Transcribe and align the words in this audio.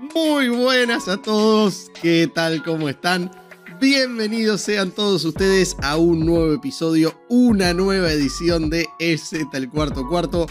Muy 0.00 0.48
buenas 0.48 1.08
a 1.08 1.20
todos, 1.20 1.90
¿qué 2.00 2.26
tal? 2.26 2.62
¿Cómo 2.62 2.88
están? 2.88 3.30
Bienvenidos 3.78 4.62
sean 4.62 4.92
todos 4.92 5.26
ustedes 5.26 5.76
a 5.82 5.98
un 5.98 6.24
nuevo 6.24 6.54
episodio, 6.54 7.20
una 7.28 7.74
nueva 7.74 8.10
edición 8.10 8.70
de 8.70 8.86
EZ 8.98 9.34
el 9.52 9.68
cuarto 9.68 10.08
cuarto, 10.08 10.46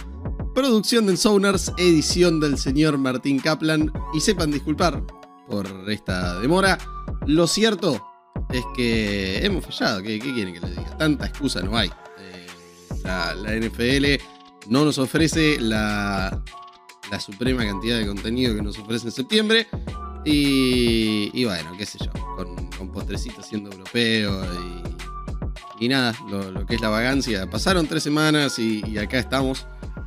producción 0.53 1.07
del 1.07 1.17
Sonars, 1.17 1.73
edición 1.77 2.39
del 2.39 2.59
señor 2.59 2.99
Martín 2.99 3.39
Kaplan, 3.39 3.91
y 4.13 4.19
sepan 4.19 4.51
disculpar 4.51 5.03
por 5.47 5.67
esta 5.89 6.39
demora. 6.39 6.77
Lo 7.25 7.47
cierto 7.47 8.05
es 8.51 8.63
que 8.75 9.43
hemos 9.43 9.65
fallado, 9.65 10.03
¿qué, 10.03 10.19
quieren 10.19 10.53
que 10.53 10.59
les 10.59 10.75
diga? 10.77 10.95
Tanta 10.95 11.25
excusa 11.25 11.61
no 11.61 11.75
hay. 11.75 11.89
Eh, 12.19 12.47
la 13.03 13.33
NFL 13.55 14.23
no 14.67 14.85
nos 14.85 14.99
ofrece 14.99 15.59
la 15.59 16.43
la 17.11 17.19
suprema 17.19 17.65
cantidad 17.65 17.97
de 17.97 18.07
contenido 18.07 18.55
que 18.55 18.61
nos 18.61 18.77
ofrece 18.77 19.07
en 19.07 19.11
septiembre. 19.11 19.67
Y, 20.25 21.45
bueno, 21.45 21.75
qué 21.77 21.85
sé 21.85 21.97
yo, 22.03 22.11
con, 22.35 22.69
con 22.71 22.91
postrecito 22.91 23.41
siendo 23.41 23.71
europeo 23.71 24.43
y, 24.53 25.85
y 25.85 25.87
nada, 25.87 26.13
lo, 26.29 26.65
que 26.65 26.75
es 26.75 26.81
la 26.81 26.89
vagancia. 26.89 27.49
Pasaron 27.49 27.87
tres 27.87 28.03
semanas 28.03 28.59
y, 28.59 28.97
acá 28.97 29.19
estamos. 29.19 29.65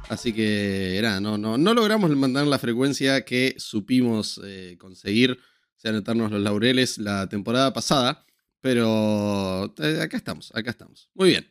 Así 0.09 0.33
que 0.33 0.99
nada, 1.03 1.21
no, 1.21 1.39
no, 1.39 1.57
no 1.57 1.75
logramos 1.75 2.11
mandar 2.11 2.47
la 2.47 2.59
frecuencia 2.59 3.25
que 3.25 3.55
supimos 3.57 4.41
eh, 4.45 4.77
conseguir, 4.79 5.33
o 5.33 5.81
sea, 5.81 5.91
anotarnos 5.91 6.31
los 6.31 6.43
laureles 6.43 6.99
la 6.99 7.29
temporada 7.29 7.73
pasada. 7.73 8.27
Pero 8.61 9.75
eh, 9.79 10.01
acá 10.03 10.17
estamos, 10.17 10.53
acá 10.55 10.71
estamos. 10.71 11.11
Muy 11.15 11.31
bien. 11.31 11.49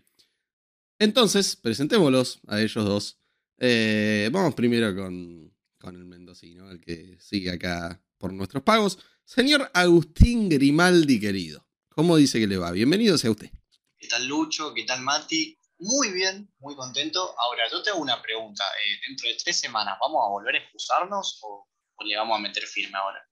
Entonces, 1.00 1.56
presentémoslos 1.56 2.40
a 2.48 2.62
ellos 2.62 2.86
dos. 2.86 3.21
Eh, 3.64 4.28
vamos 4.32 4.56
primero 4.56 4.96
con, 4.96 5.54
con 5.80 5.96
el 5.96 6.04
mendocino, 6.04 6.72
el 6.72 6.82
que 6.82 7.16
sigue 7.20 7.52
acá 7.52 8.02
por 8.18 8.34
nuestros 8.34 8.64
pagos. 8.64 8.98
Señor 9.24 9.70
Agustín 9.76 10.50
Grimaldi, 10.50 11.20
querido, 11.20 11.64
¿cómo 11.90 12.18
dice 12.18 12.40
que 12.40 12.48
le 12.48 12.58
va? 12.58 12.72
Bienvenido 12.72 13.20
sea 13.20 13.30
usted. 13.30 13.52
¿Qué 14.00 14.08
tal 14.08 14.26
Lucho? 14.26 14.74
¿Qué 14.74 14.84
tal 14.84 15.04
Mati? 15.04 15.56
Muy 15.78 16.12
bien, 16.12 16.52
muy 16.58 16.76
contento. 16.76 17.36
Ahora, 17.38 17.70
yo 17.72 17.84
te 17.84 17.92
hago 17.92 18.02
una 18.02 18.20
pregunta. 18.20 18.64
Eh, 18.64 19.00
dentro 19.08 19.30
de 19.30 19.36
tres 19.36 19.58
semanas, 19.58 19.96
¿vamos 20.02 20.26
a 20.26 20.30
volver 20.30 20.56
a 20.56 20.58
excusarnos 20.58 21.40
o, 21.44 21.68
o 21.98 22.04
le 22.04 22.18
vamos 22.18 22.40
a 22.40 22.42
meter 22.42 22.64
firme 22.66 22.98
ahora? 22.98 23.24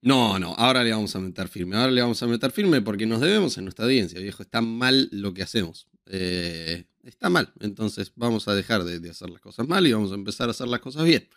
No, 0.00 0.40
no, 0.40 0.54
ahora 0.58 0.82
le 0.82 0.90
vamos 0.90 1.14
a 1.14 1.20
meter 1.20 1.46
firme. 1.46 1.76
Ahora 1.76 1.92
le 1.92 2.02
vamos 2.02 2.20
a 2.20 2.26
meter 2.26 2.50
firme 2.50 2.82
porque 2.82 3.06
nos 3.06 3.20
debemos 3.20 3.56
en 3.58 3.64
nuestra 3.64 3.84
audiencia, 3.84 4.18
viejo. 4.18 4.42
Está 4.42 4.60
mal 4.60 5.08
lo 5.12 5.32
que 5.32 5.44
hacemos. 5.44 5.86
Eh, 6.06 6.88
está 7.02 7.30
mal. 7.30 7.52
Entonces 7.60 8.12
vamos 8.16 8.48
a 8.48 8.54
dejar 8.54 8.84
de, 8.84 9.10
hacer 9.10 9.30
las 9.30 9.40
cosas 9.40 9.68
mal 9.68 9.86
y 9.86 9.92
vamos 9.92 10.12
a 10.12 10.14
empezar 10.14 10.48
a 10.48 10.52
hacer 10.52 10.68
las 10.68 10.80
cosas 10.80 11.04
bien. 11.04 11.28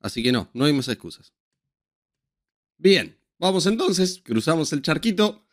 Así 0.00 0.22
que 0.22 0.32
no, 0.32 0.50
no 0.52 0.64
hay 0.64 0.72
más 0.72 0.88
excusas. 0.88 1.32
Bien, 2.76 3.18
vamos 3.38 3.66
entonces, 3.66 4.20
cruzamos 4.24 4.72
el 4.72 4.82
charquito. 4.82 5.46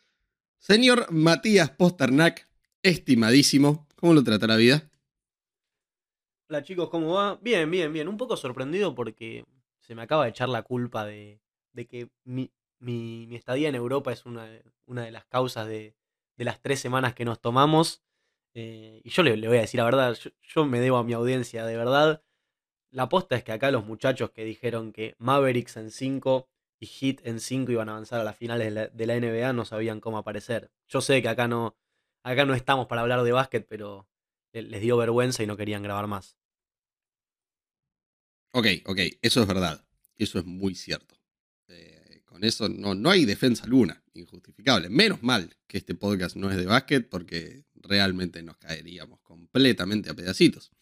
Señor 0.58 1.10
Matías 1.10 1.70
Posternak, 1.70 2.48
estimadísimo, 2.82 3.88
¿cómo 3.96 4.14
lo 4.14 4.22
trata 4.22 4.46
la 4.46 4.56
vida? 4.56 4.90
Hola 6.48 6.62
chicos, 6.62 6.90
¿cómo 6.90 7.14
va? 7.14 7.36
Bien, 7.40 7.70
bien, 7.70 7.92
bien. 7.92 8.08
Un 8.08 8.18
poco 8.18 8.36
sorprendido 8.36 8.94
porque 8.94 9.44
se 9.80 9.94
me 9.94 10.02
acaba 10.02 10.24
de 10.24 10.30
echar 10.30 10.48
la 10.48 10.62
culpa 10.62 11.06
de, 11.06 11.40
que 11.88 12.10
mi, 12.24 12.50
estadía 13.34 13.68
en 13.68 13.74
Europa 13.74 14.12
es 14.12 14.26
una, 14.26 14.46
una 14.86 15.02
de 15.04 15.12
las 15.12 15.24
causas 15.24 15.66
de, 15.66 15.94
de, 16.36 16.44
las 16.44 16.60
tres 16.60 16.78
semanas 16.78 17.14
que 17.14 17.24
nos 17.24 17.40
tomamos. 17.40 18.02
Eh, 18.54 19.00
y 19.04 19.10
yo 19.10 19.22
le, 19.22 19.36
voy 19.48 19.58
a 19.58 19.62
decir 19.62 19.78
la 19.78 19.84
verdad, 19.84 20.16
yo, 20.42 20.64
me 20.66 20.80
debo 20.80 20.98
a 20.98 21.04
mi 21.04 21.12
audiencia, 21.12 21.64
de 21.64 21.76
verdad. 21.76 22.22
La 22.90 23.04
aposta 23.04 23.36
es 23.36 23.44
que 23.44 23.52
acá 23.52 23.70
los 23.70 23.86
muchachos 23.86 24.30
que 24.30 24.44
dijeron 24.44 24.92
que 24.92 25.14
Mavericks 25.18 25.76
en 25.78 25.90
5 25.90 26.48
y 26.78 26.86
Heat 26.86 27.26
en 27.26 27.40
5 27.40 27.72
iban 27.72 27.88
a 27.88 27.92
avanzar 27.92 28.20
a 28.20 28.24
las 28.24 28.36
finales 28.36 28.92
de 28.92 29.06
la, 29.06 29.16
NBA 29.16 29.52
no 29.54 29.64
sabían 29.64 30.00
cómo 30.00 30.18
aparecer. 30.18 30.70
Yo 30.88 31.00
sé 31.00 31.22
que 31.22 31.28
acá 31.28 31.48
no, 31.48 31.76
acá 32.22 32.44
no 32.44 32.54
estamos 32.54 32.86
para 32.88 33.00
hablar 33.00 33.22
de 33.22 33.32
básquet, 33.32 33.66
pero 33.66 34.08
les 34.52 34.80
dio 34.82 34.98
vergüenza 34.98 35.42
y 35.42 35.46
no 35.46 35.56
querían 35.56 35.82
grabar 35.82 36.06
más. 36.06 36.36
Ok, 38.52 38.66
ok, 38.84 38.98
eso 39.22 39.40
es 39.40 39.46
verdad. 39.46 39.82
Eso 40.18 40.38
es 40.38 40.44
muy 40.44 40.74
cierto. 40.74 41.16
Eh, 41.68 42.22
con 42.26 42.44
eso 42.44 42.68
no, 42.68 42.94
no 42.94 43.10
hay 43.10 43.24
defensa 43.24 43.64
alguna, 43.64 44.01
injustificable. 44.14 44.88
Menos 44.88 45.22
mal 45.22 45.56
que 45.66 45.78
este 45.78 45.94
podcast 45.94 46.36
no 46.36 46.50
es 46.50 46.56
de 46.56 46.66
básquet 46.66 47.08
porque 47.08 47.64
realmente 47.74 48.42
nos 48.42 48.56
caeríamos 48.56 49.20
completamente 49.20 50.10
a 50.10 50.14
pedacitos. 50.14 50.72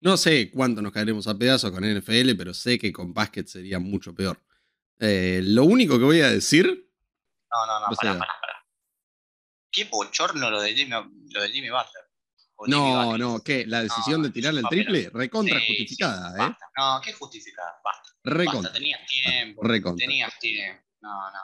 No 0.00 0.16
sé 0.16 0.50
cuánto 0.50 0.82
nos 0.82 0.92
caeremos 0.92 1.26
a 1.26 1.36
pedazos 1.36 1.70
con 1.70 1.84
NFL, 1.84 2.34
pero 2.36 2.52
sé 2.52 2.78
que 2.78 2.92
con 2.92 3.14
básquet 3.14 3.46
sería 3.46 3.78
mucho 3.78 4.14
peor. 4.14 4.42
Eh, 4.98 5.40
lo 5.42 5.64
único 5.64 5.98
que 5.98 6.04
voy 6.04 6.20
a 6.20 6.30
decir. 6.30 6.66
No, 6.66 7.66
no, 7.66 7.80
no, 7.80 7.96
para, 7.96 8.12
para, 8.12 8.40
para. 8.40 8.66
Qué 9.70 9.84
bochorno 9.84 10.50
lo 10.50 10.60
de 10.60 10.74
Jimmy, 10.74 10.90
lo 10.90 11.42
de 11.42 11.48
Jimmy 11.50 11.70
Butler. 11.70 12.04
no, 12.66 13.18
no, 13.18 13.42
¿qué? 13.42 13.66
¿La 13.66 13.82
decisión 13.82 14.22
de 14.22 14.30
tirarle 14.30 14.60
el 14.60 14.68
triple? 14.68 15.10
Recontra 15.12 15.58
justificada, 15.58 16.46
¿eh? 16.46 16.56
No, 16.76 17.00
¿qué 17.02 17.12
justificada? 17.12 17.80
Basta. 17.84 18.10
Recontra. 18.24 18.72
tenías 18.72 19.00
tiempo. 19.06 19.62
Recontra. 19.62 20.06
Tenías 20.06 20.38
tiempo. 20.38 20.82
No, 21.00 21.30
no. 21.30 21.38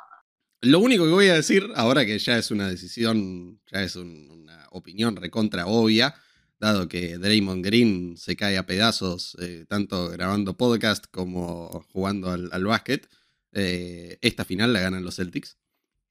Lo 0.65 0.79
único 0.79 1.05
que 1.05 1.11
voy 1.11 1.27
a 1.27 1.35
decir, 1.35 1.73
ahora 1.75 2.07
que 2.07 2.17
ya 2.21 2.39
es 2.39 2.53
una 2.53 2.69
decisión, 2.69 3.61
ya 3.67 3.83
es 3.83 3.97
una 3.97 4.69
opinión 4.71 5.17
recontra 5.17 5.67
obvia, 5.67 6.15
dado 6.61 6.87
que 6.87 7.19
Draymond 7.19 7.65
Green 7.65 8.17
se 8.17 8.37
cae 8.37 8.57
a 8.57 8.65
pedazos, 8.65 9.37
eh, 9.41 9.65
tanto 9.69 10.09
grabando 10.11 10.57
podcast 10.57 11.07
como 11.11 11.85
jugando 11.93 12.31
al, 12.31 12.65
básquet, 12.65 13.09
eh, 13.51 14.19
esta 14.21 14.45
final 14.45 14.73
la 14.73 14.79
ganan 14.79 15.05
los 15.05 15.17
Celtics. 15.17 15.59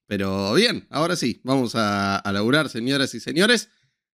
Pero 0.06 0.54
bien, 0.56 0.86
ahora 0.90 1.16
sí, 1.16 1.40
vamos 1.46 1.76
a, 1.76 2.18
a 2.18 2.32
laburar, 2.34 2.68
señoras 2.68 3.16
y 3.16 3.22
señores. 3.22 3.70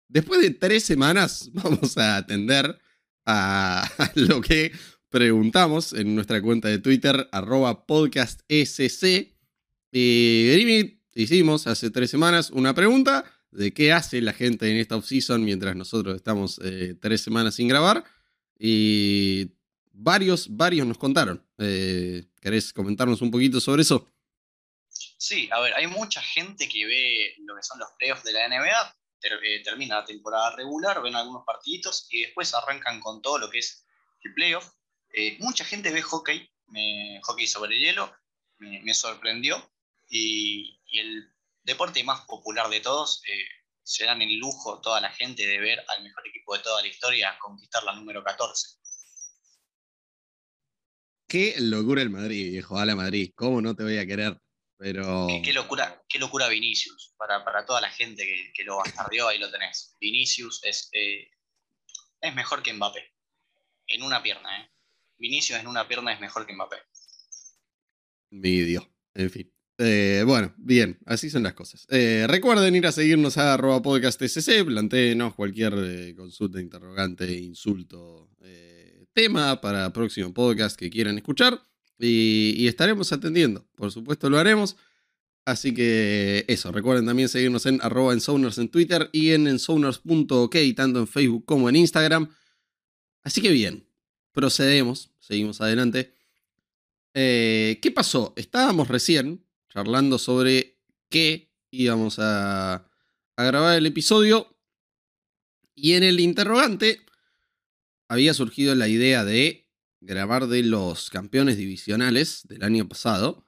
Después 0.10 0.42
de 0.42 0.50
tres 0.50 0.84
semanas, 0.84 1.50
vamos 1.54 1.98
a 1.98 2.18
atender 2.18 2.78
a, 3.26 3.90
lo 4.16 4.42
que 4.42 4.74
preguntamos 5.08 5.94
en 5.94 6.14
nuestra 6.14 6.42
cuenta 6.42 6.68
de 6.68 6.80
Twitter, 6.80 7.30
arroba 7.32 7.86
podcastsc 7.86 9.35
y 9.98 11.00
hicimos 11.14 11.68
hace 11.68 11.90
tres 11.90 12.12
semanas 12.12 12.50
una 12.50 12.74
pregunta 12.74 13.24
de 13.52 13.74
qué 13.74 13.94
hace 13.94 14.20
la 14.20 14.34
gente 14.34 14.70
en 14.70 14.76
esta 14.76 14.98
off-season 14.98 15.42
mientras 15.42 15.74
nosotros 15.74 16.18
estamos 16.18 16.60
eh, 16.66 16.96
tres 17.02 17.22
semanas 17.22 17.56
sin 17.56 17.70
grabar. 17.70 18.04
Y 18.60 19.54
varios, 19.94 20.54
varios 20.54 20.86
nos 20.86 20.98
contaron. 20.98 21.42
Eh, 21.60 22.26
¿Querés 22.42 22.74
comentarnos 22.74 23.22
un 23.22 23.32
poquito 23.32 23.62
sobre 23.62 23.84
eso? 23.84 24.12
Sí, 24.90 25.48
a 25.50 25.62
ver, 25.62 25.74
hay 25.76 25.88
mucha 25.88 26.22
gente 26.22 26.68
que 26.68 26.86
ve 26.86 27.36
lo 27.46 27.56
que 27.56 27.64
son 27.64 27.80
los 27.80 27.88
playoffs 27.98 28.26
de 28.26 28.34
la 28.34 28.50
NBA, 28.50 28.98
eh, 29.22 29.64
termina 29.64 30.00
la 30.00 30.06
temporada 30.06 30.58
regular, 30.58 31.02
ven 31.02 31.16
algunos 31.16 31.46
partiditos 31.46 32.10
y 32.12 32.24
después 32.24 32.54
arrancan 32.54 33.00
con 33.00 33.22
todo 33.22 33.38
lo 33.38 33.50
que 33.50 33.60
es 33.60 33.86
el 34.26 34.34
playoff. 34.34 34.74
mucha 35.40 35.64
gente 35.64 35.94
ve 35.94 36.02
hockey, 36.02 36.50
hockey 37.22 37.48
sobre 37.48 37.80
hielo, 37.80 38.14
me 38.60 38.94
sorprendió 38.94 39.72
y, 40.10 40.80
el 40.94 41.34
deporte 41.64 42.04
más 42.04 42.22
popular 42.22 42.70
de 42.70 42.80
todos, 42.80 43.22
eh, 43.28 43.46
se 43.84 44.06
dan 44.06 44.22
el 44.22 44.38
lujo 44.38 44.80
toda 44.82 45.02
la 45.02 45.12
gente 45.12 45.46
de 45.46 45.60
ver 45.60 45.84
al 45.88 46.04
mejor 46.04 46.28
equipo 46.28 46.56
de 46.56 46.64
toda 46.64 46.82
la 46.82 46.88
historia 46.88 47.38
conquistar 47.40 47.84
la 47.84 47.94
número 47.94 48.24
14. 48.24 48.78
Qué 51.28 51.56
locura 51.60 52.02
el 52.02 52.10
Madrid, 52.10 52.52
viejo. 52.52 52.78
A 52.78 52.86
la 52.86 52.96
Madrid. 52.96 53.32
¿Cómo 53.36 53.62
no 53.62 53.76
te 53.76 53.84
voy 53.84 53.98
a 53.98 54.06
querer? 54.06 54.40
Pero. 54.78 55.28
Qué, 55.44 55.54
locura, 55.54 56.04
qué 56.08 56.20
locura 56.20 56.48
Vinicius. 56.48 57.14
Para, 57.18 57.66
toda 57.66 57.82
la 57.82 57.90
gente 57.90 58.26
que, 58.54 58.64
lo 58.64 58.78
bastardeó, 58.78 59.28
ahí 59.28 59.40
lo 59.40 59.52
tenés. 59.52 59.96
Vinicius 60.00 60.62
es, 60.64 60.90
eh, 60.94 61.30
es 62.22 62.36
mejor 62.36 62.62
que 62.62 62.74
Mbappé. 62.74 63.14
En 63.88 64.04
una 64.04 64.22
pierna, 64.22 64.62
¿eh? 64.62 64.72
Vinicius 65.18 65.60
en 65.60 65.68
una 65.68 65.88
pierna 65.88 66.14
es 66.14 66.20
mejor 66.20 66.46
que 66.46 66.54
Mbappé. 66.54 66.78
Video. 68.30 68.88
En 69.14 69.30
fin. 69.30 69.55
Eh, 69.78 70.24
bueno, 70.26 70.54
bien, 70.58 70.98
así 71.06 71.30
son 71.30 71.44
las 71.44 71.54
cosas. 71.54 71.86
Eh, 71.90 72.26
recuerden 72.28 72.76
ir 72.76 72.88
a 72.88 72.94
seguirnos 72.94 73.38
a 73.38 73.54
arroba 73.54 73.82
podcastsc, 73.82 74.64
planteenos 74.66 75.36
cualquier 75.36 75.74
eh, 75.78 76.16
consulta, 76.16 76.62
interrogante, 76.62 77.32
insulto, 77.34 78.30
tema 79.14 79.62
para 79.62 79.94
próximo 79.94 80.34
podcast 80.34 80.78
que 80.78 80.90
quieran 80.90 81.18
escuchar 81.18 81.62
y, 81.98 82.68
estaremos 82.68 83.14
atendiendo, 83.14 83.66
por 83.76 83.92
supuesto 83.92 84.30
lo 84.30 84.38
haremos. 84.38 84.78
Así 85.46 85.74
que 85.74 86.44
eso, 86.48 86.72
recuerden 86.72 87.06
también 87.06 87.30
seguirnos 87.30 87.66
en 87.66 87.80
arroba 87.82 88.14
en 88.14 88.70
Twitter 88.70 89.10
y 89.14 89.32
en 89.32 89.48
ensoners.ok, 89.48 90.56
tanto 90.76 91.00
en 91.00 91.08
Facebook 91.08 91.46
como 91.46 91.70
en 91.70 91.76
Instagram. 91.76 92.30
Así 93.24 93.42
que 93.42 93.52
bien, 93.52 93.88
procedemos, 94.32 95.12
seguimos 95.20 95.62
adelante. 95.62 96.16
¿Qué 97.14 97.92
pasó? 97.94 98.34
Estábamos 98.36 98.90
recién 98.90 99.45
charlando 99.76 100.18
sobre 100.18 100.80
qué 101.10 101.52
íbamos 101.70 102.18
a, 102.20 102.90
grabar 103.36 103.78
el 103.78 103.86
episodio. 103.86 104.58
Y 105.76 105.94
en 105.94 106.04
el 106.04 106.22
interrogante 106.22 107.06
había 108.08 108.34
surgido 108.34 108.74
la 108.74 108.88
idea 108.88 109.26
de 109.26 109.70
grabar 110.00 110.48
de 110.48 110.64
los 110.64 111.10
campeones 111.10 111.58
divisionales 111.58 112.48
del 112.48 112.64
año 112.64 112.88
pasado. 112.88 113.46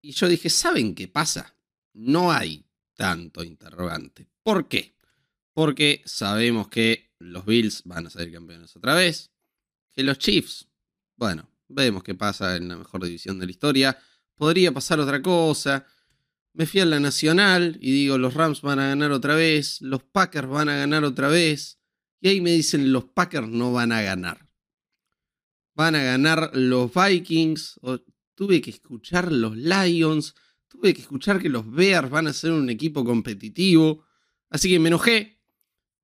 Y 0.00 0.12
yo 0.12 0.28
dije, 0.28 0.50
¿saben 0.50 0.94
qué 0.94 1.08
pasa? 1.08 1.56
No 1.94 2.30
hay 2.30 2.64
tanto 2.94 3.42
interrogante. 3.42 4.28
¿Por 4.44 4.68
qué? 4.68 4.94
Porque 5.52 6.02
sabemos 6.06 6.68
que 6.68 7.10
los 7.18 7.44
Bills 7.44 7.82
van 7.84 8.06
a 8.06 8.10
ser 8.10 8.30
campeones 8.30 8.76
otra 8.76 8.94
vez. 8.94 9.32
Que 9.90 10.04
los 10.04 10.18
Chiefs, 10.18 10.68
bueno, 11.16 11.50
vemos 11.66 12.04
qué 12.04 12.14
pasa 12.14 12.54
en 12.54 12.68
la 12.68 12.76
mejor 12.76 13.04
división 13.04 13.40
de 13.40 13.46
la 13.46 13.50
historia. 13.50 13.98
Podría 14.38 14.72
pasar 14.72 15.00
otra 15.00 15.20
cosa. 15.20 15.84
Me 16.54 16.64
fui 16.64 16.80
a 16.80 16.86
la 16.86 17.00
nacional 17.00 17.76
y 17.80 17.90
digo, 17.90 18.18
los 18.18 18.34
Rams 18.34 18.62
van 18.62 18.78
a 18.78 18.86
ganar 18.86 19.10
otra 19.10 19.34
vez, 19.34 19.80
los 19.82 20.02
Packers 20.04 20.48
van 20.48 20.68
a 20.68 20.76
ganar 20.76 21.04
otra 21.04 21.28
vez. 21.28 21.80
Y 22.20 22.28
ahí 22.28 22.40
me 22.40 22.52
dicen, 22.52 22.92
los 22.92 23.04
Packers 23.04 23.48
no 23.48 23.72
van 23.72 23.90
a 23.92 24.00
ganar. 24.00 24.46
Van 25.74 25.96
a 25.96 26.02
ganar 26.02 26.52
los 26.54 26.90
Vikings. 26.94 27.80
tuve 28.34 28.60
que 28.60 28.70
escuchar 28.70 29.32
los 29.32 29.56
Lions. 29.56 30.34
Tuve 30.68 30.94
que 30.94 31.00
escuchar 31.00 31.40
que 31.40 31.48
los 31.48 31.70
Bears 31.70 32.08
van 32.08 32.28
a 32.28 32.32
ser 32.32 32.52
un 32.52 32.70
equipo 32.70 33.04
competitivo. 33.04 34.04
Así 34.50 34.68
que 34.68 34.78
me 34.78 34.88
enojé 34.88 35.40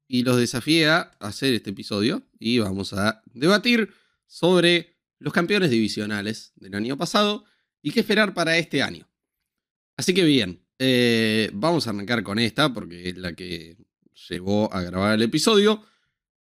y 0.09 0.25
los 0.25 0.37
desafié 0.37 0.89
a 0.89 0.99
hacer 1.21 1.55
este 1.55 1.71
episodio. 1.71 2.23
Y 2.41 2.59
vamos 2.59 2.93
a 2.95 3.23
debatir 3.33 3.93
sobre 4.27 4.97
los 5.21 5.33
campeones 5.33 5.71
divisionales 5.71 6.53
del 6.57 6.75
año 6.75 6.97
pasado 6.97 7.45
y 7.85 7.93
qué 7.93 8.01
esperar 8.01 8.35
para 8.35 8.57
este 8.57 8.83
año. 8.83 9.09
Así 9.97 10.13
que 10.13 10.25
bien, 10.25 10.67
eh, 10.81 11.51
vamos 11.53 11.87
a 11.87 11.91
arrancar 11.91 12.25
con 12.25 12.41
esta 12.41 12.73
porque 12.73 13.11
es 13.11 13.17
la 13.17 13.35
que 13.35 13.77
llevó 14.29 14.73
a 14.73 14.81
grabar 14.81 15.15
el 15.15 15.23
episodio. 15.23 15.85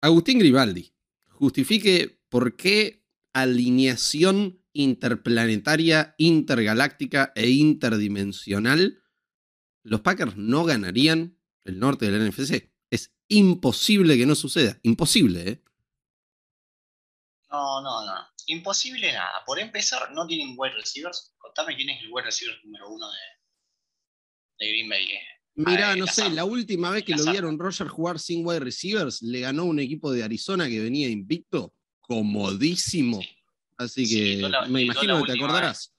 Agustín 0.00 0.38
Gribaldi, 0.38 0.94
justifique 1.28 2.22
por 2.30 2.56
qué 2.56 3.04
alineación 3.32 4.62
interplanetaria, 4.72 6.14
intergaláctica 6.18 7.32
e 7.34 7.50
interdimensional 7.50 9.02
los 9.84 10.00
Packers 10.00 10.36
no 10.36 10.64
ganarían 10.64 11.38
el 11.64 11.78
norte 11.78 12.10
del 12.10 12.28
NFC. 12.30 12.72
Es 12.90 13.14
imposible 13.28 14.16
que 14.16 14.26
no 14.26 14.34
suceda. 14.34 14.78
Imposible, 14.82 15.48
¿eh? 15.48 15.64
No, 17.50 17.82
no, 17.82 18.04
no. 18.04 18.33
Imposible 18.46 19.12
nada. 19.12 19.42
Por 19.46 19.58
empezar, 19.58 20.12
no 20.12 20.26
tienen 20.26 20.54
wide 20.56 20.74
receivers. 20.74 21.34
Contame 21.38 21.76
quién 21.76 21.90
es 21.90 22.02
el 22.02 22.12
wide 22.12 22.26
receiver 22.26 22.58
número 22.64 22.90
uno 22.90 23.06
de, 23.10 23.18
de 24.58 24.70
Green 24.70 24.88
Bay. 24.88 25.04
Eh. 25.04 25.20
Mirá, 25.56 25.94
no 25.94 26.06
sé, 26.06 26.30
la 26.30 26.44
última 26.44 26.90
vez 26.90 27.04
que 27.04 27.14
lo 27.14 27.30
vieron 27.30 27.58
Roger 27.58 27.86
jugar 27.86 28.18
sin 28.18 28.44
wide 28.44 28.60
receivers, 28.60 29.22
le 29.22 29.40
ganó 29.40 29.64
un 29.64 29.78
equipo 29.78 30.10
de 30.10 30.24
Arizona 30.24 30.68
que 30.68 30.80
venía 30.80 31.08
invicto, 31.08 31.72
comodísimo. 32.00 33.22
Así 33.76 34.08
que 34.08 34.48
me 34.68 34.82
imagino 34.82 35.20
que 35.22 35.32
te 35.32 35.38
acordarás. 35.38 35.94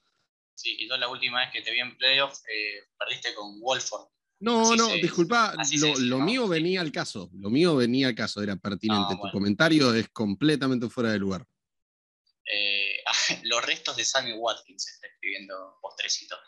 sí, 0.54 0.76
y 0.78 0.88
tú 0.88 0.96
la 0.96 1.08
última 1.08 1.40
vez 1.40 1.50
que 1.52 1.62
te 1.62 1.72
vi 1.72 1.80
en 1.80 1.96
playoff, 1.96 2.38
eh, 2.48 2.84
perdiste 2.98 3.34
con 3.34 3.58
Wolford. 3.60 4.08
No, 4.38 4.76
no, 4.76 4.92
disculpa, 4.94 5.54
lo, 5.98 6.18
mío 6.18 6.46
venía 6.46 6.82
al 6.82 6.92
caso, 6.92 7.30
lo 7.32 7.48
mío 7.48 7.74
venía 7.74 8.08
al 8.08 8.14
caso, 8.14 8.42
era 8.42 8.56
pertinente. 8.56 9.14
tu 9.14 9.30
comentario 9.30 9.94
es 9.94 10.10
completamente 10.10 10.90
fuera 10.90 11.10
de 11.10 11.18
lugar. 11.18 11.46
Eh, 12.46 13.02
los 13.44 13.64
restos 13.64 13.96
de 13.96 14.04
Sammy 14.04 14.32
Watkins 14.32 14.88
está 14.88 15.06
escribiendo 15.06 15.78
postrecito. 15.80 16.38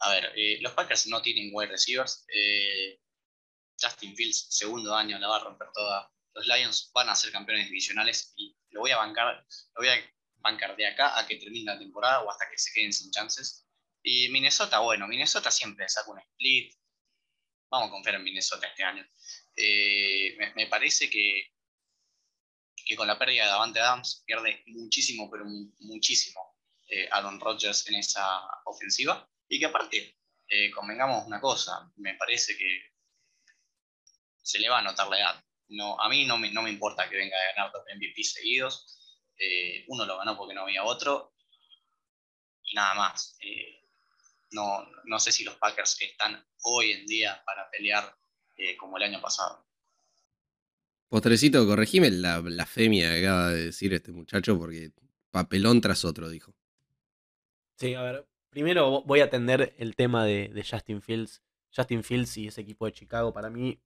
A 0.00 0.10
ver, 0.10 0.32
eh, 0.36 0.58
los 0.60 0.72
Packers 0.72 1.06
no 1.06 1.22
tienen 1.22 1.50
wide 1.52 1.70
receivers. 1.70 2.24
Eh, 2.32 3.00
Justin 3.80 4.14
Fields, 4.14 4.46
segundo 4.50 4.94
año, 4.94 5.18
la 5.18 5.28
va 5.28 5.36
a 5.36 5.44
romper 5.44 5.68
toda. 5.72 6.12
Los 6.34 6.46
Lions 6.46 6.90
van 6.92 7.08
a 7.08 7.16
ser 7.16 7.32
campeones 7.32 7.66
divisionales 7.66 8.32
y 8.36 8.56
lo 8.70 8.80
voy 8.80 8.90
a 8.90 8.98
bancar, 8.98 9.44
lo 9.74 9.80
voy 9.80 9.88
a 9.88 10.14
bancar 10.36 10.76
de 10.76 10.86
acá 10.86 11.18
a 11.18 11.26
que 11.26 11.36
termine 11.36 11.72
la 11.72 11.78
temporada 11.78 12.22
o 12.22 12.30
hasta 12.30 12.48
que 12.50 12.58
se 12.58 12.72
queden 12.72 12.92
sin 12.92 13.10
chances. 13.10 13.66
Y 14.02 14.28
Minnesota, 14.28 14.78
bueno, 14.80 15.08
Minnesota 15.08 15.50
siempre 15.50 15.88
saca 15.88 16.10
un 16.10 16.20
split. 16.20 16.74
Vamos 17.70 17.88
a 17.88 17.90
confiar 17.90 18.16
en 18.16 18.24
Minnesota 18.24 18.66
este 18.66 18.84
año. 18.84 19.06
Eh, 19.56 20.36
me, 20.54 20.66
parece 20.68 21.10
que, 21.10 21.52
que 22.86 22.96
con 22.96 23.06
la 23.06 23.18
pérdida 23.18 23.44
de 23.44 23.50
Davante 23.50 23.80
Adams 23.80 24.22
pierde 24.26 24.62
muchísimo, 24.66 25.30
pero 25.30 25.44
muchísimo 25.80 26.56
Aaron 27.12 27.38
Rodgers 27.38 27.86
en 27.88 27.96
esa 27.96 28.40
ofensiva. 28.64 29.28
Y 29.48 29.58
que 29.58 29.66
aparte, 29.66 30.18
eh, 30.50 30.70
convengamos 30.70 31.26
una 31.26 31.40
cosa, 31.40 31.92
me 31.96 32.14
parece 32.14 32.56
que 32.56 32.94
se 34.42 34.58
le 34.58 34.70
va 34.70 34.78
a 34.78 34.82
notar 34.82 35.08
la 35.08 35.18
edad. 35.18 35.44
No, 35.68 36.00
a 36.00 36.08
mí 36.08 36.24
no 36.24 36.38
me, 36.38 36.50
no 36.50 36.62
me 36.62 36.70
importa 36.70 37.08
que 37.08 37.16
venga 37.16 37.36
a 37.36 37.54
ganar 37.54 37.72
dos 37.72 37.84
MVP 37.94 38.24
seguidos. 38.24 39.22
Eh, 39.38 39.84
uno 39.88 40.06
lo 40.06 40.16
ganó 40.16 40.36
porque 40.38 40.54
no 40.54 40.62
había 40.62 40.84
otro. 40.84 41.34
Y 42.62 42.74
nada 42.74 42.94
más. 42.94 43.36
Eh, 43.40 43.82
no, 44.52 44.86
no 45.04 45.20
sé 45.20 45.32
si 45.32 45.44
los 45.44 45.56
Packers 45.56 46.00
están 46.00 46.46
hoy 46.62 46.92
en 46.92 47.06
día 47.06 47.42
para 47.44 47.70
pelear 47.70 48.16
como 48.78 48.96
el 48.96 49.04
año 49.04 49.20
pasado. 49.20 49.67
Postrecito, 51.08 51.66
corregime 51.66 52.10
la 52.10 52.40
blasfemia 52.40 53.10
que 53.10 53.26
acaba 53.26 53.50
de 53.50 53.64
decir 53.66 53.94
este 53.94 54.12
muchacho 54.12 54.58
porque 54.58 54.92
papelón 55.30 55.80
tras 55.80 56.04
otro, 56.04 56.28
dijo. 56.28 56.54
Sí, 57.76 57.94
a 57.94 58.02
ver, 58.02 58.26
Primero 58.50 59.02
voy 59.02 59.20
a 59.20 59.24
atender 59.24 59.74
el 59.78 59.94
tema 59.94 60.24
de, 60.24 60.64
Justin 60.68 61.02
Fields. 61.02 61.42
Justin 61.74 62.02
Fields 62.02 62.36
y 62.38 62.48
ese 62.48 62.62
equipo 62.62 62.86
de 62.86 62.92
Chicago 62.92 63.32
para 63.32 63.50
mí 63.50 63.80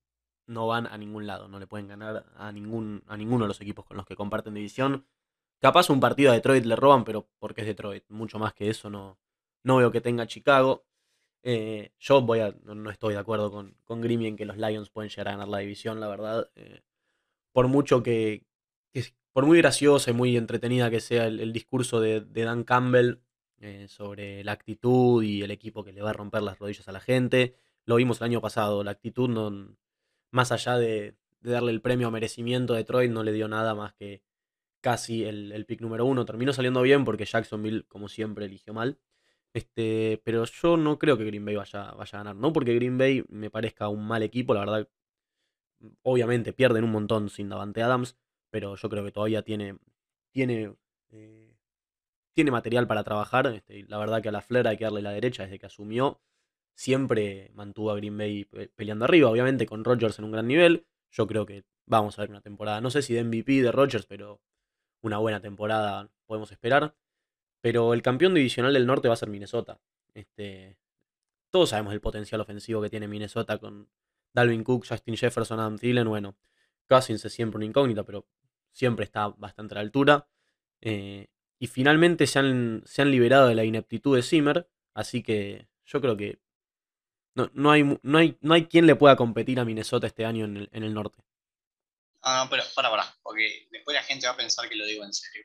no 0.47 0.67
van 0.67 0.87
a 0.87 0.97
ningún 0.99 1.27
lado, 1.27 1.49
no 1.49 1.59
le 1.59 1.67
pueden 1.67 1.89
ganar 1.89 2.25
a, 2.37 2.53
ningún, 2.53 3.03
a 3.07 3.17
ninguno 3.17 3.45
de 3.45 3.49
los 3.49 3.61
equipos 3.61 3.85
con 3.85 3.97
los 3.97 4.07
que 4.07 4.17
comparten 4.17 4.55
división. 4.55 5.07
Capaz 5.61 5.91
un 5.91 6.01
partido 6.01 6.31
a 6.31 6.35
Detroit 6.35 6.65
le 6.65 6.77
roban, 6.77 7.05
pero 7.05 7.29
porque 7.39 7.63
es 7.63 7.67
Detroit. 7.67 8.05
Mucho 8.09 8.39
más 8.39 8.55
que 8.55 8.71
eso 8.71 8.91
no, 8.91 9.19
no 9.63 9.77
veo 9.77 9.91
que 9.93 10.01
tenga 10.01 10.27
Chicago. 10.27 10.85
Eh, 11.43 11.93
yo 11.99 12.23
voy 12.23 12.41
a, 12.41 12.55
no, 12.65 12.91
estoy 12.91 13.15
de 13.15 13.21
acuerdo 13.21 13.51
con, 13.51 13.77
con 13.85 14.05
en 14.05 14.37
que 14.37 14.47
los 14.47 14.57
Lions 14.57 14.91
pueden 14.91 15.11
llegar 15.11 15.29
a 15.29 15.33
ganar 15.33 15.49
la 15.49 15.59
división, 15.59 16.01
la 16.01 16.09
verdad. 16.09 16.51
Eh, 16.57 16.83
por 17.53 17.69
mucho 17.69 18.03
que, 18.03 18.45
por 19.33 19.47
muy 19.47 19.59
graciosa 19.59 20.11
y 20.11 20.15
muy 20.15 20.37
entretenida 20.37 20.91
que 20.91 21.01
sea 21.01 21.27
el, 21.27 21.53
discurso 21.53 22.01
de, 22.01 22.21
Dan 22.21 22.65
Campbell, 22.65 23.19
eh, 23.61 23.87
sobre 23.89 24.43
la 24.43 24.53
actitud 24.53 25.23
y 25.23 25.43
el 25.43 25.53
equipo 25.53 25.85
que 25.85 25.93
le 25.93 26.03
va 26.03 26.11
a 26.11 26.15
romper 26.15 26.43
las 26.43 26.59
rodillas 26.59 26.89
a 26.89 26.93
la 26.93 27.01
gente. 27.01 27.55
Lo 27.85 27.97
vimos 27.97 28.21
el 28.21 28.25
año 28.25 28.41
pasado, 28.41 28.83
la 28.83 28.91
actitud 28.91 29.29
no, 29.29 29.77
más 30.33 30.51
allá 30.51 30.77
de, 30.79 31.15
darle 31.41 31.73
el 31.73 31.81
premio 31.81 32.09
a 32.09 32.11
merecimiento 32.11 32.75
a 32.75 32.77
Detroit, 32.77 33.11
no 33.11 33.23
le 33.23 33.33
dio 33.33 33.49
nada 33.49 33.75
más 33.75 33.95
que 33.95 34.23
casi 34.81 35.25
el, 35.25 35.65
pick 35.67 35.81
número 35.81 36.05
uno. 36.05 36.25
Terminó 36.25 36.53
saliendo 36.53 36.83
bien 36.83 37.05
porque 37.05 37.25
Jacksonville, 37.25 37.85
como 37.89 38.09
siempre, 38.09 38.47
eligió 38.47 38.75
mal. 38.75 38.99
Este, 39.55 40.21
pero 40.25 40.45
yo 40.45 40.77
no 40.77 40.99
creo 40.99 41.19
que 41.19 41.25
Green 41.25 41.45
Bay 41.45 41.57
vaya, 41.57 41.93
vaya 41.93 42.19
a 42.19 42.25
ganar. 42.25 42.37
No 42.37 42.53
porque 42.53 42.75
Green 42.75 42.99
Bay 42.99 43.25
me 43.29 43.51
parezca 43.51 43.89
un 43.89 44.07
mal 44.07 44.23
equipo, 44.23 44.55
la 44.55 44.61
verdad. 44.61 44.89
Obviamente 46.03 46.53
pierden 46.53 46.85
un 46.85 46.93
montón 46.93 47.29
sin 47.29 47.49
Davante 47.49 47.83
Adams, 47.83 48.17
pero 48.51 48.77
yo 48.77 48.89
creo 48.89 49.05
que 49.05 49.13
todavía 49.13 49.43
tiene, 49.43 49.79
tiene 50.33 50.75
eh, 51.11 51.53
tiene 52.33 52.51
material 52.51 52.87
para 52.87 53.05
trabajar. 53.05 53.47
Este, 53.49 53.85
la 53.89 53.99
verdad 53.99 54.23
que 54.23 54.29
a 54.29 54.33
la 54.33 54.43
Flera 54.43 54.71
hay 54.71 54.77
que 54.77 54.85
darle 54.85 55.03
la 55.03 55.13
derecha 55.13 55.45
desde 55.45 55.59
que 55.59 55.67
asumió. 55.67 56.21
Siempre 56.75 57.51
mantuvo 57.55 57.91
a 57.91 57.97
Green 57.97 58.17
Bay 58.17 58.45
peleando 58.75 59.05
arriba, 59.05 59.31
obviamente 59.31 59.67
con 59.67 59.85
Rodgers 59.85 60.19
en 60.19 60.25
un 60.25 60.33
gran 60.33 60.47
nivel. 60.49 60.87
Yo 61.11 61.27
creo 61.27 61.47
que 61.47 61.65
vamos 61.87 62.19
a 62.19 62.23
ver 62.23 62.31
una 62.31 62.41
temporada, 62.41 62.81
no 62.81 62.91
sé 62.91 63.03
si 63.03 63.13
de 63.15 63.25
MVP 63.25 63.63
de 63.63 63.73
Rodgers, 63.73 64.07
pero 64.07 64.41
una 65.03 65.19
buena 65.19 65.41
temporada 65.41 66.11
podemos 66.27 66.51
esperar. 66.53 66.97
Pero 67.61 67.95
el 67.95 68.03
campeón 68.03 68.35
divisional 68.35 68.73
del 68.73 68.87
norte 68.87 69.09
va 69.09 69.15
a 69.15 69.19
ser 69.19 69.29
Minnesota. 69.29 69.81
Este, 70.15 70.79
todos 71.51 71.71
sabemos 71.71 71.93
el 71.93 72.01
potencial 72.01 72.41
ofensivo 72.41 72.83
que 72.83 72.91
tiene 72.91 73.09
Minnesota 73.09 73.59
con 73.59 73.89
Dalvin 74.33 74.65
Cook, 74.65 74.87
Justin 74.89 75.17
Jefferson, 75.17 75.61
Adam 75.61 75.79
Thielen. 75.79 76.09
Bueno, 76.09 76.37
Cousins 76.89 77.25
es 77.25 77.33
siempre 77.33 77.57
una 77.57 77.67
incógnita, 77.67 78.05
pero 78.05 78.27
siempre 78.71 79.05
está 79.05 79.29
bastante 79.29 79.75
a 79.75 79.77
la 79.77 79.81
altura. 79.83 80.29
Eh, 80.81 81.29
y 81.59 81.67
finalmente 81.69 82.27
se 82.27 82.39
han, 82.39 82.83
se 82.87 83.03
han 83.03 83.11
liberado 83.11 83.49
de 83.49 83.55
la 83.55 83.65
ineptitud 83.65 84.17
de 84.17 84.23
Zimmer. 84.23 84.69
Así 84.95 85.23
que 85.23 85.69
yo 85.85 86.01
creo 86.01 86.17
que 86.17 86.41
no, 87.35 87.51
no, 87.55 87.71
hay, 87.71 87.99
no, 88.03 88.19
hay, 88.19 88.37
no 88.41 88.55
hay 88.55 88.67
quien 88.67 88.87
le 88.87 88.97
pueda 88.97 89.17
competir 89.17 89.59
a 89.61 89.65
Minnesota 89.65 90.07
este 90.07 90.25
año 90.25 90.45
en 90.45 90.57
el, 90.57 90.69
en 90.73 90.83
el 90.83 90.93
norte. 90.93 91.23
Ah, 92.23 92.45
no, 92.45 92.51
pero 92.51 92.63
para, 92.75 92.91
para, 92.91 93.05
porque 93.23 93.69
después 93.71 93.95
la 93.95 94.03
gente 94.03 94.27
va 94.27 94.35
a 94.35 94.37
pensar 94.37 94.69
que 94.69 94.77
lo 94.77 94.87
digo 94.87 95.05
en 95.05 95.13
serio. 95.13 95.45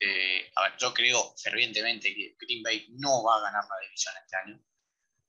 Eh, 0.00 0.50
a 0.56 0.62
ver, 0.64 0.72
yo 0.78 0.92
creo 0.92 1.34
fervientemente 1.36 2.12
que 2.14 2.34
Green 2.40 2.62
Bay 2.62 2.86
no 2.98 3.22
va 3.22 3.36
a 3.36 3.42
ganar 3.42 3.62
la 3.62 3.86
división 3.86 4.14
este 4.20 4.36
año. 4.36 4.60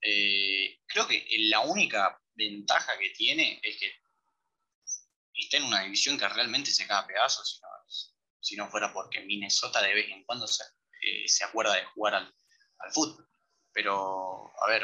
Eh, 0.01 0.79
creo 0.87 1.07
que 1.07 1.25
la 1.49 1.59
única 1.61 2.19
ventaja 2.35 2.97
que 2.97 3.09
tiene 3.11 3.59
es 3.63 3.77
que 3.77 3.91
está 5.33 5.57
en 5.57 5.63
una 5.63 5.83
división 5.83 6.17
que 6.17 6.27
realmente 6.27 6.71
se 6.71 6.87
cae 6.87 6.99
a 6.99 7.07
pedazos 7.07 7.61
si 8.43 8.57
no 8.57 8.69
fuera 8.69 8.91
porque 8.91 9.21
Minnesota 9.21 9.81
de 9.81 9.93
vez 9.93 10.09
en 10.09 10.25
cuando 10.25 10.45
se, 10.47 10.63
eh, 11.01 11.25
acuerda 11.47 11.75
de 11.75 11.85
jugar 11.85 12.15
al, 12.15 12.33
fútbol. 12.93 13.27
Pero, 13.71 14.51
a 14.61 14.67
ver, 14.67 14.83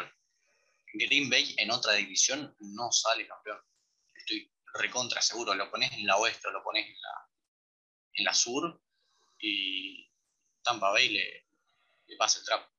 Green 0.94 1.30
Bay 1.30 1.54
en 1.58 1.70
otra 1.70 1.94
división 1.94 2.56
no 2.60 2.90
sale 2.92 3.28
campeón. 3.28 3.60
Estoy 4.16 4.50
recontra 4.76 5.22
seguro. 5.22 5.54
Lo 5.54 5.70
pones 5.70 5.92
en 5.92 6.08
la 6.08 6.16
oeste 6.16 6.48
o 6.48 6.52
lo 6.52 6.64
pones 6.64 6.88
en 6.88 7.02
la, 7.02 7.30
en 8.14 8.24
la 8.24 8.34
sur 8.34 8.82
y 9.40 10.10
Tampa 10.64 10.92
Bay 10.92 11.10
le, 11.10 11.48
le 12.08 12.16
pasa 12.16 12.40
el 12.40 12.46
trapo. 12.46 12.72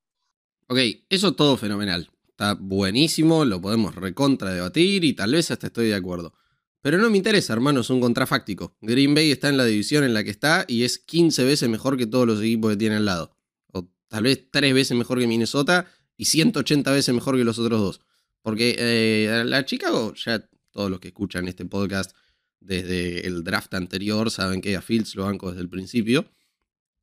Ok, 0.69 0.79
eso 1.11 1.37
todo 1.37 1.59
fenomenal. 1.59 2.11
Está 2.41 2.55
buenísimo, 2.55 3.45
lo 3.45 3.61
podemos 3.61 3.95
recontra 3.95 4.55
debatir 4.55 5.05
y 5.05 5.13
tal 5.13 5.33
vez 5.33 5.51
hasta 5.51 5.67
estoy 5.67 5.89
de 5.89 5.95
acuerdo. 5.95 6.33
Pero 6.81 6.97
no 6.97 7.11
me 7.11 7.19
interesa, 7.19 7.53
hermano, 7.53 7.81
es 7.81 7.91
un 7.91 8.01
contrafáctico. 8.01 8.75
Green 8.81 9.15
Bay 9.15 9.31
está 9.31 9.51
en 9.51 9.59
la 9.59 9.67
división 9.67 10.05
en 10.05 10.15
la 10.15 10.25
que 10.25 10.31
está 10.31 10.65
y 10.67 10.85
es 10.85 10.99
15 11.01 11.45
veces 11.45 11.69
mejor 11.69 11.99
que 11.99 12.07
todos 12.07 12.27
los 12.27 12.41
equipos 12.41 12.71
que 12.71 12.77
tiene 12.79 12.97
al 12.97 13.05
lado. 13.05 13.37
O 13.75 13.91
tal 14.09 14.23
vez 14.23 14.47
3 14.51 14.73
veces 14.73 14.97
mejor 14.97 15.19
que 15.19 15.27
Minnesota 15.27 15.93
y 16.17 16.25
180 16.25 16.91
veces 16.91 17.15
mejor 17.15 17.37
que 17.37 17.45
los 17.45 17.59
otros 17.59 17.79
dos. 17.79 18.01
Porque 18.41 18.75
eh, 18.79 19.43
la 19.45 19.67
Chicago, 19.67 20.15
ya 20.15 20.43
todos 20.71 20.91
los 20.91 20.99
que 20.99 21.09
escuchan 21.09 21.47
este 21.47 21.67
podcast 21.67 22.17
desde 22.59 23.27
el 23.27 23.45
draft 23.45 23.75
anterior 23.75 24.31
saben 24.31 24.63
que 24.63 24.77
a 24.77 24.81
Fields 24.81 25.15
lo 25.15 25.25
banco 25.25 25.51
desde 25.51 25.61
el 25.61 25.69
principio. 25.69 26.25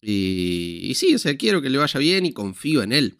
Y, 0.01 0.79
y 0.81 0.95
sí, 0.95 1.13
o 1.13 1.19
sea, 1.19 1.37
quiero 1.37 1.61
que 1.61 1.69
le 1.69 1.77
vaya 1.77 1.99
bien 1.99 2.25
y 2.25 2.33
confío 2.33 2.81
en 2.81 2.91
él. 2.91 3.19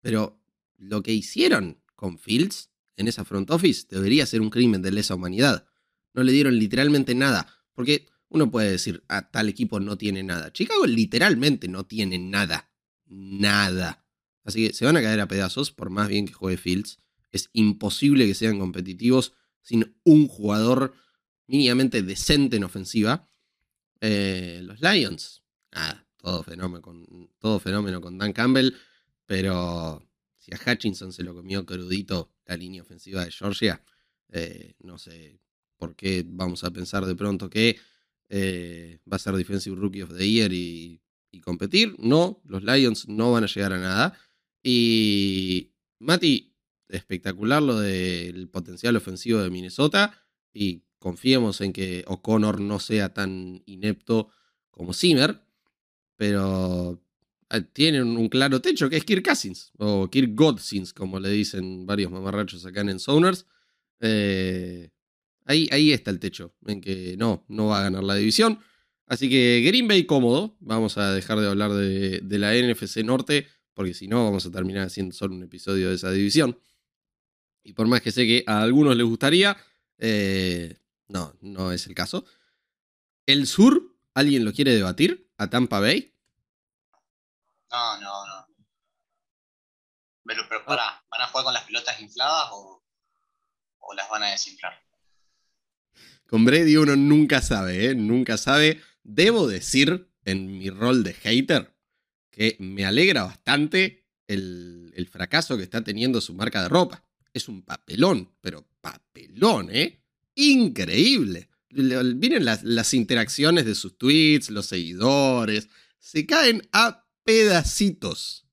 Pero 0.00 0.37
lo 0.78 1.02
que 1.02 1.12
hicieron 1.12 1.82
con 1.94 2.18
Fields 2.18 2.70
en 2.96 3.08
esa 3.08 3.24
front 3.24 3.50
office 3.50 3.86
debería 3.90 4.26
ser 4.26 4.40
un 4.40 4.50
crimen 4.50 4.82
de 4.82 4.92
lesa 4.92 5.14
humanidad. 5.14 5.66
No 6.14 6.22
le 6.22 6.32
dieron 6.32 6.58
literalmente 6.58 7.14
nada. 7.14 7.46
Porque 7.74 8.06
uno 8.28 8.50
puede 8.50 8.70
decir, 8.70 9.04
ah, 9.08 9.30
tal 9.30 9.48
equipo 9.48 9.80
no 9.80 9.96
tiene 9.96 10.22
nada. 10.22 10.52
Chicago 10.52 10.86
literalmente 10.86 11.68
no 11.68 11.86
tiene 11.86 12.18
nada. 12.18 12.70
Nada. 13.06 14.04
Así 14.44 14.66
que 14.66 14.74
se 14.74 14.84
van 14.84 14.96
a 14.96 15.02
caer 15.02 15.20
a 15.20 15.28
pedazos 15.28 15.70
por 15.70 15.90
más 15.90 16.08
bien 16.08 16.26
que 16.26 16.32
juegue 16.32 16.56
Fields. 16.56 16.98
Es 17.30 17.50
imposible 17.52 18.26
que 18.26 18.34
sean 18.34 18.58
competitivos 18.58 19.34
sin 19.62 19.94
un 20.04 20.28
jugador 20.28 20.94
mínimamente 21.46 22.02
decente 22.02 22.56
en 22.56 22.64
ofensiva. 22.64 23.28
Eh, 24.00 24.60
los 24.62 24.80
Lions, 24.80 25.42
todo 26.16 26.42
fenómeno, 26.42 26.82
todo 27.38 27.58
fenómeno 27.58 28.00
con 28.00 28.16
Dan 28.16 28.32
Campbell, 28.32 28.74
pero 29.26 30.07
si 30.48 30.54
a 30.54 30.72
Hutchinson 30.72 31.12
se 31.12 31.22
lo 31.22 31.34
comió 31.34 31.64
crudito 31.66 32.30
la 32.46 32.56
línea 32.56 32.82
ofensiva 32.82 33.24
de 33.24 33.30
Georgia, 33.30 33.82
eh, 34.30 34.74
no 34.80 34.98
sé 34.98 35.40
por 35.76 35.94
qué 35.94 36.24
vamos 36.26 36.64
a 36.64 36.70
pensar 36.70 37.04
de 37.06 37.14
pronto 37.14 37.50
que 37.50 37.78
eh, 38.28 38.98
va 39.10 39.16
a 39.16 39.18
ser 39.18 39.34
Defensive 39.34 39.76
Rookie 39.76 40.02
of 40.02 40.16
the 40.16 40.28
Year 40.28 40.52
y, 40.52 41.00
y, 41.30 41.40
competir. 41.40 41.94
No, 41.98 42.42
los 42.44 42.62
Lions 42.62 43.08
no 43.08 43.32
van 43.32 43.44
a 43.44 43.46
llegar 43.46 43.72
a 43.72 43.78
nada. 43.78 44.18
Y 44.62 45.70
Mati, 45.98 46.54
espectacular 46.88 47.62
lo 47.62 47.78
del 47.78 48.48
potencial 48.48 48.96
ofensivo 48.96 49.40
de 49.40 49.50
Minnesota 49.50 50.26
y 50.52 50.82
confiemos 50.98 51.60
en 51.60 51.72
que 51.72 52.04
O'Connor 52.06 52.60
no 52.60 52.80
sea 52.80 53.14
tan 53.14 53.62
inepto 53.66 54.30
como 54.70 54.92
Zimmer, 54.92 55.40
pero 56.16 57.02
tienen 57.72 58.16
un 58.16 58.28
claro 58.28 58.60
techo 58.60 58.90
que 58.90 58.96
es 58.96 59.04
Kirk 59.04 59.26
Cousins 59.26 59.72
o 59.78 60.08
Kirk 60.10 60.34
Godsins, 60.34 60.92
como 60.92 61.18
le 61.18 61.30
dicen 61.30 61.86
varios 61.86 62.10
mamarrachos 62.10 62.64
acá 62.66 62.82
en 62.82 62.98
Sounders. 62.98 63.46
Eh, 64.00 64.90
ahí, 65.44 65.68
ahí 65.72 65.92
está 65.92 66.10
el 66.10 66.20
techo, 66.20 66.54
en 66.66 66.80
que 66.80 67.16
no, 67.16 67.44
no 67.48 67.68
va 67.68 67.80
a 67.80 67.82
ganar 67.84 68.04
la 68.04 68.14
división. 68.14 68.60
Así 69.06 69.30
que 69.30 69.62
Green 69.64 69.88
Bay 69.88 70.04
cómodo, 70.04 70.56
vamos 70.60 70.98
a 70.98 71.12
dejar 71.14 71.40
de 71.40 71.48
hablar 71.48 71.72
de, 71.72 72.20
de 72.20 72.38
la 72.38 72.54
NFC 72.54 72.98
Norte, 72.98 73.46
porque 73.72 73.94
si 73.94 74.08
no 74.08 74.24
vamos 74.24 74.44
a 74.44 74.50
terminar 74.50 74.86
haciendo 74.86 75.14
solo 75.14 75.34
un 75.34 75.42
episodio 75.42 75.88
de 75.88 75.94
esa 75.94 76.10
división. 76.10 76.58
Y 77.62 77.72
por 77.72 77.86
más 77.86 78.02
que 78.02 78.12
sé 78.12 78.26
que 78.26 78.44
a 78.46 78.62
algunos 78.62 78.96
les 78.96 79.06
gustaría, 79.06 79.56
eh, 79.98 80.76
no, 81.08 81.34
no 81.40 81.72
es 81.72 81.86
el 81.86 81.94
caso. 81.94 82.24
¿El 83.26 83.46
sur? 83.46 83.94
¿Alguien 84.14 84.44
lo 84.44 84.52
quiere 84.52 84.74
debatir? 84.74 85.30
¿A 85.38 85.50
Tampa 85.50 85.80
Bay? 85.80 86.14
No, 87.70 88.00
no, 88.00 88.26
no. 88.26 88.46
Pero, 90.24 90.42
pero 90.48 90.64
pará, 90.64 91.04
¿van 91.10 91.22
a 91.22 91.26
jugar 91.26 91.44
con 91.44 91.54
las 91.54 91.64
pelotas 91.64 92.00
infladas 92.00 92.48
o, 92.52 92.84
o 93.78 93.94
las 93.94 94.08
van 94.08 94.24
a 94.24 94.30
desinflar? 94.30 94.74
Con 96.26 96.44
Brady 96.44 96.76
uno 96.76 96.96
nunca 96.96 97.40
sabe, 97.40 97.86
¿eh? 97.86 97.94
Nunca 97.94 98.36
sabe. 98.36 98.82
Debo 99.02 99.46
decir, 99.46 100.12
en 100.24 100.58
mi 100.58 100.68
rol 100.68 101.02
de 101.02 101.14
hater, 101.14 101.74
que 102.30 102.56
me 102.60 102.84
alegra 102.84 103.22
bastante 103.24 104.06
el, 104.26 104.92
el 104.94 105.08
fracaso 105.08 105.56
que 105.56 105.62
está 105.62 105.82
teniendo 105.82 106.20
su 106.20 106.34
marca 106.34 106.62
de 106.62 106.68
ropa. 106.68 107.02
Es 107.32 107.48
un 107.48 107.62
papelón, 107.62 108.36
pero 108.40 108.66
papelón, 108.80 109.70
¿eh? 109.74 110.02
increíble. 110.38 111.48
Vienen 111.70 112.44
las, 112.44 112.62
las, 112.62 112.94
interacciones 112.94 113.66
de 113.66 113.74
sus 113.74 113.98
tweets, 113.98 114.50
los 114.50 114.66
seguidores, 114.66 115.68
se 115.98 116.24
caen 116.24 116.66
a 116.72 117.04
pedacitos. 117.28 118.48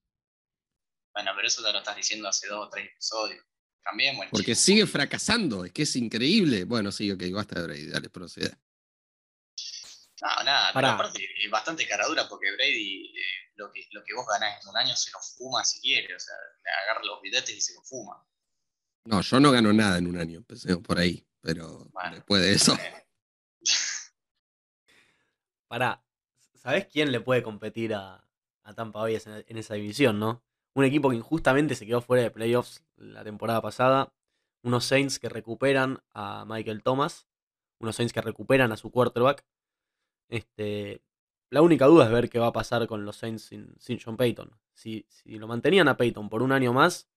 Bueno, 1.14 1.32
pero 1.34 1.48
eso 1.48 1.64
te 1.64 1.72
lo 1.72 1.78
estás 1.78 1.96
diciendo 1.96 2.28
hace 2.28 2.50
dos 2.50 2.68
o 2.68 2.70
tres 2.70 2.90
episodios. 2.92 3.42
También, 3.82 4.18
bueno, 4.18 4.30
Porque 4.32 4.54
sigue 4.54 4.86
fracasando, 4.86 5.64
es 5.64 5.72
que 5.72 5.84
es 5.84 5.96
increíble. 5.96 6.66
Bueno, 6.66 6.92
sí, 6.92 7.10
ok, 7.10 7.24
basta 7.32 7.62
de 7.62 7.68
Brady, 7.68 7.88
dale, 7.88 8.10
proceda. 8.10 8.60
No, 10.22 10.44
nada, 10.44 10.72
pero 10.74 10.88
aparte 10.88 11.26
es 11.42 11.50
bastante 11.50 11.88
caradura 11.88 12.28
porque 12.28 12.52
Brady 12.52 13.18
eh, 13.18 13.52
lo, 13.56 13.72
que, 13.72 13.88
lo 13.92 14.04
que 14.04 14.14
vos 14.14 14.26
ganás 14.28 14.62
en 14.62 14.70
un 14.70 14.78
año 14.78 14.94
se 14.94 15.10
lo 15.12 15.20
fuma 15.20 15.64
si 15.64 15.80
quiere, 15.80 16.14
o 16.14 16.20
sea, 16.20 16.36
le 16.62 16.70
agarra 16.70 17.06
los 17.06 17.22
billetes 17.22 17.56
y 17.56 17.62
se 17.62 17.76
lo 17.76 17.82
fuma. 17.82 18.28
No, 19.06 19.22
yo 19.22 19.40
no 19.40 19.52
gano 19.52 19.72
nada 19.72 20.00
en 20.00 20.08
un 20.08 20.18
año, 20.18 20.40
empecemos 20.40 20.84
por 20.84 21.00
ahí. 21.00 21.26
Pero 21.40 21.88
bueno, 21.94 22.16
después 22.16 22.42
de 22.42 22.52
eso. 22.52 22.78
Pará, 25.70 26.04
¿sabés 26.56 26.88
quién 26.88 27.14
le 27.14 27.22
puede 27.22 27.44
competir 27.44 27.94
a, 27.94 28.25
a 28.66 28.74
Tampa 28.74 29.00
Bay 29.00 29.18
en 29.26 29.58
esa 29.58 29.76
división, 29.76 30.20
no? 30.20 30.44
Un 30.74 30.84
equipo 30.84 31.10
que 31.10 31.16
injustamente 31.16 31.76
se 31.76 31.86
quedó 31.86 32.02
fuera 32.02 32.24
de 32.24 32.32
playoffs 32.32 32.84
la 32.98 33.24
temporada 33.24 33.62
pasada. 33.62 34.14
Unos 34.62 34.84
Saints 34.84 35.20
que 35.20 35.30
recuperan 35.30 36.02
a 36.14 36.44
Michael 36.46 36.84
Thomas. 36.84 37.28
Unos 37.80 37.96
Saints 37.96 38.12
que 38.12 38.22
recuperan 38.22 38.74
a 38.74 38.78
su 38.78 38.92
quarterback. 38.92 39.46
Este, 40.28 41.02
la 41.50 41.62
única 41.62 41.86
duda 41.86 42.06
es 42.06 42.12
ver 42.12 42.30
qué 42.30 42.40
va 42.40 42.48
a 42.48 42.54
pasar 42.54 42.88
con 42.88 43.06
los 43.06 43.16
Saints 43.16 43.44
sin, 43.44 43.74
sin 43.80 44.00
John 44.04 44.18
Payton. 44.18 44.52
Si, 44.74 45.06
si, 45.08 45.38
lo 45.38 45.48
mantenían 45.48 45.88
a 45.88 45.96
Payton 45.96 46.28
por 46.28 46.42
un 46.42 46.52
año 46.52 46.74
más, 46.74 47.08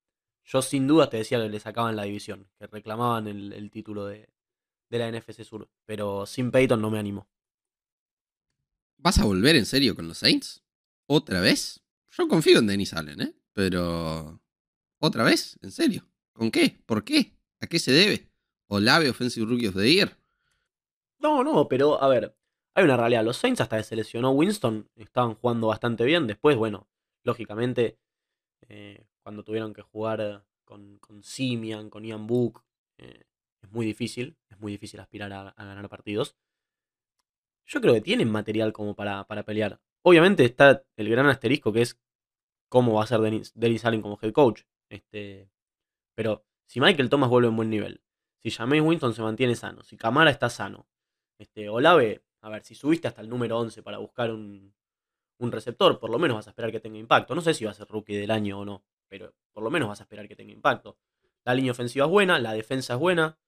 yo 0.44 0.62
sin 0.62 0.86
duda 0.86 1.10
te 1.10 1.16
decía 1.16 1.40
que 1.40 1.48
le 1.48 1.58
sacaban 1.58 1.96
la 1.96 2.04
división, 2.04 2.48
que 2.58 2.68
reclamaban 2.68 3.26
el, 3.26 3.52
el 3.52 3.70
título 3.72 4.06
de, 4.06 4.28
de, 4.90 4.98
la 4.98 5.10
NFC 5.10 5.42
Sur. 5.42 5.68
Pero 5.84 6.26
sin 6.26 6.52
Peyton 6.52 6.80
no 6.80 6.90
me 6.90 7.00
animo. 7.00 7.26
¿Vas 8.98 9.18
a 9.18 9.24
volver 9.24 9.56
en 9.56 9.66
serio 9.66 9.96
con 9.96 10.06
los 10.06 10.18
Saints? 10.18 10.62
¿Otra 11.10 11.40
vez? 11.40 11.82
Yo 12.10 12.28
confío 12.28 12.58
en 12.58 12.66
Dennis 12.66 12.92
Allen, 12.92 13.20
¿eh? 13.22 13.34
Pero... 13.54 14.42
¿Otra 14.98 15.24
vez? 15.24 15.58
¿En 15.62 15.70
serio? 15.70 16.06
¿Con 16.34 16.50
qué? 16.50 16.82
¿Por 16.84 17.02
qué? 17.02 17.32
¿A 17.60 17.66
qué 17.66 17.78
se 17.78 17.92
debe? 17.92 18.28
¿Olave 18.66 19.08
Offensive 19.08 19.46
Rookie 19.46 19.68
of 19.68 19.74
the 19.74 19.90
Year? 19.90 20.18
No, 21.18 21.42
no, 21.42 21.66
pero 21.66 22.02
a 22.02 22.08
ver, 22.08 22.36
hay 22.74 22.84
una 22.84 22.98
realidad. 22.98 23.24
Los 23.24 23.38
Saints 23.38 23.62
hasta 23.62 23.78
que 23.78 23.84
se 23.84 23.96
lesionó 23.96 24.32
Winston 24.32 24.90
estaban 24.96 25.34
jugando 25.34 25.68
bastante 25.68 26.04
bien. 26.04 26.26
Después, 26.26 26.58
bueno, 26.58 26.86
lógicamente 27.24 27.98
eh, 28.68 29.06
cuando 29.22 29.44
tuvieron 29.44 29.72
que 29.72 29.80
jugar 29.82 30.44
con, 30.66 30.98
con 30.98 31.22
Simian, 31.22 31.88
con 31.88 32.04
Ian 32.04 32.26
Book, 32.26 32.62
eh, 32.98 33.24
es 33.62 33.70
muy 33.72 33.86
difícil, 33.86 34.36
es 34.50 34.60
muy 34.60 34.72
difícil 34.72 35.00
aspirar 35.00 35.32
a, 35.32 35.48
a, 35.48 35.64
ganar 35.64 35.88
partidos. 35.88 36.36
Yo 37.64 37.80
creo 37.80 37.94
que 37.94 38.02
tienen 38.02 38.30
material 38.30 38.74
como 38.74 38.94
para, 38.94 39.26
para, 39.26 39.44
pelear. 39.44 39.80
Obviamente 40.02 40.44
está 40.44 40.84
el 40.96 41.08
gran 41.08 41.26
asterisco 41.26 41.72
que 41.72 41.82
es 41.82 42.00
cómo 42.68 42.94
va 42.94 43.04
a 43.04 43.06
ser 43.06 43.20
Dennis, 43.20 43.52
Dennis 43.54 43.84
Allen 43.84 44.02
como 44.02 44.18
head 44.20 44.32
coach. 44.32 44.62
Este, 44.88 45.50
pero 46.14 46.44
si 46.66 46.80
Michael 46.80 47.10
Thomas 47.10 47.30
vuelve 47.30 47.48
en 47.48 47.56
buen 47.56 47.70
nivel, 47.70 48.02
si 48.38 48.50
Jameis 48.50 48.82
Winston 48.82 49.14
se 49.14 49.22
mantiene 49.22 49.54
sano, 49.54 49.82
si 49.82 49.96
Camara 49.96 50.30
está 50.30 50.48
sano, 50.50 50.86
este, 51.38 51.68
Olave, 51.68 52.22
a 52.40 52.50
ver, 52.50 52.62
si 52.62 52.74
subiste 52.74 53.08
hasta 53.08 53.20
el 53.20 53.28
número 53.28 53.58
11 53.58 53.82
para 53.82 53.98
buscar 53.98 54.30
un, 54.30 54.74
un 55.38 55.52
receptor, 55.52 55.98
por 55.98 56.10
lo 56.10 56.18
menos 56.18 56.36
vas 56.36 56.46
a 56.46 56.50
esperar 56.50 56.70
que 56.70 56.80
tenga 56.80 56.98
impacto. 56.98 57.34
No 57.34 57.40
sé 57.40 57.54
si 57.54 57.64
va 57.64 57.70
a 57.70 57.74
ser 57.74 57.88
rookie 57.88 58.16
del 58.16 58.30
año 58.30 58.60
o 58.60 58.64
no, 58.64 58.84
pero 59.08 59.32
por 59.52 59.62
lo 59.62 59.70
menos 59.70 59.88
vas 59.88 60.00
a 60.00 60.04
esperar 60.04 60.28
que 60.28 60.36
tenga 60.36 60.52
impacto. 60.52 60.98
La 61.44 61.54
línea 61.54 61.72
ofensiva 61.72 62.06
es 62.06 62.10
buena, 62.10 62.38
la 62.38 62.52
defensa 62.52 62.94
es 62.94 63.00
buena. 63.00 63.38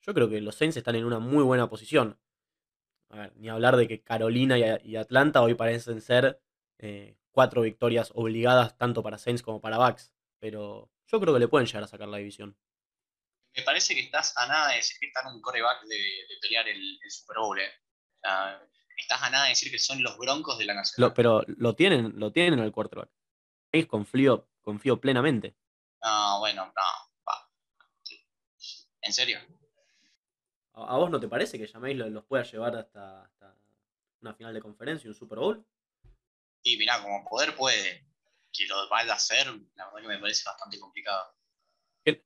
Yo 0.00 0.14
creo 0.14 0.28
que 0.28 0.40
los 0.40 0.56
Saints 0.56 0.76
están 0.76 0.96
en 0.96 1.04
una 1.04 1.18
muy 1.18 1.44
buena 1.44 1.68
posición. 1.68 2.18
A 3.12 3.16
ver, 3.16 3.36
ni 3.36 3.50
hablar 3.50 3.76
de 3.76 3.86
que 3.86 4.02
Carolina 4.02 4.56
y, 4.58 4.96
Atlanta 4.96 5.42
hoy 5.42 5.54
parecen 5.54 6.00
ser 6.00 6.40
eh, 6.78 7.14
cuatro 7.30 7.60
victorias 7.60 8.10
obligadas 8.14 8.78
tanto 8.78 9.02
para 9.02 9.18
Saints 9.18 9.42
como 9.42 9.60
para 9.60 9.76
Bucks. 9.76 10.10
Pero 10.38 10.90
yo 11.06 11.20
creo 11.20 11.34
que 11.34 11.40
le 11.40 11.48
pueden 11.48 11.66
llegar 11.66 11.84
a 11.84 11.88
sacar 11.88 12.08
la 12.08 12.16
división. 12.16 12.56
Me 13.54 13.62
parece 13.64 13.94
que 13.94 14.00
estás 14.00 14.34
a 14.38 14.46
nada 14.46 14.70
de 14.70 14.76
decir 14.76 14.96
que 14.98 15.08
están 15.08 15.26
un 15.26 15.42
coreback 15.42 15.82
de, 15.82 15.96
de 15.96 16.36
pelear 16.40 16.66
el, 16.68 16.98
el, 17.04 17.10
Super 17.10 17.36
Bowl. 17.36 17.60
Eh. 17.60 17.70
Estás 18.96 19.22
a 19.22 19.28
nada 19.28 19.44
de 19.44 19.50
decir 19.50 19.70
que 19.70 19.78
son 19.78 20.02
los 20.02 20.16
broncos 20.16 20.56
de 20.56 20.64
la 20.64 20.72
nación. 20.72 21.06
Lo, 21.06 21.12
pero 21.12 21.42
lo 21.46 21.74
tienen, 21.74 22.18
lo 22.18 22.32
tienen 22.32 22.60
el 22.60 22.72
quarterback. 22.72 23.10
Confío, 23.88 24.48
confío 24.62 25.00
plenamente. 25.00 25.54
No, 26.02 26.38
bueno, 26.40 26.64
no. 26.64 26.72
Va. 27.28 27.50
¿En 29.02 29.12
serio? 29.12 29.38
¿A, 30.74 30.96
vos 30.96 31.10
no 31.10 31.20
te 31.20 31.28
parece 31.28 31.58
que 31.58 31.68
Jameis 31.68 31.96
los 31.98 32.24
pueda 32.24 32.44
llevar 32.44 32.76
hasta, 32.76 33.22
hasta, 33.24 33.56
una 34.20 34.34
final 34.34 34.54
de 34.54 34.60
conferencia 34.60 35.06
y 35.06 35.10
un 35.10 35.14
Super 35.14 35.38
Bowl? 35.38 35.64
Y 36.62 36.76
mira, 36.76 37.02
como 37.02 37.24
poder 37.28 37.54
puede 37.56 38.06
que 38.52 38.66
lo 38.66 38.88
vaya 38.88 39.12
a 39.12 39.16
hacer, 39.16 39.46
la 39.74 39.86
verdad 39.86 40.00
que 40.02 40.08
me 40.08 40.18
parece 40.18 40.44
bastante 40.44 40.78
complicado. 40.78 41.34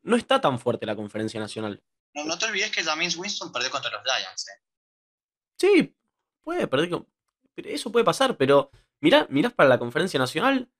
No 0.02 0.16
está 0.16 0.40
tan 0.40 0.58
fuerte 0.58 0.86
la 0.86 0.96
conferencia 0.96 1.38
nacional. 1.40 1.82
No, 2.14 2.24
no 2.24 2.38
te 2.38 2.46
olvides 2.46 2.70
que 2.70 2.82
James 2.82 3.16
Winston 3.16 3.52
perdió 3.52 3.70
contra 3.70 3.90
los 3.90 4.02
Giants. 4.02 4.48
¿eh? 4.48 4.62
Sí, 5.58 5.96
puede 6.42 6.66
perder. 6.66 7.02
Eso 7.56 7.92
puede 7.92 8.04
pasar, 8.04 8.36
pero 8.36 8.70
mirá, 9.00 9.26
mirás 9.30 9.52
para 9.52 9.68
la 9.68 9.78
conferencia 9.78 10.18
nacional 10.18 10.70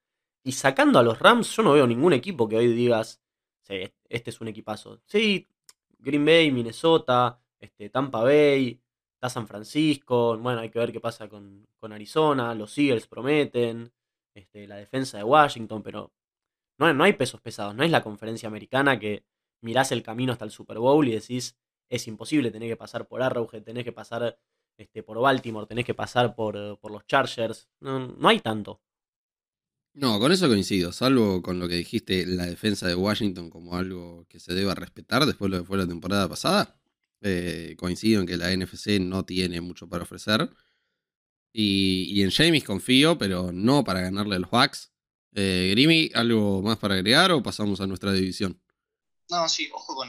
y 0.43 0.53
sacando 0.53 0.99
a 0.99 1.03
los 1.03 1.19
Rams, 1.19 1.55
yo 1.57 1.63
no 1.63 1.73
veo 1.73 1.87
ningún 1.87 2.13
equipo 2.13 2.49
que 2.49 2.57
hoy 2.57 2.69
digas, 2.69 3.21
sí, 3.63 3.93
este 4.09 4.31
es 4.31 4.41
un 4.41 4.49
equipazo. 4.49 5.01
Sí, 5.07 5.49
Green 5.99 6.25
Bay, 6.25 6.51
Minnesota, 6.51 7.41
este, 7.67 7.91
Tampa 7.91 8.23
Bay, 8.23 8.81
está 9.15 9.29
San 9.29 9.47
Francisco. 9.47 10.37
Bueno, 10.39 10.61
hay 10.61 10.71
que 10.71 10.79
ver 10.79 10.93
qué 10.93 11.01
pasa 11.01 11.29
con, 11.29 11.67
Arizona. 11.83 12.55
Los 12.55 12.77
Eagles 12.79 13.07
prometen. 13.07 13.93
Este, 14.35 14.67
la 14.67 14.77
defensa 14.77 15.17
de 15.17 15.25
Washington, 15.25 15.83
pero 15.83 16.13
no, 16.79 16.93
no 16.93 17.05
hay 17.05 17.15
pesos 17.15 17.41
pesados. 17.41 17.75
No 17.75 17.85
es 17.85 17.91
la 17.91 18.03
conferencia 18.03 18.49
americana 18.49 18.99
que 18.99 19.25
mirás 19.63 19.93
el 19.93 20.03
camino 20.03 20.33
hasta 20.33 20.45
el 20.45 20.51
Super 20.51 20.79
Bowl 20.79 21.09
y 21.09 21.13
decís, 21.13 21.57
es 21.89 22.07
imposible, 22.07 22.51
tenés 22.51 22.69
que 22.69 22.77
pasar 22.77 23.09
por 23.09 23.23
Arrowhead, 23.23 23.63
tenés 23.63 23.85
que 23.85 23.93
pasar 23.93 24.39
este, 24.77 25.03
por 25.03 25.19
Baltimore, 25.21 25.67
tenés 25.67 25.85
que 25.85 25.95
pasar 25.95 26.35
por, 26.35 26.55
los 26.57 27.07
Chargers. 27.07 27.69
No, 27.81 28.09
no 28.09 28.29
hay 28.29 28.41
tanto. 28.41 28.81
No, 29.95 30.21
con 30.21 30.31
eso 30.31 30.47
coincido, 30.49 30.93
salvo 30.93 31.41
con 31.41 31.59
lo 31.59 31.69
que 31.69 31.77
dijiste, 31.77 32.27
la 32.27 32.45
defensa 32.45 32.87
de 32.87 32.95
Washington 32.95 33.49
como 33.49 33.77
algo 33.77 34.27
que 34.29 34.39
se 34.39 34.53
deba 34.53 34.75
respetar 34.75 35.25
después 35.25 35.51
de 35.51 35.57
lo 35.57 35.63
que 35.63 35.67
fue 35.67 35.79
la 35.79 35.87
temporada 35.87 36.29
pasada. 36.29 36.79
Eh, 37.23 37.75
coincido 37.79 38.21
en 38.21 38.27
que 38.27 38.37
la 38.37 38.55
NFC 38.55 39.01
no 39.01 39.25
tiene 39.25 39.61
mucho 39.61 39.89
para 39.89 40.05
ofrecer. 40.05 40.49
Y, 41.53 42.23
en 42.23 42.31
James 42.31 42.65
confío, 42.65 43.17
pero 43.17 43.51
no 43.51 43.83
para 43.83 44.01
ganarle 44.01 44.37
a 44.37 44.39
los 44.39 44.51
Bucks. 44.51 44.93
Eh, 45.35 45.69
Grimy, 45.71 46.11
¿algo 46.15 46.61
más 46.63 46.79
para 46.79 46.95
agregar 46.95 47.33
o 47.33 47.43
pasamos 47.43 47.81
a 47.81 47.87
nuestra 47.87 48.13
división? 48.13 48.61
No, 49.31 49.49
sí, 49.49 49.69
ojo 49.73 49.95
con, 49.95 50.09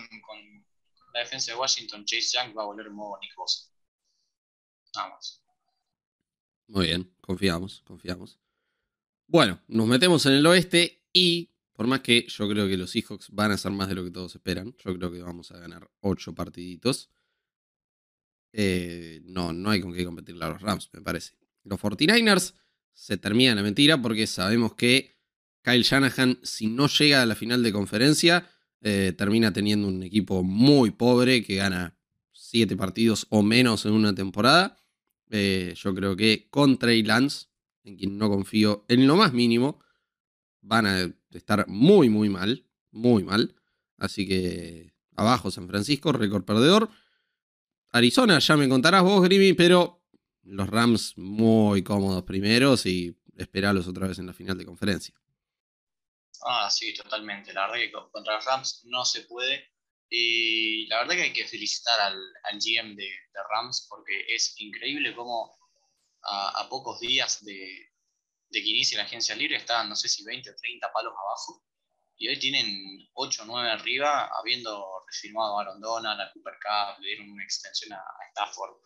la 1.13 1.21
defensa 1.21 1.53
de 1.53 1.57
Washington. 1.57 2.05
Chase 2.05 2.37
Young 2.37 2.57
va 2.57 2.63
a 2.63 2.65
volver 2.65 2.89
modo 2.91 3.17
Nick 3.21 3.33
Bosa. 3.35 3.71
Nada 4.95 5.09
más. 5.09 5.41
Muy 6.67 6.87
bien, 6.87 7.15
confiamos, 7.21 7.81
confiamos. 7.85 8.39
Bueno, 9.25 9.61
nos 9.67 9.87
metemos 9.87 10.25
en 10.25 10.33
el 10.33 10.45
oeste 10.45 11.05
y 11.13 11.49
por 11.77 11.85
más 11.85 12.01
que 12.01 12.25
yo 12.27 12.49
creo 12.49 12.67
que 12.67 12.75
los 12.75 12.89
Seahawks 12.89 13.29
van 13.29 13.51
a 13.51 13.57
ser 13.57 13.71
más 13.71 13.87
de 13.87 13.93
lo 13.93 14.03
que 14.03 14.09
todos 14.09 14.33
esperan, 14.33 14.75
yo 14.83 14.97
creo 14.97 15.11
que 15.11 15.21
vamos 15.21 15.51
a 15.51 15.59
ganar 15.59 15.87
8 15.99 16.33
partiditos. 16.33 17.11
Eh, 18.51 19.21
no, 19.25 19.53
no 19.53 19.69
hay 19.69 19.79
con 19.79 19.93
qué 19.93 20.03
competirle 20.03 20.43
a 20.43 20.49
los 20.49 20.61
Rams, 20.63 20.89
me 20.91 21.01
parece. 21.01 21.37
Los 21.63 21.79
49ers 21.79 22.55
se 22.93 23.17
termina 23.17 23.53
la 23.53 23.61
mentira 23.61 24.01
porque 24.01 24.25
sabemos 24.25 24.73
que 24.73 25.19
Kyle 25.61 25.83
Shanahan, 25.83 26.39
si 26.41 26.65
no 26.65 26.87
llega 26.87 27.21
a 27.21 27.27
la 27.27 27.35
final 27.35 27.61
de 27.61 27.71
conferencia, 27.71 28.49
eh, 28.81 29.13
termina 29.15 29.53
teniendo 29.53 29.87
un 29.87 30.01
equipo 30.01 30.41
muy 30.41 30.89
pobre 30.89 31.43
que 31.43 31.57
gana 31.57 31.95
7 32.31 32.75
partidos 32.75 33.27
o 33.29 33.43
menos 33.43 33.85
en 33.85 33.91
una 33.91 34.15
temporada. 34.15 34.83
Eh, 35.29 35.75
yo 35.77 35.93
creo 35.93 36.15
que 36.15 36.47
con 36.49 36.79
Trey 36.79 37.03
Lance, 37.03 37.49
en 37.83 37.97
quien 37.97 38.17
no 38.17 38.29
confío 38.29 38.83
en 38.87 39.05
lo 39.05 39.15
más 39.15 39.31
mínimo, 39.31 39.79
van 40.67 40.85
a 40.85 41.13
estar 41.31 41.65
muy, 41.67 42.09
muy 42.09 42.29
mal. 42.29 42.65
Muy 42.91 43.23
mal. 43.23 43.55
Así 43.97 44.27
que 44.27 44.93
abajo 45.15 45.49
San 45.49 45.67
Francisco, 45.67 46.11
récord 46.11 46.43
perdedor. 46.43 46.89
Arizona, 47.91 48.39
ya 48.39 48.57
me 48.57 48.69
contarás 48.69 49.03
vos, 49.03 49.23
Grimmy, 49.23 49.53
pero 49.53 50.03
los 50.43 50.69
Rams 50.69 51.17
muy 51.17 51.83
cómodos 51.83 52.23
primeros 52.23 52.85
y 52.85 53.17
esperarlos 53.37 53.87
otra 53.87 54.07
vez 54.07 54.19
en 54.19 54.27
la 54.27 54.33
final 54.33 54.57
de 54.57 54.65
conferencia. 54.65 55.15
Ah, 56.45 56.69
sí, 56.69 56.93
totalmente. 56.93 57.53
La 57.53 57.67
verdad 57.67 57.77
que 57.77 57.91
contra 58.11 58.35
los 58.35 58.45
Rams 58.45 58.81
no 58.85 59.05
se 59.05 59.21
puede. 59.21 59.71
Y 60.09 60.87
la 60.87 60.99
verdad 60.99 61.15
que 61.15 61.23
hay 61.23 61.33
que 61.33 61.47
felicitar 61.47 61.99
al, 61.99 62.19
GM 62.53 62.95
de, 62.95 63.09
Rams 63.49 63.87
porque 63.89 64.25
es 64.33 64.55
increíble 64.57 65.13
cómo 65.15 65.55
a 66.23 66.67
pocos 66.69 66.99
días 66.99 67.43
de, 67.45 67.87
de 68.49 68.61
que 68.61 68.69
inicie 68.69 68.97
la 68.97 69.03
agencia 69.03 69.35
libre 69.35 69.57
estaban, 69.57 69.89
no 69.89 69.95
sé 69.95 70.07
si 70.07 70.23
20 70.23 70.49
o 70.49 70.55
30 70.55 70.91
palos 70.91 71.13
abajo. 71.13 71.63
Y 72.17 72.29
hoy 72.29 72.39
tienen 72.39 73.09
8 73.13 73.43
o 73.43 73.45
9 73.45 73.69
arriba, 73.69 74.29
habiendo 74.39 75.03
refirmado 75.05 75.57
a 75.57 75.61
Aaron 75.61 75.79
Donald, 75.79 76.19
a 76.19 76.31
Cooper 76.33 76.55
Cup, 76.55 77.01
le 77.01 77.09
dieron 77.09 77.29
una 77.29 77.43
extensión 77.43 77.93
a, 77.93 78.03
Stafford, 78.31 78.77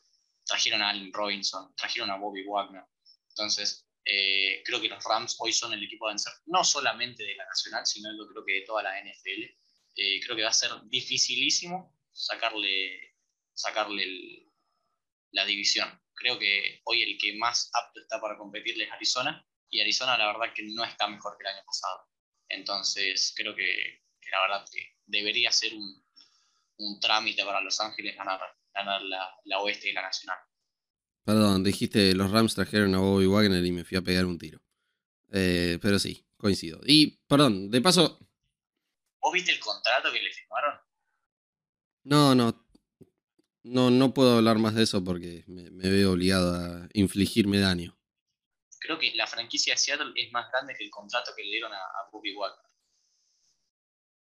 trajeron 0.45 0.81
a 0.81 0.89
Allen 0.89 1.13
Robinson, 1.13 1.73
trajeron 1.75 2.11
a 2.11 2.17
Bobby 2.17 2.43
Wagner. 2.45 2.83
Entonces, 3.29 3.87
eh, 4.03 4.61
creo 4.65 4.81
que 4.81 4.89
los 4.89 5.03
Rams 5.03 5.35
hoy 5.39 5.53
son 5.53 5.73
el 5.73 5.83
equipo 5.83 6.07
a 6.07 6.09
vencer, 6.09 6.33
no 6.47 6.63
solamente 6.63 7.23
de 7.23 7.35
la 7.35 7.45
Nacional, 7.45 7.85
sino 7.85 8.09
yo 8.17 8.27
creo 8.27 8.43
que 8.45 8.53
de 8.53 8.61
toda 8.61 8.83
la 8.83 8.99
NFL. 8.99 9.43
Eh, 9.95 10.19
creo 10.21 10.35
que 10.35 10.43
va 10.43 10.49
a 10.49 10.53
ser 10.53 10.71
dificilísimo 10.85 11.95
sacarle, 12.11 13.15
sacarle 13.53 14.47
la 15.31 15.45
división. 15.45 16.01
Creo 16.13 16.37
que 16.37 16.81
hoy 16.85 17.03
el 17.03 17.17
que 17.17 17.35
más 17.37 17.69
apto 17.73 18.01
está 18.01 18.19
para 18.19 18.37
competirle 18.37 18.85
es 18.85 18.91
Arizona, 18.91 19.45
y 19.71 19.79
Arizona 19.79 20.17
la 20.17 20.27
verdad 20.27 20.53
que 20.53 20.63
no 20.63 20.83
está 20.83 21.07
mejor 21.07 21.37
que 21.37 21.47
el 21.47 21.55
año 21.55 21.63
pasado. 21.65 22.07
Entonces 22.49 23.33
creo 23.35 23.55
que, 23.55 24.03
la 24.29 24.41
verdad 24.41 24.65
que 24.71 24.97
debería 25.05 25.51
ser 25.51 25.73
un, 25.73 26.03
trámite 26.99 27.43
para 27.45 27.61
Los 27.61 27.79
Ángeles 27.79 28.15
ganar, 28.15 28.39
ganar 28.73 29.01
la, 29.03 29.59
oeste 29.59 29.89
y 29.89 29.93
la 29.93 30.01
nacional. 30.01 30.37
Perdón, 31.23 31.63
dijiste 31.63 32.13
los 32.15 32.31
Rams 32.31 32.55
trajeron 32.55 32.95
a 32.95 32.99
Bobby 32.99 33.27
Wagner 33.27 33.63
y 33.63 33.71
me 33.71 33.83
fui 33.83 33.97
a 33.97 34.01
pegar 34.01 34.25
un 34.25 34.37
tiro. 34.37 34.59
Eh, 35.31 35.79
pero 35.81 35.99
sí, 35.99 36.25
coincido. 36.37 36.81
Y, 36.85 37.19
perdón, 37.27 37.69
de 37.69 37.81
paso... 37.81 38.19
¿Vos 39.21 39.33
viste 39.33 39.51
el 39.51 39.59
contrato 39.59 40.11
que 40.11 40.21
le 40.21 40.33
firmaron? 40.33 40.79
No, 42.03 42.35
no. 42.35 42.65
No, 43.63 43.91
no 43.91 44.13
puedo 44.13 44.37
hablar 44.37 44.57
más 44.57 44.73
de 44.73 44.83
eso 44.83 45.03
porque 45.03 45.43
me 45.45 45.89
veo 45.89 46.13
obligado 46.13 46.55
a 46.55 46.89
infligirme 46.93 47.59
daño 47.59 48.00
creo 48.81 48.97
que 48.97 49.13
la 49.15 49.27
franquicia 49.27 49.75
de 49.75 49.77
Seattle 49.77 50.11
es 50.15 50.31
más 50.31 50.51
grande 50.51 50.75
que 50.75 50.83
el 50.83 50.89
contrato 50.89 51.31
que 51.35 51.43
le 51.43 51.51
dieron 51.51 51.71
a, 51.71 51.79
Bobby 52.11 52.33
Wagner. 52.33 52.65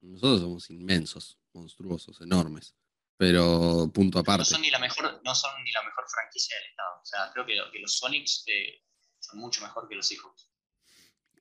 Nosotros 0.01 0.41
somos 0.41 0.69
inmensos, 0.69 1.39
monstruosos, 1.53 2.21
enormes. 2.21 2.75
Pero 3.17 3.89
punto 3.93 4.19
aparte. 4.19 4.41
No 4.41 4.45
son 4.45 4.61
ni 4.61 4.69
la 4.69 4.79
mejor, 4.79 5.21
no 5.23 5.35
son 5.35 5.51
ni 5.63 5.71
la 5.71 5.83
mejor 5.83 6.05
franquicia 6.07 6.55
del 6.57 6.69
estado. 6.69 7.01
O 7.01 7.05
sea, 7.05 7.31
creo 7.33 7.45
que, 7.45 7.79
los 7.79 7.97
Sonics 7.97 8.43
eh, 8.47 8.83
son 9.19 9.39
mucho 9.39 9.61
mejor 9.61 9.89
que 9.89 9.95
los 9.95 10.07
Seahawks. 10.07 10.49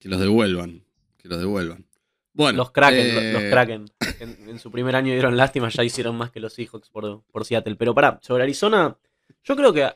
Que 0.01 0.09
los 0.09 0.19
devuelvan. 0.19 0.85
Que 1.19 1.29
los 1.29 1.39
devuelvan. 1.39 1.89
Bueno. 2.33 2.59
Los 2.59 2.73
Kraken, 2.73 3.15
los, 3.15 3.43
eh, 3.45 3.51
Kraken. 3.51 3.93
En, 4.21 4.59
su 4.59 4.73
primer 4.73 4.97
año 4.97 5.13
dieron 5.13 5.37
lástima, 5.37 5.69
ya 5.69 5.85
hicieron 5.85 6.17
más 6.17 6.31
que 6.31 6.41
los 6.41 6.53
Seahawks 6.55 6.89
por, 6.89 7.25
por 7.25 7.45
Seattle. 7.45 7.77
Pero 7.77 7.95
pará, 7.95 8.19
sobre 8.23 8.43
Arizona, 8.43 8.97
yo 9.45 9.57
creo 9.57 9.73
que. 9.73 9.93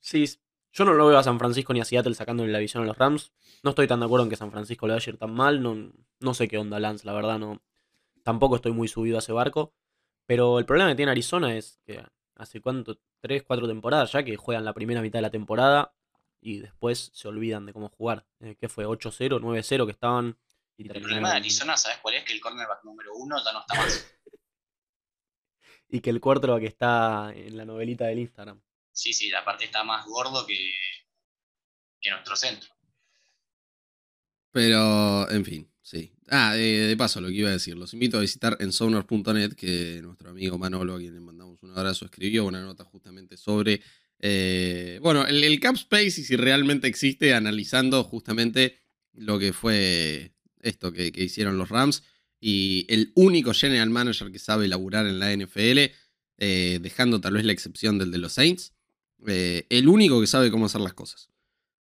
Sí, 0.00 0.24
yo 0.76 0.84
no 0.84 0.92
lo 0.92 1.06
veo 1.06 1.16
a 1.16 1.22
San 1.22 1.38
Francisco 1.38 1.72
ni 1.72 1.80
a 1.80 1.86
Seattle 1.86 2.14
sacándole 2.14 2.52
la 2.52 2.58
visión 2.58 2.82
a 2.82 2.86
los 2.86 2.98
Rams. 2.98 3.32
No 3.62 3.70
estoy 3.70 3.86
tan 3.86 4.00
de 4.00 4.06
acuerdo 4.06 4.24
en 4.24 4.30
que 4.30 4.36
San 4.36 4.50
Francisco 4.50 4.86
le 4.86 4.92
vaya 4.92 5.06
a 5.06 5.10
ir 5.10 5.18
tan 5.18 5.32
mal. 5.32 5.62
No, 5.62 5.90
no 6.20 6.34
sé 6.34 6.48
qué 6.48 6.58
onda 6.58 6.78
Lance, 6.78 7.06
la 7.06 7.14
verdad. 7.14 7.38
no 7.38 7.62
Tampoco 8.22 8.56
estoy 8.56 8.72
muy 8.72 8.86
subido 8.86 9.16
a 9.16 9.20
ese 9.20 9.32
barco. 9.32 9.72
Pero 10.26 10.58
el 10.58 10.66
problema 10.66 10.90
que 10.90 10.96
tiene 10.96 11.12
Arizona 11.12 11.56
es 11.56 11.80
que 11.86 12.04
hace 12.34 12.60
cuánto, 12.60 13.00
tres, 13.20 13.42
cuatro 13.42 13.66
temporadas 13.66 14.12
ya 14.12 14.22
que 14.22 14.36
juegan 14.36 14.66
la 14.66 14.74
primera 14.74 15.00
mitad 15.00 15.18
de 15.18 15.22
la 15.22 15.30
temporada 15.30 15.94
y 16.42 16.58
después 16.58 17.10
se 17.14 17.26
olvidan 17.26 17.64
de 17.64 17.72
cómo 17.72 17.88
jugar. 17.88 18.26
Eh, 18.40 18.56
¿Qué 18.60 18.68
fue? 18.68 18.84
8-0, 18.84 19.40
9-0 19.40 19.86
que 19.86 19.92
estaban. 19.92 20.36
el 20.76 21.00
problema 21.00 21.30
de 21.30 21.36
Arizona, 21.36 21.74
¿sabes 21.78 22.00
cuál 22.02 22.16
es? 22.16 22.24
Que 22.24 22.34
el 22.34 22.40
cornerback 22.40 22.84
número 22.84 23.14
uno 23.14 23.42
ya 23.42 23.52
no 23.54 23.60
está 23.60 23.76
más. 23.76 24.06
y 25.88 26.00
que 26.00 26.10
el 26.10 26.20
quarterback 26.20 26.64
está 26.64 27.32
en 27.34 27.56
la 27.56 27.64
novelita 27.64 28.04
del 28.04 28.18
Instagram. 28.18 28.60
Sí, 28.96 29.12
sí, 29.12 29.28
la 29.28 29.44
parte 29.44 29.66
está 29.66 29.84
más 29.84 30.06
gordo 30.06 30.46
que, 30.46 30.56
que 32.00 32.10
nuestro 32.10 32.34
centro. 32.34 32.70
Pero, 34.50 35.30
en 35.30 35.44
fin, 35.44 35.70
sí. 35.82 36.14
Ah, 36.28 36.54
de, 36.54 36.94
paso, 36.96 37.20
lo 37.20 37.28
que 37.28 37.34
iba 37.34 37.50
a 37.50 37.52
decir, 37.52 37.76
los 37.76 37.92
invito 37.92 38.16
a 38.16 38.22
visitar 38.22 38.56
en 38.58 38.72
sonar.net, 38.72 39.52
que 39.52 40.00
nuestro 40.02 40.30
amigo 40.30 40.56
Manolo, 40.56 40.94
a 40.94 40.98
quien 40.98 41.12
le 41.12 41.20
mandamos 41.20 41.62
un 41.62 41.76
abrazo, 41.76 42.06
escribió 42.06 42.46
una 42.46 42.62
nota 42.62 42.84
justamente 42.84 43.36
sobre, 43.36 43.82
eh, 44.18 44.98
bueno, 45.02 45.26
el, 45.26 45.44
el, 45.44 45.60
cap 45.60 45.74
space 45.74 46.22
y 46.22 46.24
si 46.24 46.36
realmente 46.36 46.88
existe, 46.88 47.34
analizando 47.34 48.02
justamente 48.02 48.78
lo 49.12 49.38
que 49.38 49.52
fue 49.52 50.32
esto 50.62 50.90
que, 50.90 51.12
hicieron 51.14 51.58
los 51.58 51.68
Rams. 51.68 52.02
Y 52.40 52.86
el 52.88 53.12
único 53.14 53.52
general 53.52 53.90
manager 53.90 54.32
que 54.32 54.38
sabe 54.38 54.68
laburar 54.68 55.06
en 55.06 55.18
la 55.18 55.36
NFL, 55.36 55.92
eh, 56.38 56.78
dejando 56.80 57.20
tal 57.20 57.34
vez 57.34 57.44
la 57.44 57.52
excepción 57.52 57.98
del 57.98 58.10
de 58.10 58.18
los 58.18 58.32
Saints, 58.32 58.72
eh, 59.26 59.66
el 59.70 59.88
único 59.88 60.20
que 60.20 60.26
sabe 60.26 60.50
cómo 60.50 60.66
hacer 60.66 60.80
las 60.80 60.94
cosas. 60.94 61.30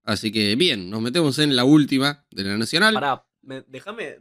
Así 0.04 0.32
que 0.32 0.56
bien, 0.56 0.90
nos 0.90 1.02
metemos 1.02 1.38
en 1.40 1.56
la 1.56 1.64
última 1.64 2.26
de 2.32 2.44
la 2.44 2.58
Nacional. 2.58 2.94
Pará, 2.94 3.26
déjame, 3.68 4.18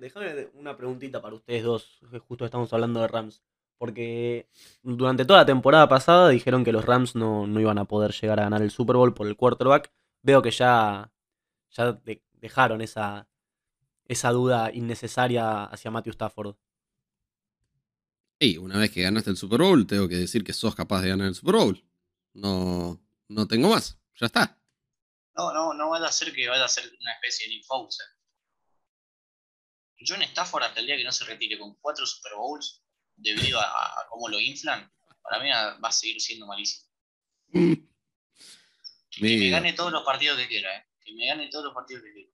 una 0.54 0.76
preguntita 0.76 1.20
para 1.22 1.34
ustedes 1.34 1.64
dos, 1.64 2.00
justo 2.28 2.44
estamos 2.44 2.72
hablando 2.72 3.00
de 3.00 3.08
Rams. 3.08 3.42
Porque 3.78 4.46
durante 4.82 5.24
toda 5.24 5.40
la 5.40 5.46
temporada 5.46 5.88
pasada 5.88 6.28
dijeron 6.28 6.64
que 6.64 6.72
los 6.72 6.84
Rams 6.84 7.14
no, 7.14 7.46
iban 7.58 7.78
a 7.78 7.86
poder 7.86 8.12
llegar 8.12 8.38
a 8.38 8.42
ganar 8.42 8.60
el 8.60 8.70
Super 8.70 8.96
Bowl 8.96 9.14
por 9.14 9.26
el 9.26 9.36
quarterback. 9.36 9.90
Veo 10.22 10.42
que 10.42 10.50
ya, 10.50 11.10
ya 11.70 11.98
dejaron 12.34 12.82
esa, 12.82 13.26
esa 14.04 14.32
duda 14.32 14.70
innecesaria 14.70 15.64
hacia 15.64 15.90
Matthew 15.90 16.12
Stafford. 16.12 16.56
Y 18.38 18.58
una 18.58 18.78
vez 18.78 18.90
que 18.90 19.02
ganaste 19.02 19.30
el 19.30 19.38
Super 19.38 19.62
Bowl, 19.62 19.86
tengo 19.86 20.08
que 20.08 20.16
decir 20.16 20.44
que 20.44 20.52
sos 20.52 20.74
capaz 20.74 21.00
de 21.00 21.08
ganar 21.08 21.28
el 21.28 21.34
Super 21.34 21.54
Bowl. 21.54 21.82
No, 22.32 23.00
no 23.28 23.46
tengo 23.46 23.70
más. 23.70 23.98
Ya 24.20 24.26
está. 24.26 24.58
No, 25.34 25.52
no, 25.52 25.74
no 25.74 25.90
vaya 25.90 26.06
a 26.06 26.12
ser 26.12 26.32
que 26.34 26.48
vaya 26.48 26.64
a 26.64 26.68
ser 26.68 26.84
una 27.00 27.12
especie 27.14 27.48
de 27.48 27.54
Infauser. 27.54 28.06
John 30.06 30.22
Stafford 30.22 30.64
hasta 30.64 30.80
el 30.80 30.86
día 30.86 30.96
que 30.96 31.04
no 31.04 31.12
se 31.12 31.24
retire 31.24 31.58
con 31.58 31.74
cuatro 31.76 32.06
Super 32.06 32.34
Bowls, 32.34 32.82
debido 33.16 33.60
a, 33.60 34.06
cómo 34.08 34.28
lo 34.28 34.40
inflan, 34.40 34.90
para 35.22 35.42
mí 35.42 35.50
va 35.50 35.88
a 35.88 35.92
seguir 35.92 36.20
siendo 36.20 36.46
malísimo. 36.46 36.88
Que, 39.12 39.22
me 39.24 39.50
gane 39.50 39.72
todos 39.72 39.90
los 39.90 40.04
partidos 40.04 40.38
que 40.38 40.46
quiera, 40.46 40.72
¿eh? 40.76 40.86
Que 41.04 41.12
me 41.14 41.26
gane 41.26 41.48
todos 41.50 41.64
los 41.64 41.74
partidos 41.74 42.04
que 42.04 42.12
quiera. 42.12 42.30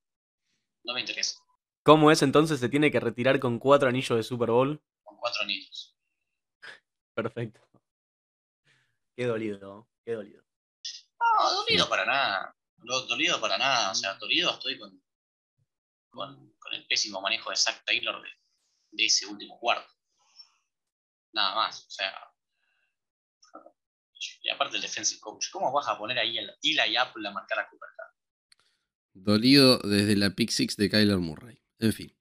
No 0.85 0.93
me 0.93 1.01
interesa. 1.01 1.39
¿Cómo 1.83 2.11
es 2.11 2.21
entonces? 2.21 2.61
¿Se 2.61 2.69
tiene 2.69 2.91
que 2.91 3.01
retirar 3.01 3.41
con 3.41 3.59
cuatro 3.59 3.89
anillos 3.89 4.15
de 4.15 4.23
Super 4.23 4.51
Bowl? 4.51 4.83
Con 5.03 5.17
cuatro 5.17 5.43
anillos. 5.43 5.97
Perfecto. 7.15 7.66
Qué 9.17 9.25
dolido, 9.25 9.89
qué 10.05 10.13
dolido. 10.13 10.45
No, 11.19 11.53
dolido 11.53 11.89
para 11.89 12.05
nada. 12.05 12.55
Dolido 12.77 13.41
para 13.41 13.57
nada. 13.57 13.91
O 13.91 13.95
sea, 13.95 14.15
dolido 14.15 14.51
estoy 14.53 14.79
con, 14.79 15.03
con, 16.11 16.53
el 16.73 16.87
pésimo 16.87 17.21
manejo 17.23 17.51
de 17.51 17.57
Zack 17.57 17.85
Taylor 17.85 18.23
de, 18.91 19.05
ese 19.05 19.27
último 19.27 19.59
cuarto. 19.59 19.91
Nada 21.33 21.55
más. 21.55 21.87
O 21.87 21.91
sea. 21.91 22.13
Y 24.43 24.51
aparte 24.51 24.77
el 24.77 24.83
defensive 24.83 25.21
coach, 25.21 25.51
¿cómo 25.51 25.73
vas 25.73 25.89
a 25.89 25.99
poner 25.99 26.19
ahí 26.19 26.39
el 26.39 26.51
Eli 26.63 26.97
Apple 26.97 27.27
a 27.27 27.33
marcar 27.33 27.61
a 27.61 27.69
Cooper 27.69 27.89
Dolido 29.15 29.79
desde 29.79 30.15
la 30.15 30.31
pick 30.31 30.51
six 30.51 30.77
de 30.77 30.91
Kyler 30.91 31.19
Murray. 31.19 31.59
En 31.79 31.93
fin. 31.93 32.15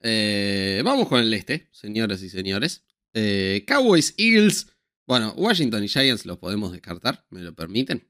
Eh, 0.00 0.80
vamos 0.82 1.08
con 1.08 1.20
el 1.20 1.32
este, 1.34 1.68
señoras 1.72 2.22
y 2.22 2.30
señores. 2.30 2.86
Eh, 3.12 3.64
Cowboys, 3.66 4.14
Eagles. 4.16 4.77
Bueno, 5.08 5.32
Washington 5.38 5.82
y 5.82 5.88
Giants 5.88 6.26
los 6.26 6.36
podemos 6.36 6.70
descartar, 6.70 7.24
¿me 7.30 7.40
lo 7.40 7.54
permiten? 7.54 8.06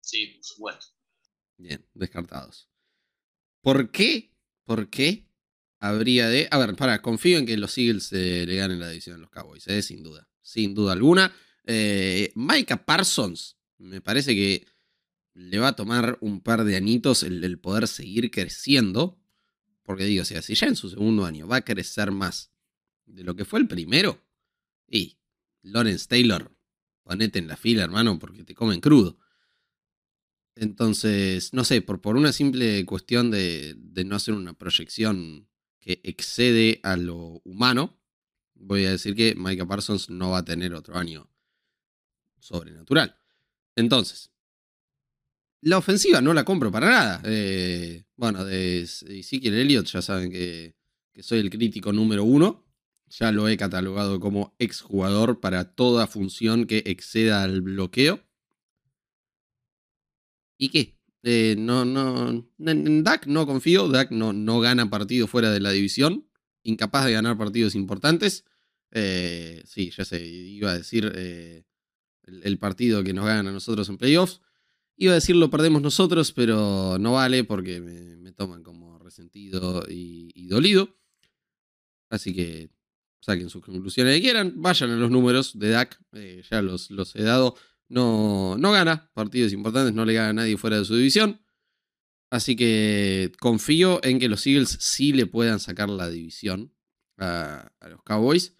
Sí, 0.00 0.28
por 0.28 0.44
supuesto. 0.44 0.94
Bien, 1.56 1.84
descartados. 1.94 2.70
¿Por 3.60 3.90
qué? 3.90 4.36
¿Por 4.62 4.88
qué 4.88 5.26
habría 5.80 6.28
de.? 6.28 6.46
A 6.52 6.58
ver, 6.58 6.76
para, 6.76 7.02
confío 7.02 7.38
en 7.38 7.46
que 7.46 7.56
los 7.56 7.76
Eagles 7.76 8.12
eh, 8.12 8.44
le 8.46 8.54
ganen 8.54 8.78
la 8.78 8.88
división 8.88 9.16
a 9.16 9.18
los 9.18 9.30
Cowboys, 9.30 9.66
eh, 9.66 9.82
sin 9.82 10.04
duda. 10.04 10.30
Sin 10.40 10.74
duda 10.76 10.92
alguna. 10.92 11.34
Eh, 11.64 12.30
Micah 12.36 12.84
Parsons, 12.84 13.58
me 13.78 14.00
parece 14.00 14.36
que 14.36 14.64
le 15.34 15.58
va 15.58 15.68
a 15.68 15.76
tomar 15.76 16.18
un 16.20 16.40
par 16.40 16.62
de 16.62 16.76
anitos 16.76 17.24
el, 17.24 17.58
poder 17.58 17.88
seguir 17.88 18.30
creciendo. 18.30 19.20
Porque 19.82 20.04
digo, 20.04 20.22
o 20.22 20.24
sea, 20.24 20.40
si 20.40 20.54
ya 20.54 20.68
en 20.68 20.76
su 20.76 20.88
segundo 20.88 21.24
año 21.24 21.48
va 21.48 21.56
a 21.56 21.64
crecer 21.64 22.12
más 22.12 22.52
de 23.06 23.24
lo 23.24 23.34
que 23.34 23.44
fue 23.44 23.58
el 23.58 23.66
primero, 23.66 24.24
y 24.86 25.17
Lawrence 25.62 26.06
Taylor, 26.08 26.50
ponete 27.02 27.38
en 27.38 27.48
la 27.48 27.56
fila, 27.56 27.84
hermano, 27.84 28.18
porque 28.18 28.44
te 28.44 28.54
comen 28.54 28.80
crudo. 28.80 29.18
Entonces, 30.60 31.54
no 31.54 31.64
sé, 31.64 31.82
por, 31.82 32.00
por 32.00 32.16
una 32.16 32.32
simple 32.32 32.84
cuestión 32.84 33.30
de, 33.30 33.76
no 34.04 34.16
hacer 34.16 34.34
una 34.34 34.54
proyección 34.54 35.48
que 35.78 36.00
excede 36.02 36.80
a 36.82 36.96
lo 36.96 37.40
humano, 37.44 38.00
voy 38.54 38.84
a 38.86 38.90
decir 38.90 39.14
que 39.14 39.34
Micah 39.36 39.66
Parsons 39.66 40.10
no 40.10 40.30
va 40.30 40.38
a 40.38 40.44
tener 40.44 40.74
otro 40.74 40.96
año 40.96 41.30
sobrenatural. 42.40 43.16
Entonces, 43.76 44.32
la 45.60 45.78
ofensiva 45.78 46.20
no 46.20 46.34
la 46.34 46.44
compro 46.44 46.72
para 46.72 46.88
nada. 46.88 47.22
Eh, 47.24 48.04
bueno, 48.16 48.44
de 48.44 48.80
Ezekiel 48.80 49.54
Elliott 49.54 49.86
ya 49.86 50.02
saben 50.02 50.30
que, 50.30 50.76
que, 51.12 51.22
soy 51.22 51.38
el 51.38 51.50
crítico 51.50 51.92
número 51.92 52.24
uno. 52.24 52.67
Ya 53.10 53.32
lo 53.32 53.48
he 53.48 53.56
catalogado 53.56 54.20
como 54.20 54.54
exjugador 54.58 55.40
para 55.40 55.74
toda 55.74 56.06
función 56.06 56.66
que 56.66 56.82
exceda 56.86 57.42
al 57.42 57.62
bloqueo. 57.62 58.20
¿Y 60.58 60.68
qué? 60.70 60.98
Eh, 61.22 61.56
no, 61.58 61.84
no, 61.84 62.48
en 62.58 63.04
Dak 63.04 63.26
no 63.26 63.46
confío. 63.46 63.88
Dak 63.88 64.10
no, 64.10 64.32
no 64.32 64.60
gana 64.60 64.90
partidos 64.90 65.30
fuera 65.30 65.50
de 65.50 65.60
la 65.60 65.70
división. 65.70 66.28
Incapaz 66.62 67.06
de 67.06 67.12
ganar 67.12 67.38
partidos 67.38 67.74
importantes. 67.74 68.44
Eh, 68.90 69.62
sí, 69.66 69.90
ya 69.90 70.04
sé, 70.04 70.24
iba 70.24 70.70
a 70.70 70.78
decir 70.78 71.12
eh, 71.14 71.64
el, 72.22 72.58
partido 72.58 73.04
que 73.04 73.12
nos 73.12 73.26
gana 73.26 73.50
a 73.50 73.52
nosotros 73.52 73.88
en 73.88 73.98
playoffs. 73.98 74.40
Iba 74.96 75.12
a 75.12 75.16
decir 75.16 75.36
lo 75.36 75.50
perdemos 75.50 75.82
nosotros, 75.82 76.32
pero 76.32 76.96
no 76.98 77.12
vale 77.12 77.44
porque 77.44 77.80
me, 77.80 78.32
toman 78.32 78.62
como 78.62 78.98
resentido 78.98 79.84
y, 79.88 80.46
dolido. 80.46 80.96
Así 82.08 82.34
que 82.34 82.70
saquen 83.20 83.50
sus 83.50 83.62
conclusiones 83.62 84.16
que 84.16 84.22
quieran. 84.22 84.54
Vayan 84.56 84.90
a 84.90 84.96
los 84.96 85.10
números 85.10 85.58
de 85.58 85.70
Dak. 85.70 85.98
ya 86.50 86.62
los, 86.62 86.90
los 86.90 87.14
he 87.16 87.22
dado 87.22 87.56
no, 87.88 88.56
no 88.58 88.72
gana 88.72 89.10
partidos 89.14 89.52
importantes, 89.52 89.94
no 89.94 90.04
le 90.04 90.14
gana 90.14 90.28
a 90.28 90.32
nadie 90.32 90.56
fuera 90.56 90.78
de 90.78 90.84
su 90.84 90.94
división. 90.96 91.40
Así 92.30 92.56
que 92.56 93.32
confío 93.40 94.00
en 94.04 94.18
que 94.18 94.28
los 94.28 94.46
Eagles 94.46 94.76
sí 94.80 95.12
le 95.12 95.26
puedan 95.26 95.60
sacar 95.60 95.88
la 95.88 96.10
división 96.10 96.74
a, 97.16 97.72
los 97.88 98.02
Cowboys. 98.02 98.54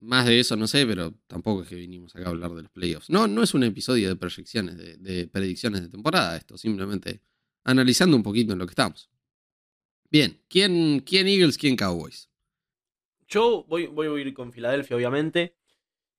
Más 0.00 0.24
de 0.24 0.40
eso 0.40 0.56
no 0.56 0.66
sé, 0.66 0.86
pero 0.86 1.12
tampoco 1.26 1.62
es 1.62 1.68
que 1.68 1.74
vinimos 1.74 2.16
acá 2.16 2.26
a 2.26 2.30
hablar 2.30 2.54
de 2.54 2.62
los 2.62 2.72
playoffs. 2.72 3.10
No, 3.10 3.28
no 3.28 3.42
es 3.42 3.52
un 3.52 3.64
episodio 3.64 4.08
de 4.08 4.16
proyecciones, 4.16 4.78
de, 4.78 5.28
predicciones 5.28 5.82
de 5.82 5.88
temporada 5.90 6.38
esto, 6.38 6.56
simplemente 6.56 7.20
analizando 7.64 8.16
un 8.16 8.22
poquito 8.22 8.54
en 8.54 8.58
lo 8.58 8.66
que 8.66 8.72
estamos. 8.72 9.10
Bien, 10.10 10.42
¿quién, 10.48 11.00
quién 11.00 11.28
Eagles, 11.28 11.58
quién 11.58 11.76
Cowboys? 11.76 12.29
Yo 13.30 13.64
voy, 13.68 13.86
voy 13.86 14.08
a 14.08 14.20
ir 14.20 14.34
con 14.34 14.52
Filadelfia, 14.52 14.96
obviamente. 14.96 15.54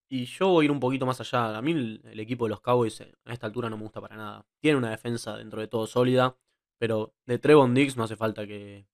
Y 0.07 0.25
yo 0.25 0.47
voy 0.49 0.63
a 0.63 0.65
ir 0.65 0.71
un 0.71 0.79
poquito 0.79 1.05
más 1.05 1.19
allá. 1.19 1.57
A 1.57 1.61
mí 1.61 1.71
el, 1.71 2.19
equipo 2.19 2.45
de 2.45 2.51
los 2.51 2.61
Cowboys 2.61 3.01
eh, 3.01 3.13
a 3.25 3.33
esta 3.33 3.47
altura 3.47 3.69
no 3.69 3.77
me 3.77 3.83
gusta 3.83 4.01
para 4.01 4.15
nada. 4.15 4.45
Tiene 4.59 4.77
una 4.77 4.91
defensa 4.91 5.37
dentro 5.37 5.59
de 5.61 5.67
todo 5.67 5.87
sólida, 5.87 6.37
pero 6.77 7.13
de 7.25 7.37
Trevon 7.37 7.73
Diggs 7.73 7.97
no 7.97 8.03
hace 8.05 8.15
falta 8.15 8.47
que, 8.47 8.87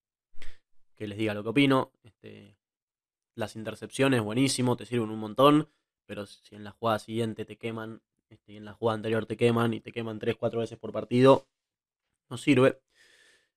que 0.95 1.07
les 1.07 1.17
diga 1.17 1.35
lo 1.35 1.43
que 1.43 1.49
opino. 1.49 1.91
Este, 2.03 2.57
las 3.35 3.55
intercepciones, 3.55 4.21
buenísimo, 4.21 4.75
te 4.77 4.85
sirven 4.85 5.11
un 5.11 5.19
montón, 5.19 5.69
pero 6.07 6.25
si 6.25 6.55
en 6.55 6.63
la 6.63 6.71
jugada 6.71 6.99
siguiente 6.99 7.45
te 7.45 7.57
queman, 7.57 8.01
este, 8.29 8.53
y 8.53 8.57
en 8.57 8.65
la 8.65 8.73
jugada 8.73 8.95
anterior 8.95 9.27
te 9.27 9.37
queman 9.37 9.75
y 9.75 9.79
te 9.79 9.91
queman 9.91 10.19
3-4 10.19 10.57
veces 10.57 10.77
por 10.79 10.91
partido, 10.91 11.47
no 12.29 12.37
sirve. 12.37 12.81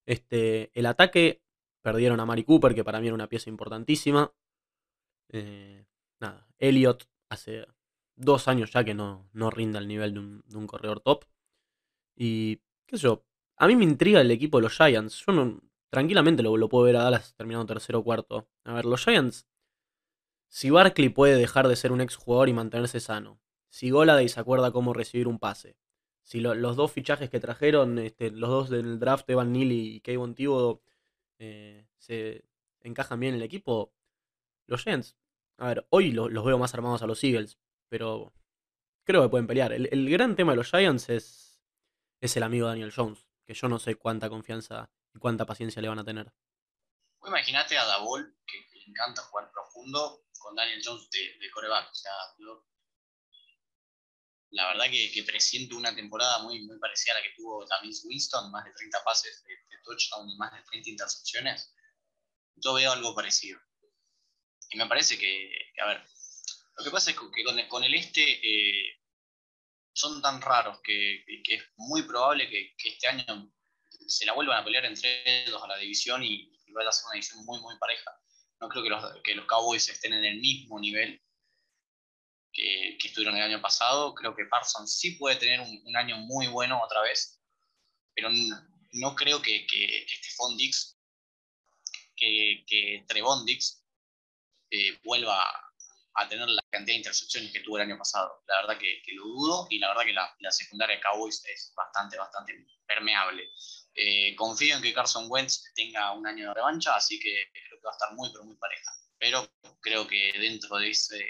Este, 0.05 0.71
el 0.75 0.85
ataque, 0.85 1.43
perdieron 1.83 2.21
a 2.21 2.27
Mari 2.27 2.45
Cooper, 2.45 2.75
que 2.75 2.85
para 2.85 3.01
mí 3.01 3.07
era 3.07 3.15
una 3.15 3.29
pieza 3.29 3.49
importantísima. 3.49 4.33
Eh, 5.33 5.85
nada, 6.21 6.47
Elliot 6.59 7.09
hace 7.29 7.67
dos 8.17 8.49
años 8.49 8.73
ya 8.73 8.85
que 8.85 8.95
no, 8.95 9.29
no 9.33 9.51
rinde 9.51 9.79
al 9.79 9.89
nivel 9.89 10.15
de 10.15 10.57
un, 10.57 10.67
corredor 10.67 11.01
top. 11.01 11.25
Y, 12.17 12.57
qué 12.87 12.97
sé 12.97 13.05
yo, 13.05 13.25
a 13.57 13.67
mí 13.67 13.77
me 13.77 13.85
intriga 13.85 14.21
el 14.21 14.31
equipo 14.31 14.59
de 14.59 14.63
los 14.63 14.77
Giants. 14.77 15.25
Yo 15.27 15.33
no, 15.33 15.61
tranquilamente 15.91 16.43
lo, 16.43 16.57
lo 16.57 16.69
puedo 16.69 16.85
ver 16.85 16.97
a 16.97 17.05
Dallas 17.05 17.35
terminando 17.37 17.67
tercero 17.67 18.01
o 18.01 18.05
cuarto. 18.05 18.49
A 18.65 18.75
ver, 18.75 18.85
los 18.85 19.03
Giants, 19.05 19.47
si 20.49 20.71
Barkley 20.71 21.09
puede 21.09 21.37
dejar 21.37 21.69
de 21.69 21.77
ser 21.77 21.93
un 21.93 22.01
exjugador 22.01 22.49
y 22.49 22.53
mantenerse 22.53 23.01
sano, 23.01 23.41
si 23.71 23.91
Goladay 23.91 24.29
se 24.29 24.41
acuerda 24.41 24.73
cómo 24.73 24.93
recibir 24.93 25.29
un 25.29 25.39
pase, 25.39 25.77
si 26.23 26.41
los 26.41 26.77
dos 26.77 26.93
fichajes 26.93 27.31
que 27.31 27.41
trajeron, 27.41 27.99
este, 27.99 28.31
los 28.31 28.51
dos 28.51 28.71
del 28.71 28.99
draft, 28.99 29.29
Evan 29.31 29.53
Neal 29.53 29.73
y 29.73 30.01
Kayvon 30.01 30.35
Thibodeau, 30.35 30.83
eh, 31.39 31.87
se 31.99 32.45
encajan 32.83 33.21
bien 33.21 33.35
en 33.35 33.41
el 33.41 33.47
equipo, 33.47 33.93
los 34.67 34.83
Giants 34.83 35.17
a 35.61 35.67
ver, 35.67 35.87
hoy 35.91 36.11
los 36.13 36.45
veo 36.45 36.59
más 36.59 36.73
armados 36.73 37.03
a 37.03 37.07
los 37.07 37.23
Eagles, 37.23 37.59
pero 37.91 38.33
creo 39.05 39.23
que 39.23 39.29
pueden 39.29 39.47
pelear. 39.47 39.75
El, 39.75 40.11
gran 40.11 40.35
tema 40.35 40.53
de 40.53 40.57
los 40.57 40.71
Giants 40.71 41.11
es, 41.11 41.61
es 42.19 42.37
el 42.37 42.43
amigo 42.43 42.67
Daniel 42.67 42.93
Jones, 42.95 43.27
que 43.45 43.53
yo 43.53 43.69
no 43.69 43.79
sé 43.79 43.97
cuánta 43.97 44.31
confianza 44.31 44.91
y 45.15 45.19
cuánta 45.19 45.45
paciencia 45.45 45.83
le 45.83 45.89
van 45.89 45.99
a 45.99 46.05
tener. 46.05 46.33
Imagínate 47.27 47.77
a 47.77 47.85
Davol, 47.85 48.39
que, 48.47 48.57
le 48.75 48.85
encanta 48.87 49.21
jugar 49.21 49.51
profundo, 49.53 50.25
con 50.39 50.57
Daniel 50.57 50.81
Jones 50.83 51.11
de, 51.11 51.51
coreback. 51.53 51.91
O 51.91 51.95
sea, 51.95 52.13
la 54.53 54.69
verdad 54.69 54.87
que, 54.91 55.13
que, 55.13 55.23
presiento 55.25 55.77
una 55.77 55.95
temporada 55.95 56.39
muy, 56.39 56.65
muy 56.65 56.79
parecida 56.79 57.13
a 57.13 57.19
la 57.19 57.23
que 57.23 57.35
tuvo 57.37 57.67
también 57.67 57.95
Winston, 58.05 58.51
más 58.51 58.65
de 58.65 58.73
30 58.73 59.05
pases 59.05 59.45
de, 59.45 59.51
de 59.51 59.83
touchdown 59.85 60.27
y 60.27 60.39
más 60.39 60.53
de 60.55 60.63
30 60.63 60.89
intercepciones. 60.89 61.75
Yo 62.57 62.73
veo 62.73 62.93
algo 62.93 63.15
parecido. 63.15 63.61
Y 64.71 64.79
me 64.79 64.87
parece 64.87 65.19
que, 65.19 65.73
a 65.83 65.87
ver, 65.89 66.05
lo 66.77 66.85
que 66.85 66.91
pasa 66.91 67.11
es 67.11 67.17
que 67.17 67.69
con 67.69 67.85
el, 67.85 67.95
este 67.95 68.23
eh, 68.23 69.01
son 69.93 70.23
tan 70.23 70.41
raros 70.41 70.81
que, 70.83 71.25
es 71.27 71.63
muy 71.77 72.03
probable 72.03 72.49
que, 72.49 72.75
este 72.85 73.09
año 73.09 73.53
se 74.07 74.25
la 74.25 74.33
vuelvan 74.33 74.61
a 74.61 74.65
pelear 74.65 74.85
entre 74.85 75.43
ellos 75.45 75.61
a 75.63 75.67
la 75.67 75.77
división 75.77 76.23
y, 76.23 76.57
vaya 76.73 76.89
a 76.89 76.93
ser 76.93 77.07
una 77.07 77.15
división 77.15 77.45
muy, 77.45 77.61
muy 77.61 77.77
pareja. 77.79 78.17
No 78.61 78.69
creo 78.69 78.85
que 78.85 78.91
los, 78.91 79.23
que 79.25 79.35
los 79.35 79.47
Cowboys 79.47 79.89
estén 79.89 80.13
en 80.13 80.25
el 80.25 80.39
mismo 80.39 80.79
nivel 80.79 81.21
que, 82.53 82.97
estuvieron 83.05 83.37
el 83.37 83.43
año 83.43 83.61
pasado. 83.61 84.15
Creo 84.15 84.37
que 84.37 84.45
Parsons 84.45 84.97
sí 84.99 85.17
puede 85.17 85.35
tener 85.35 85.59
un, 85.59 85.97
año 85.97 86.17
muy 86.19 86.47
bueno 86.47 86.81
otra 86.81 87.03
vez, 87.03 87.41
pero 88.15 88.29
no 88.93 89.15
creo 89.17 89.43
que, 89.43 89.67
que, 89.67 90.07
que 90.07 90.17
Stephon 90.19 90.57
Dix, 90.57 90.97
que, 92.15 92.65
que 92.69 93.05
Trevon 93.09 93.45
Dix 93.45 93.80
eh, 94.71 94.99
vuelva 95.05 95.43
a 96.15 96.29
tener 96.29 96.49
la 96.49 96.63
cantidad 96.71 96.95
de 96.95 96.99
intercepciones 96.99 97.53
que 97.53 97.61
tuvo 97.61 97.77
el 97.77 97.85
año 97.85 97.99
pasado. 97.99 98.43
La 98.47 98.63
verdad 98.63 98.79
que, 98.79 99.03
lo 99.15 99.25
dudo 99.25 99.67
y 99.71 99.79
la 99.79 99.89
verdad 99.89 100.05
que 100.05 100.13
la, 100.13 100.35
la, 100.41 100.51
secundaria 100.51 100.97
de 100.97 101.03
Cowboys 101.03 101.45
es 101.47 101.73
bastante, 101.75 102.19
bastante 102.19 102.67
permeable. 102.87 103.49
Eh, 103.95 104.35
confío 104.37 104.77
en 104.77 104.83
que 104.83 104.93
Carson 104.93 105.27
Wentz 105.29 105.73
tenga 105.75 106.13
un 106.13 106.27
año 106.27 106.49
de 106.49 106.55
revancha, 106.55 106.95
así 106.95 107.19
que 107.19 107.51
creo 107.53 107.81
que 107.81 107.87
va 107.87 107.91
a 107.91 107.95
estar 107.95 108.13
muy, 108.15 108.31
pero 108.33 108.45
muy 108.45 108.57
pareja. 108.57 108.93
Pero 109.19 109.49
creo 109.81 110.07
que 110.07 110.33
dentro 110.39 110.79
de 110.79 110.91
ese, 110.91 111.25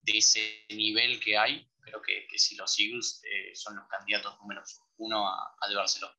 de 0.00 0.18
ese 0.18 0.66
nivel 0.70 1.20
que 1.20 1.36
hay, 1.36 1.68
creo 1.80 2.02
que, 2.02 2.26
que 2.28 2.38
si 2.38 2.54
los 2.56 2.78
Eagles 2.78 3.22
eh, 3.24 3.54
son 3.54 3.76
los 3.76 3.86
candidatos 3.88 4.38
número 4.40 4.62
uno 4.98 5.28
a, 5.28 5.56
a 5.60 5.68
llevárselo. 5.68 6.12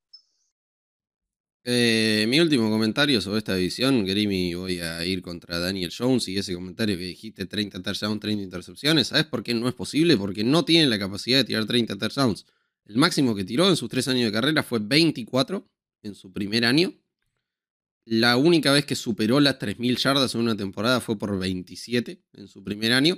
Eh, 1.65 2.26
mi 2.28 2.41
último 2.41 2.69
comentario 2.69 3.21
sobre 3.21 3.38
esta 3.38 3.56
división, 3.56 4.06
Grimy, 4.06 4.54
voy 4.54 4.80
a 4.80 5.06
ir 5.06 5.21
contra 5.21 5.60
Daniel 5.60 5.93
Jones 5.97 6.28
y 6.28 6.38
ese 6.38 6.54
comentario 6.54 6.97
que 6.97 7.06
dijiste 7.06 7.45
30 7.45 7.82
touchdowns, 7.82 8.19
30 8.19 8.43
intercepciones. 8.43 9.08
¿Sabes 9.08 9.26
por 9.26 9.43
qué 9.43 9.54
no 9.54 9.69
es 9.69 9.73
posible? 9.73 10.17
Porque 10.17 10.43
no 10.43 10.65
tiene 10.65 10.88
la 10.88 10.99
capacidad 10.99 11.38
de 11.38 11.45
tirar 11.45 11.65
30 11.65 11.97
touchdowns. 11.97 12.45
El 12.86 12.97
máximo 12.97 13.34
que 13.34 13.45
tiró 13.45 13.69
en 13.69 13.78
sus 13.78 13.89
tres 13.89 14.10
años 14.10 14.26
de 14.26 14.32
carrera 14.34 14.62
fue 14.62 14.80
24 14.80 15.65
en 16.02 16.15
su 16.15 16.34
primer 16.34 16.65
año. 16.65 16.93
La 18.04 18.36
única 18.36 18.73
vez 18.73 18.86
que 18.86 18.95
superó 18.95 19.39
las 19.39 19.58
3.000 19.58 19.97
yardas 19.97 20.36
en 20.36 20.41
una 20.41 20.58
temporada 20.58 20.99
fue 20.99 21.17
por 21.17 21.39
27 21.39 22.21
en 22.34 22.47
su 22.49 22.62
primer 22.62 22.91
año. 22.91 23.17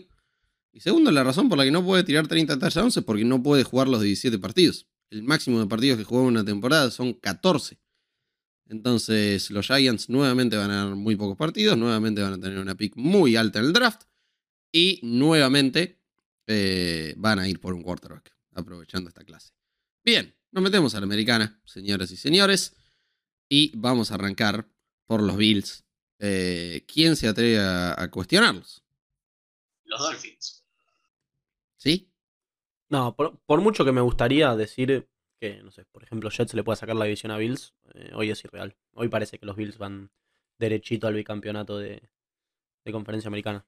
Y 0.71 0.81
segundo, 0.81 1.10
la 1.10 1.23
razón 1.23 1.49
por 1.49 1.58
la 1.58 1.63
que 1.63 1.71
no 1.71 1.84
puede 1.84 2.03
tirar 2.03 2.27
30 2.27 2.60
touchdowns 2.60 2.97
es 2.97 3.03
porque 3.03 3.25
no 3.25 3.41
puede 3.41 3.63
jugar 3.63 3.88
los 3.88 4.03
17 4.03 4.38
partidos. 4.38 4.86
El 5.10 5.23
máximo 5.23 5.60
de 5.60 5.65
partidos 5.65 5.97
que 5.97 6.03
jugó 6.03 6.21
en 6.21 6.27
una 6.27 6.45
temporada 6.45 6.91
son 6.91 7.13
14. 7.13 7.79
Entonces 8.67 9.51
los 9.51 9.67
Giants 9.67 10.10
nuevamente 10.10 10.58
van 10.58 10.71
a 10.71 10.86
dar 10.86 10.95
muy 10.95 11.15
pocos 11.15 11.38
partidos, 11.38 11.78
nuevamente 11.78 12.21
van 12.21 12.34
a 12.34 12.39
tener 12.39 12.60
una 12.60 12.75
pick 12.75 12.95
muy 12.95 13.36
alta 13.36 13.60
en 13.60 13.65
el 13.65 13.73
draft 13.73 14.04
y 14.71 14.99
nuevamente 15.04 15.99
eh, 16.47 17.13
van 17.17 17.39
a 17.39 17.47
ir 17.47 17.60
por 17.60 17.73
un 17.73 17.84
quarterback, 17.84 18.36
aprovechando 18.54 19.10
esta 19.10 19.23
clase. 19.23 19.54
Bien, 20.04 20.36
nos 20.51 20.63
metemos 20.63 20.95
a 20.95 20.99
la 20.99 21.06
americana, 21.06 21.62
señoras 21.65 22.12
y 22.12 22.17
señores, 22.17 22.75
y 23.47 23.71
vamos 23.75 24.12
a 24.12 24.15
arrancar 24.15 24.67
por 25.06 25.21
los 25.21 25.38
Bills. 25.38 25.84
Eh, 26.19 26.86
¿Quién 26.91 27.15
se 27.15 27.28
atreve 27.28 27.60
a, 27.60 28.10
cuestionarlos? 28.10 28.84
Los 29.84 30.01
Dolphins. 30.01 30.63
¿Sí? 31.78 32.12
No, 32.89 33.15
por 33.15 33.62
mucho 33.62 33.86
que 33.86 33.91
me 33.91 34.01
gustaría 34.01 34.56
decir 34.56 35.08
que, 35.39 35.62
no 35.63 35.71
sé, 35.71 35.86
por 35.86 36.04
ejemplo, 36.04 36.30
Jets 36.30 36.54
le 36.54 36.63
pueda 36.63 36.76
sacar 36.76 36.95
la 36.95 37.06
división 37.06 37.32
a 37.32 37.38
Bills, 37.38 37.74
eh, 37.93 38.12
hoy 38.13 38.32
es 38.32 38.43
irreal. 38.43 38.76
Hoy 38.93 39.10
parece 39.10 39.38
que 39.39 39.45
los 39.45 39.56
Bills 39.56 39.78
van 39.78 40.12
derechito 40.58 41.08
al 41.08 41.13
bicampeonato 41.13 41.78
de, 41.78 42.10
de 42.84 42.91
conferencia 42.91 43.28
americana. 43.28 43.65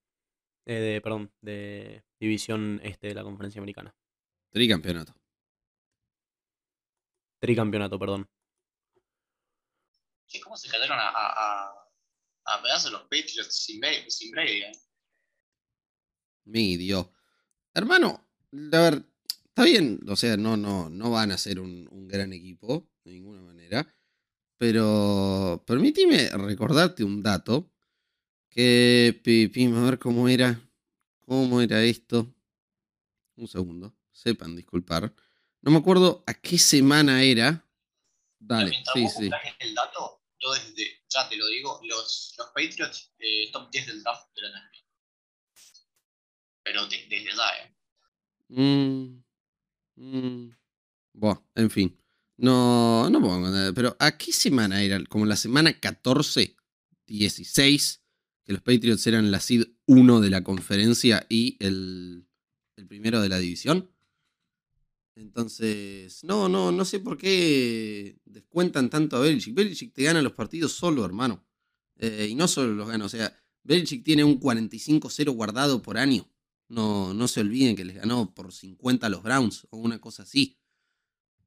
Eh, 0.65 0.73
de, 0.73 1.01
perdón, 1.01 1.31
de 1.41 2.03
división 2.19 2.81
este 2.83 3.07
de 3.07 3.15
la 3.15 3.23
conferencia 3.23 3.59
americana. 3.59 3.95
Tricampeonato. 4.49 5.13
Tricampeonato, 7.39 7.97
perdón. 7.97 8.29
¿Cómo 10.43 10.57
se 10.57 10.69
cayeron 10.69 10.97
a, 10.99 11.09
a, 11.09 11.89
a 12.45 12.61
pedazos 12.61 12.91
los 12.91 13.03
Patriots 13.03 13.63
sin, 13.63 13.81
sin 14.09 14.31
Brady? 14.31 14.61
Eh? 14.63 14.71
Mi 16.45 16.75
Dios. 16.75 17.07
Hermano, 17.73 18.27
a 18.73 18.77
ver, 18.77 19.05
Está 19.57 19.65
bien, 19.65 19.99
o 20.07 20.15
sea, 20.15 20.37
no, 20.37 20.55
no, 20.55 20.87
no 20.87 21.09
van 21.09 21.31
a 21.31 21.37
ser 21.39 21.59
un, 21.59 22.07
gran 22.07 22.31
equipo, 22.31 22.87
de 23.03 23.13
ninguna 23.13 23.41
manera. 23.41 23.91
Pero 24.55 25.63
permíteme 25.65 26.29
recordarte 26.29 27.03
un 27.03 27.23
dato. 27.23 27.73
Que, 28.51 29.19
pim, 29.23 29.75
a 29.75 29.81
ver 29.81 29.97
cómo 29.97 30.29
era. 30.29 30.61
¿Cómo 31.25 31.59
era 31.59 31.83
esto? 31.83 32.31
Un 33.35 33.47
segundo. 33.47 33.95
Sepan 34.11 34.55
disculpar. 34.55 35.11
No 35.63 35.71
me 35.71 35.79
acuerdo 35.79 36.23
a 36.27 36.35
qué 36.35 36.59
semana 36.59 37.23
era. 37.23 37.67
Dale, 38.37 38.77
sí, 38.93 39.07
sí. 39.09 39.27
el 39.57 39.73
dato, 39.73 40.21
yo 40.39 40.53
desde, 40.53 41.01
ya 41.09 41.27
te 41.27 41.35
lo 41.35 41.47
digo, 41.47 41.81
los, 41.83 42.35
los 42.37 42.47
Patriots 42.49 43.11
eh, 43.17 43.49
top 43.51 43.71
10 43.71 43.87
del 43.87 44.03
draft 44.03 44.29
de 44.35 44.41
la 44.43 44.49
NBA. 44.49 44.85
Pero 46.61 46.85
desde 46.85 47.23
ya, 47.23 47.31
¿eh? 47.63 47.75
Mm. 48.49 49.26
Mm, 49.97 50.49
en 51.55 51.69
fin. 51.69 51.97
No, 52.37 53.09
no 53.09 53.19
pongo 53.19 53.49
nada. 53.49 53.73
Pero 53.73 53.97
¿a 53.99 54.17
qué 54.17 54.31
semana 54.31 54.81
era? 54.83 55.03
Como 55.05 55.25
la 55.25 55.35
semana 55.35 55.79
14, 55.79 56.55
16, 57.07 58.01
que 58.43 58.53
los 58.53 58.61
Patriots 58.61 59.05
eran 59.07 59.31
la 59.31 59.39
seed 59.39 59.65
1 59.87 60.21
de 60.21 60.29
la 60.29 60.43
conferencia 60.43 61.25
y 61.29 61.57
el, 61.59 62.27
el 62.75 62.87
primero 62.87 63.21
de 63.21 63.29
la 63.29 63.39
división. 63.39 63.89
Entonces, 65.15 66.23
no, 66.23 66.47
no, 66.47 66.71
no 66.71 66.85
sé 66.85 66.99
por 66.99 67.17
qué 67.17 68.19
descuentan 68.25 68.89
tanto 68.89 69.17
a 69.17 69.21
Belichick. 69.21 69.55
Belichick 69.55 69.93
te 69.93 70.03
gana 70.03 70.21
los 70.21 70.33
partidos 70.33 70.73
solo, 70.73 71.03
hermano. 71.03 71.43
Eh, 71.95 72.27
y 72.29 72.35
no 72.35 72.47
solo 72.47 72.73
los 72.73 72.87
gana, 72.87 73.05
o 73.05 73.09
sea, 73.09 73.35
Belichick 73.63 74.03
tiene 74.03 74.23
un 74.23 74.39
45-0 74.39 75.31
guardado 75.33 75.81
por 75.81 75.97
año. 75.97 76.29
No, 76.69 77.13
no 77.13 77.27
se 77.27 77.41
olviden 77.41 77.75
que 77.75 77.85
les 77.85 77.95
ganó 77.95 78.33
por 78.33 78.51
50 78.51 79.07
a 79.07 79.09
los 79.09 79.23
Browns 79.23 79.67
o 79.69 79.77
una 79.77 79.99
cosa 79.99 80.23
así. 80.23 80.57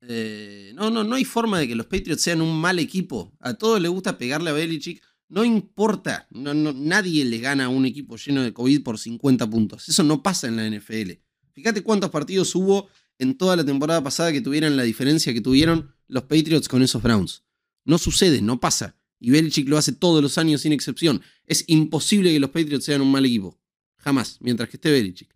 Eh, 0.02 0.72
no, 0.74 0.90
no, 0.90 1.04
no 1.04 1.16
hay 1.16 1.24
forma 1.24 1.58
de 1.58 1.68
que 1.68 1.74
los 1.74 1.86
Patriots 1.86 2.22
sean 2.22 2.40
un 2.40 2.58
mal 2.58 2.78
equipo. 2.78 3.36
A 3.40 3.54
todos 3.54 3.80
les 3.80 3.90
gusta 3.90 4.16
pegarle 4.16 4.50
a 4.50 4.54
Belichick. 4.54 5.02
No 5.28 5.44
importa. 5.44 6.26
No, 6.30 6.54
no, 6.54 6.72
nadie 6.72 7.24
le 7.24 7.38
gana 7.38 7.66
a 7.66 7.68
un 7.68 7.86
equipo 7.86 8.16
lleno 8.16 8.42
de 8.42 8.52
COVID 8.52 8.82
por 8.82 8.98
50 8.98 9.48
puntos. 9.48 9.88
Eso 9.88 10.02
no 10.02 10.22
pasa 10.22 10.48
en 10.48 10.56
la 10.56 10.68
NFL. 10.68 11.12
Fíjate 11.52 11.82
cuántos 11.82 12.10
partidos 12.10 12.54
hubo 12.54 12.88
en 13.18 13.36
toda 13.36 13.56
la 13.56 13.64
temporada 13.64 14.02
pasada 14.02 14.32
que 14.32 14.40
tuvieran 14.40 14.76
la 14.76 14.82
diferencia 14.82 15.34
que 15.34 15.42
tuvieron 15.42 15.94
los 16.08 16.24
Patriots 16.24 16.68
con 16.68 16.82
esos 16.82 17.02
Browns. 17.02 17.44
No 17.84 17.98
sucede, 17.98 18.40
no 18.40 18.58
pasa. 18.58 18.96
Y 19.18 19.30
Belichick 19.30 19.68
lo 19.68 19.76
hace 19.76 19.92
todos 19.92 20.22
los 20.22 20.38
años 20.38 20.62
sin 20.62 20.72
excepción. 20.72 21.20
Es 21.44 21.64
imposible 21.66 22.32
que 22.32 22.40
los 22.40 22.50
Patriots 22.50 22.86
sean 22.86 23.02
un 23.02 23.12
mal 23.12 23.26
equipo. 23.26 23.59
Jamás, 24.00 24.38
mientras 24.40 24.68
que 24.68 24.76
esté 24.76 24.90
Belichick. 24.90 25.34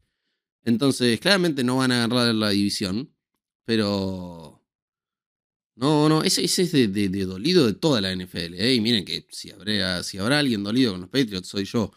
Entonces, 0.64 1.20
claramente 1.20 1.62
no 1.62 1.76
van 1.76 1.92
a 1.92 2.04
agarrar 2.04 2.34
la 2.34 2.50
división, 2.50 3.12
pero... 3.64 4.60
No, 5.76 6.08
no, 6.08 6.22
ese, 6.22 6.44
es 6.44 6.72
de, 6.72 7.08
dolido 7.26 7.66
de 7.66 7.74
toda 7.74 8.00
la 8.00 8.14
NFL. 8.14 8.54
¿eh? 8.54 8.74
Y 8.74 8.80
miren 8.80 9.04
que 9.04 9.26
si, 9.30 9.52
si 10.04 10.18
habrá 10.18 10.38
alguien 10.38 10.62
dolido 10.62 10.92
con 10.92 11.00
los 11.00 11.10
Patriots, 11.10 11.48
soy 11.48 11.64
yo. 11.64 11.90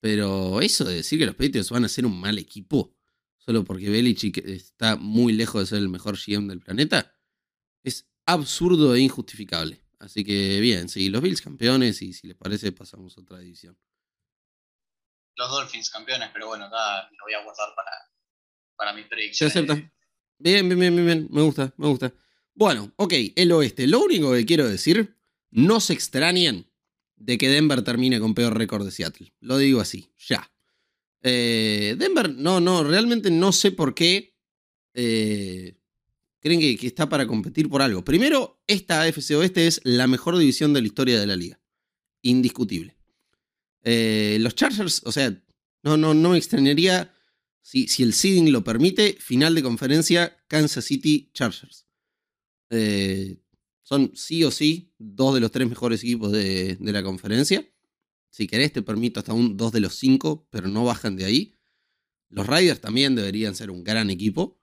Pero 0.00 0.62
eso 0.62 0.84
de 0.86 0.96
decir 0.96 1.18
que 1.18 1.26
los 1.26 1.34
Patriots 1.34 1.70
van 1.70 1.84
a 1.84 1.88
ser 1.88 2.06
un 2.06 2.18
mal 2.18 2.38
equipo, 2.38 2.96
solo 3.36 3.62
porque 3.62 3.90
Belichick 3.90 4.38
está 4.38 4.96
muy 4.96 5.34
lejos 5.34 5.60
de 5.60 5.66
ser 5.66 5.78
el 5.78 5.90
mejor 5.90 6.16
GM 6.16 6.48
del 6.48 6.60
planeta, 6.60 7.14
es 7.84 8.06
absurdo 8.24 8.94
e 8.94 9.00
injustificable. 9.00 9.82
Así 9.98 10.24
que 10.24 10.58
bien, 10.60 10.88
sí, 10.88 11.10
los 11.10 11.20
Bills 11.20 11.42
campeones 11.42 12.00
y 12.00 12.14
si 12.14 12.26
les 12.26 12.36
parece 12.36 12.72
pasamos 12.72 13.18
a 13.18 13.20
otra 13.20 13.38
división 13.38 13.76
los 15.36 15.50
Dolphins 15.50 15.90
campeones, 15.90 16.30
pero 16.32 16.48
bueno, 16.48 16.68
nada, 16.68 17.08
lo 17.10 17.24
voy 17.24 17.34
a 17.34 17.42
guardar 17.42 17.68
para, 17.74 17.90
para 18.76 18.92
mis 18.92 19.06
predicciones. 19.06 19.52
Se 19.52 19.58
acepta. 19.58 19.74
Bien, 20.38 20.68
bien, 20.68 20.80
bien, 20.80 21.06
bien, 21.06 21.28
me 21.30 21.42
gusta, 21.42 21.72
me 21.76 21.88
gusta. 21.88 22.12
Bueno, 22.54 22.92
ok, 22.96 23.14
el 23.36 23.52
oeste. 23.52 23.86
Lo 23.86 24.00
único 24.00 24.32
que 24.32 24.46
quiero 24.46 24.68
decir, 24.68 25.16
no 25.50 25.80
se 25.80 25.92
extrañen 25.92 26.70
de 27.16 27.38
que 27.38 27.48
Denver 27.48 27.82
termine 27.82 28.18
con 28.20 28.34
peor 28.34 28.56
récord 28.56 28.84
de 28.84 28.90
Seattle. 28.90 29.34
Lo 29.40 29.58
digo 29.58 29.80
así, 29.80 30.12
ya. 30.18 30.50
Eh, 31.22 31.94
Denver, 31.98 32.34
no, 32.34 32.60
no, 32.60 32.82
realmente 32.82 33.30
no 33.30 33.52
sé 33.52 33.72
por 33.72 33.94
qué 33.94 34.34
eh, 34.94 35.76
creen 36.40 36.60
que, 36.60 36.76
que, 36.76 36.86
está 36.86 37.08
para 37.08 37.26
competir 37.26 37.68
por 37.68 37.82
algo. 37.82 38.02
Primero, 38.04 38.62
esta 38.66 39.02
AFC 39.02 39.32
Oeste 39.32 39.66
es 39.66 39.80
la 39.84 40.06
mejor 40.06 40.38
división 40.38 40.72
de 40.72 40.80
la 40.80 40.86
historia 40.86 41.20
de 41.20 41.26
la 41.26 41.36
liga. 41.36 41.60
Indiscutible. 42.22 42.99
Eh, 43.84 44.38
los 44.40 44.54
Chargers, 44.54 45.02
o 45.04 45.12
sea, 45.12 45.30
no, 45.82 45.96
no, 45.96 46.14
no 46.14 46.30
me 46.30 46.38
extrañaría 46.38 47.14
si, 47.62 47.88
si, 47.88 48.02
el 48.02 48.12
seeding 48.12 48.52
lo 48.52 48.64
permite, 48.64 49.14
final 49.20 49.54
de 49.54 49.62
conferencia 49.62 50.36
Kansas 50.48 50.84
City 50.84 51.30
Chargers. 51.32 51.86
Eh, 52.70 53.42
son 53.82 54.12
sí 54.14 54.44
o 54.44 54.50
sí 54.50 54.94
dos 54.98 55.34
de 55.34 55.40
los 55.40 55.50
tres 55.50 55.68
mejores 55.68 56.02
equipos 56.02 56.32
de, 56.32 56.76
de, 56.76 56.92
la 56.92 57.02
conferencia. 57.02 57.68
Si 58.30 58.46
querés 58.46 58.72
te 58.72 58.82
permito 58.82 59.20
hasta 59.20 59.32
un 59.32 59.56
dos 59.56 59.72
de 59.72 59.80
los 59.80 59.96
cinco, 59.96 60.46
pero 60.50 60.68
no 60.68 60.84
bajan 60.84 61.16
de 61.16 61.24
ahí. 61.24 61.58
Los 62.28 62.46
Riders 62.46 62.80
también 62.80 63.16
deberían 63.16 63.56
ser 63.56 63.70
un 63.70 63.82
gran 63.82 64.08
equipo. 64.10 64.62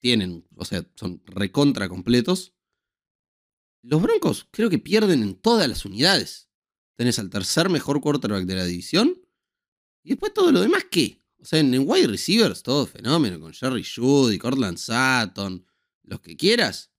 Tienen, 0.00 0.44
o 0.56 0.64
sea, 0.64 0.84
son 0.96 1.22
recontra 1.26 1.88
completos. 1.88 2.54
Los 3.82 4.02
Broncos 4.02 4.48
creo 4.50 4.68
que 4.68 4.78
pierden 4.78 5.22
en 5.22 5.34
todas 5.36 5.68
las 5.68 5.84
unidades. 5.84 6.51
Tenés 6.96 7.18
al 7.18 7.30
tercer 7.30 7.68
mejor 7.68 8.00
quarterback 8.00 8.44
de 8.44 8.54
la 8.54 8.64
división. 8.64 9.20
Y 10.02 10.10
después 10.10 10.32
todo 10.34 10.52
lo 10.52 10.60
demás, 10.60 10.84
¿qué? 10.90 11.22
O 11.40 11.44
sea, 11.44 11.58
en, 11.58 11.88
wide 11.88 12.06
receivers, 12.06 12.62
todo 12.62 12.86
fenómeno, 12.86 13.40
con 13.40 13.52
Jerry 13.52 13.84
Judy, 13.84 14.38
Cortland 14.38 14.78
Sutton, 14.78 15.66
los 16.04 16.20
que 16.20 16.36
quieras. 16.36 16.90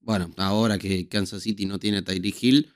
bueno, 0.00 0.34
ahora 0.38 0.78
que 0.78 1.08
Kansas 1.08 1.42
City 1.42 1.66
no 1.66 1.78
tiene 1.78 1.98
a 1.98 2.02
Tyreek 2.04 2.42
Hill, 2.42 2.74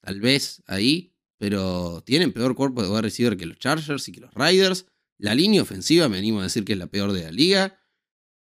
tal 0.00 0.20
vez 0.20 0.62
ahí, 0.66 1.14
pero 1.38 2.02
tienen 2.04 2.32
peor 2.32 2.54
cuerpo 2.54 2.82
de 2.82 2.88
wide 2.88 3.02
receiver 3.02 3.36
que 3.36 3.46
los 3.46 3.58
Chargers 3.58 4.08
y 4.08 4.12
que 4.12 4.20
los 4.20 4.34
Riders. 4.34 4.86
La 5.18 5.34
línea 5.34 5.62
ofensiva 5.62 6.08
me 6.08 6.18
animo 6.18 6.40
a 6.40 6.44
decir 6.44 6.64
que 6.64 6.72
es 6.72 6.78
la 6.78 6.86
peor 6.86 7.12
de 7.12 7.22
la 7.24 7.30
liga. 7.30 7.78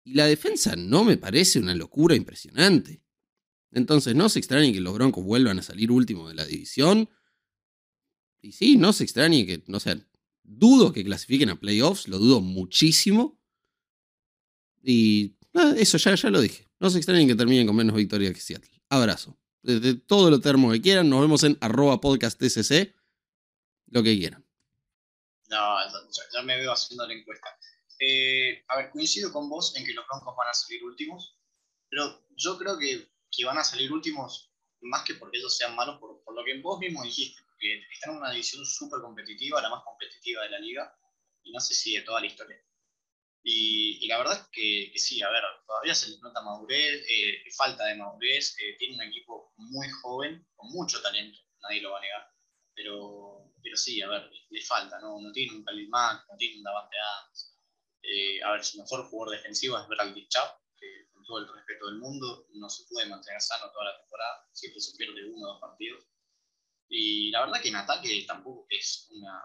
Y 0.03 0.13
la 0.13 0.25
defensa 0.25 0.75
no 0.75 1.03
me 1.03 1.17
parece 1.17 1.59
una 1.59 1.75
locura 1.75 2.15
impresionante. 2.15 3.01
Entonces 3.71 4.15
no 4.15 4.29
se 4.29 4.39
extrañe 4.39 4.73
que 4.73 4.81
los 4.81 4.93
Broncos 4.93 5.23
vuelvan 5.23 5.59
a 5.59 5.63
salir 5.63 5.91
último 5.91 6.27
de 6.27 6.35
la 6.35 6.45
división. 6.45 7.09
Y 8.41 8.51
sí, 8.51 8.77
no 8.77 8.91
se 8.93 9.03
extrañe 9.03 9.45
que, 9.45 9.63
no 9.67 9.79
sé, 9.79 10.05
dudo 10.43 10.91
que 10.91 11.03
clasifiquen 11.03 11.49
a 11.49 11.59
playoffs, 11.59 12.07
lo 12.07 12.17
dudo 12.17 12.41
muchísimo. 12.41 13.39
Y 14.83 15.35
eso 15.77 15.97
ya, 15.97 16.15
ya 16.15 16.29
lo 16.29 16.41
dije. 16.41 16.67
No 16.79 16.89
se 16.89 16.97
extrañen 16.97 17.27
que 17.27 17.35
terminen 17.35 17.67
con 17.67 17.75
menos 17.75 17.95
victorias 17.95 18.33
que 18.33 18.41
Seattle. 18.41 18.81
Abrazo. 18.89 19.37
Desde 19.61 19.93
todo 19.93 20.31
lo 20.31 20.39
termo 20.39 20.71
que 20.71 20.81
quieran, 20.81 21.09
nos 21.09 21.21
vemos 21.21 21.43
en 21.43 21.57
arroba 21.61 22.01
podcast 22.01 22.41
lo 22.41 24.03
que 24.03 24.17
quieran. 24.17 24.45
No, 25.49 25.77
ya, 26.33 26.41
me 26.43 26.57
veo 26.57 26.71
haciendo 26.71 27.05
la 27.05 27.13
encuesta. 27.13 27.47
Eh, 27.99 28.63
a 28.69 28.77
ver, 28.77 28.89
coincido 28.89 29.31
con 29.31 29.49
vos 29.49 29.75
en 29.75 29.85
que 29.85 29.93
los 29.93 30.05
Broncos 30.07 30.33
van 30.35 30.47
a 30.47 30.53
salir 30.53 30.83
últimos, 30.83 31.37
pero 31.89 32.25
yo 32.35 32.57
creo 32.57 32.79
que, 32.79 33.11
que 33.31 33.45
van 33.45 33.57
a 33.57 33.63
salir 33.63 33.91
últimos 33.91 34.51
más 34.81 35.03
que 35.05 35.15
porque 35.15 35.37
ellos 35.37 35.55
sean 35.55 35.75
malos, 35.75 35.99
por, 35.99 36.23
por 36.23 36.35
lo 36.35 36.43
que 36.43 36.59
vos 36.61 36.79
mismo 36.79 37.03
dijiste, 37.03 37.41
porque 37.45 37.81
están 37.91 38.11
en 38.11 38.17
una 38.17 38.31
división 38.31 38.65
súper 38.65 39.01
competitiva, 39.01 39.61
la 39.61 39.69
más 39.69 39.83
competitiva 39.83 40.43
de 40.43 40.49
la 40.49 40.59
liga, 40.59 40.95
y 41.43 41.51
no 41.51 41.59
sé 41.59 41.73
si 41.73 41.95
de 41.95 42.01
toda 42.01 42.19
la 42.19 42.27
historia. 42.27 42.57
Y, 43.43 44.07
la 44.07 44.19
verdad 44.19 44.39
es 44.39 44.47
que, 44.51 44.99
sí, 44.99 45.21
a 45.21 45.29
ver, 45.29 45.43
todavía 45.65 45.95
se 45.95 46.09
les 46.09 46.21
nota 46.21 46.41
madurez, 46.41 47.03
eh, 47.07 47.43
falta 47.55 47.85
de 47.85 47.95
madurez, 47.95 48.55
eh, 48.59 48.75
tiene 48.77 48.95
un 48.95 49.01
equipo 49.01 49.53
muy 49.57 49.89
joven, 49.89 50.47
con 50.55 50.69
mucho 50.71 51.01
talento, 51.01 51.39
nadie 51.63 51.81
lo 51.81 51.91
va 51.91 51.99
a 51.99 52.01
negar, 52.01 52.31
pero, 52.75 53.51
pero 53.63 53.77
sí, 53.77 54.01
a 54.01 54.07
ver, 54.07 54.29
le 54.49 54.61
falta, 54.61 54.99
¿no? 54.99 55.19
No 55.19 55.31
tiene 55.31 55.55
un 55.55 55.63
Khalil 55.63 55.89
Mack, 55.89 56.25
no 56.29 56.37
tiene 56.37 56.57
un 56.57 56.63
Davante 56.63 56.97
Adams. 56.99 57.57
Eh, 58.03 58.43
a 58.43 58.51
ver, 58.53 58.63
su 58.63 58.77
mejor 58.79 59.07
jugador 59.09 59.37
defensivo 59.37 59.77
es 59.77 59.87
Bradley 59.87 60.27
que 60.27 60.37
con 60.37 60.70
todo 61.31 61.39
el 61.39 61.53
respeto 61.53 61.87
del 61.87 61.99
mundo 61.99 62.47
no 62.53 62.69
se 62.69 62.83
puede 62.89 63.07
mantener 63.07 63.41
sano 63.41 63.71
toda 63.71 63.85
la 63.85 63.97
temporada, 63.97 64.49
siempre 64.51 64.81
se 64.81 64.97
pierde 64.97 65.25
uno 65.31 65.47
o 65.47 65.51
dos 65.53 65.61
partidos. 65.61 66.05
Y 66.89 67.31
la 67.31 67.45
verdad 67.45 67.61
que 67.61 67.69
en 67.69 67.77
ataque 67.77 68.25
tampoco 68.27 68.67
es 68.69 69.07
una, 69.11 69.41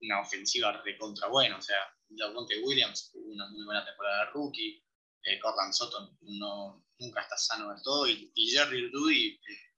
una 0.00 0.20
ofensiva 0.20 0.72
recontra 0.82 1.28
buena, 1.28 1.56
o 1.56 1.62
sea, 1.62 1.78
Javonte 2.16 2.60
Williams 2.64 3.12
tuvo 3.12 3.30
una 3.30 3.48
muy 3.50 3.64
buena 3.64 3.84
temporada 3.84 4.24
de 4.24 4.30
rookie, 4.32 4.84
eh, 5.22 5.38
Cortland 5.38 5.72
Sutton 5.72 6.18
no, 6.22 6.84
nunca 6.98 7.22
está 7.22 7.36
sano 7.36 7.70
del 7.72 7.82
todo, 7.82 8.08
y, 8.08 8.32
Jerry 8.34 8.90
Rudy 8.90 9.28
eh, 9.28 9.70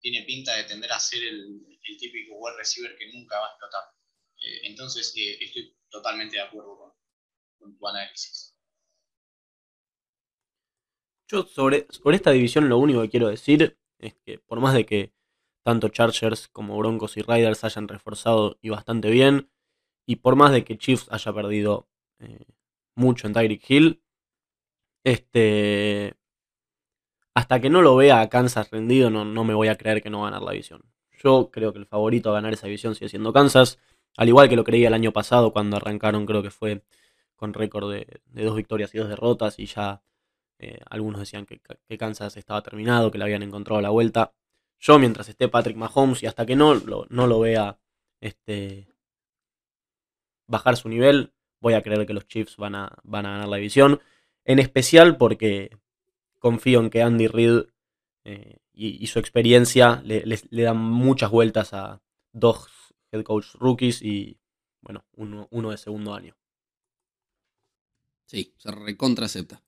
tiene 0.00 0.24
pinta 0.26 0.54
de 0.56 0.64
tender 0.64 0.92
a 0.92 1.00
ser 1.00 1.22
el, 1.22 1.64
típico 1.98 2.34
wide 2.34 2.58
receiver 2.58 2.94
que 2.98 3.10
nunca 3.12 3.40
va 3.40 3.46
a 3.46 3.50
explotar. 3.52 3.82
Eh, 4.42 4.60
entonces, 4.64 5.10
eh, 5.16 5.38
estoy 5.40 5.74
totalmente 5.88 6.36
de 6.36 6.42
acuerdo 6.42 6.94
con, 7.58 7.78
tu 7.78 7.88
análisis. 7.88 8.47
Yo 11.28 11.44
sobre, 11.44 11.86
sobre 11.90 12.16
esta 12.16 12.30
división 12.30 12.68
lo 12.68 12.78
único 12.78 13.02
que 13.02 13.10
quiero 13.10 13.28
decir 13.28 13.78
es 13.98 14.14
que 14.24 14.38
por 14.38 14.60
más 14.60 14.74
de 14.74 14.86
que 14.86 15.12
tanto 15.62 15.88
Chargers 15.90 16.48
como 16.48 16.78
Broncos 16.78 17.18
y 17.18 17.22
Riders 17.22 17.64
hayan 17.64 17.86
reforzado 17.88 18.58
y 18.62 18.70
bastante 18.70 19.10
bien, 19.10 19.50
y 20.06 20.16
por 20.16 20.36
más 20.36 20.52
de 20.52 20.64
que 20.64 20.78
Chiefs 20.78 21.08
haya 21.10 21.32
perdido 21.32 21.86
eh, 22.18 22.46
mucho 22.94 23.26
en 23.26 23.34
Tyreek 23.34 23.70
Hill, 23.70 24.02
este, 25.04 26.14
hasta 27.34 27.60
que 27.60 27.68
no 27.68 27.82
lo 27.82 27.94
vea 27.96 28.22
a 28.22 28.28
Kansas 28.30 28.70
rendido, 28.70 29.10
no, 29.10 29.24
no 29.26 29.44
me 29.44 29.54
voy 29.54 29.68
a 29.68 29.76
creer 29.76 30.02
que 30.02 30.08
no 30.10 30.20
va 30.20 30.28
a 30.28 30.30
ganar 30.30 30.42
la 30.42 30.52
división. 30.52 30.82
Yo 31.22 31.50
creo 31.50 31.72
que 31.72 31.78
el 31.78 31.86
favorito 31.86 32.30
a 32.30 32.34
ganar 32.34 32.54
esa 32.54 32.66
división 32.66 32.94
sigue 32.94 33.10
siendo 33.10 33.32
Kansas, 33.32 33.78
al 34.16 34.28
igual 34.28 34.48
que 34.48 34.56
lo 34.56 34.64
creía 34.64 34.88
el 34.88 34.94
año 34.94 35.12
pasado 35.12 35.52
cuando 35.52 35.76
arrancaron, 35.76 36.24
creo 36.24 36.42
que 36.42 36.50
fue 36.50 36.82
con 37.36 37.52
récord 37.52 37.92
de, 37.92 38.20
dos 38.26 38.56
victorias 38.56 38.94
y 38.94 38.98
dos 38.98 39.08
derrotas, 39.08 39.58
y 39.58 39.66
ya 39.66 40.02
eh, 40.58 40.80
algunos 40.90 41.20
decían 41.20 41.46
que, 41.46 41.60
Kansas 41.96 42.36
estaba 42.36 42.62
terminado, 42.62 43.10
que 43.10 43.18
le 43.18 43.24
habían 43.24 43.42
encontrado 43.42 43.80
la 43.80 43.90
vuelta. 43.90 44.34
Yo, 44.80 44.98
mientras 44.98 45.28
esté 45.28 45.48
Patrick 45.48 45.76
Mahomes 45.76 46.22
y 46.22 46.26
hasta 46.26 46.46
que 46.46 46.56
no 46.56 46.74
lo, 46.74 47.06
no 47.10 47.26
lo 47.26 47.40
vea 47.40 47.78
este, 48.20 48.88
bajar 50.46 50.76
su 50.76 50.88
nivel, 50.88 51.32
voy 51.60 51.74
a 51.74 51.82
creer 51.82 52.06
que 52.06 52.14
los 52.14 52.26
Chiefs 52.26 52.56
van 52.56 52.74
a, 52.74 52.96
van 53.04 53.26
a 53.26 53.30
ganar 53.30 53.48
la 53.48 53.56
división. 53.56 54.00
En 54.44 54.58
especial 54.58 55.16
porque 55.16 55.76
confío 56.38 56.80
en 56.80 56.90
que 56.90 57.02
Andy 57.02 57.26
Reid 57.26 57.64
eh, 58.24 58.58
y, 58.72 59.06
su 59.08 59.18
experiencia 59.18 60.02
le, 60.04 60.40
dan 60.50 60.78
muchas 60.78 61.30
vueltas 61.30 61.72
a 61.72 62.00
dos 62.32 62.68
head 63.10 63.22
coach 63.24 63.54
rookies 63.54 64.02
y, 64.02 64.38
bueno, 64.80 65.04
uno, 65.12 65.48
uno 65.50 65.70
de 65.70 65.78
segundo 65.78 66.14
año. 66.14 66.36
Sí, 68.26 68.54
se 68.58 68.70
recontra 68.70 69.26
acepta. 69.26 69.62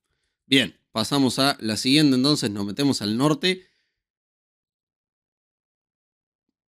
Bien, 0.46 0.79
pasamos 0.92 1.38
a 1.38 1.56
la 1.60 1.76
siguiente 1.76 2.16
entonces, 2.16 2.50
nos 2.50 2.66
metemos 2.66 3.02
al 3.02 3.16
norte. 3.16 3.66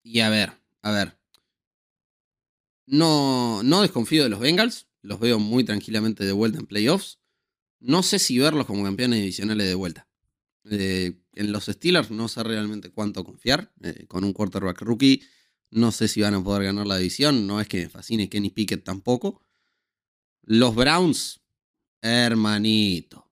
Y 0.02 0.20
a 0.20 0.30
ver, 0.30 0.52
a 0.82 0.90
ver, 0.90 1.16
no, 2.86 3.62
no 3.62 3.82
desconfío 3.82 4.22
de 4.22 4.28
los 4.28 4.40
Bengals. 4.40 4.88
Los 5.02 5.20
veo 5.20 5.38
muy 5.38 5.64
tranquilamente 5.64 6.24
de 6.24 6.32
vuelta 6.32 6.58
en 6.58 6.66
playoffs. 6.66 7.18
No 7.80 8.02
sé 8.02 8.18
si 8.18 8.38
verlos 8.38 8.66
como 8.66 8.84
campeones 8.84 9.20
divisionales 9.20 9.66
de 9.66 9.74
vuelta. 9.74 10.08
Eh, 10.70 11.20
en 11.34 11.52
los 11.52 11.64
Steelers 11.64 12.10
no 12.10 12.28
sé 12.28 12.42
realmente 12.42 12.90
cuánto 12.90 13.24
confiar. 13.24 13.72
Eh, 13.82 14.06
con 14.06 14.24
un 14.24 14.32
quarterback 14.32 14.82
rookie 14.82 15.22
no 15.72 15.90
sé 15.90 16.06
si 16.06 16.20
van 16.20 16.34
a 16.34 16.44
poder 16.44 16.64
ganar 16.64 16.86
la 16.86 16.98
división. 16.98 17.46
No 17.46 17.60
es 17.60 17.66
que 17.66 17.78
me 17.78 17.88
fascine 17.88 18.28
Kenny 18.28 18.50
Pickett 18.50 18.84
tampoco. 18.84 19.42
Los 20.42 20.74
Browns, 20.74 21.40
hermanito. 22.02 23.31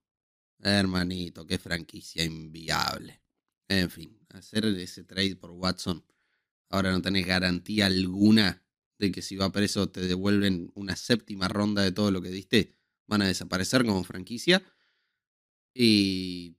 Hermanito, 0.63 1.47
qué 1.47 1.59
franquicia 1.59 2.25
inviable. 2.25 3.23
En 3.69 3.91
fin, 3.91 4.19
hacer 4.31 4.65
ese 4.65 5.05
trade 5.05 5.37
por 5.37 5.51
Watson. 5.51 6.05
Ahora 6.69 6.93
no 6.93 7.03
tenés 7.03 7.27
garantía 7.27 7.87
alguna 7.87 8.63
de 8.99 9.11
que 9.11 9.23
si 9.23 9.37
va 9.37 9.51
preso 9.51 9.89
te 9.89 10.01
devuelven 10.03 10.71
una 10.75 10.95
séptima 10.95 11.49
ronda 11.49 11.83
de 11.83 11.93
todo 11.93 12.11
lo 12.11 12.21
que 12.21 12.31
diste, 12.31 12.75
van 13.07 13.23
a 13.23 13.27
desaparecer 13.27 13.85
como 13.85 14.05
franquicia. 14.05 14.63
Y 15.75 16.57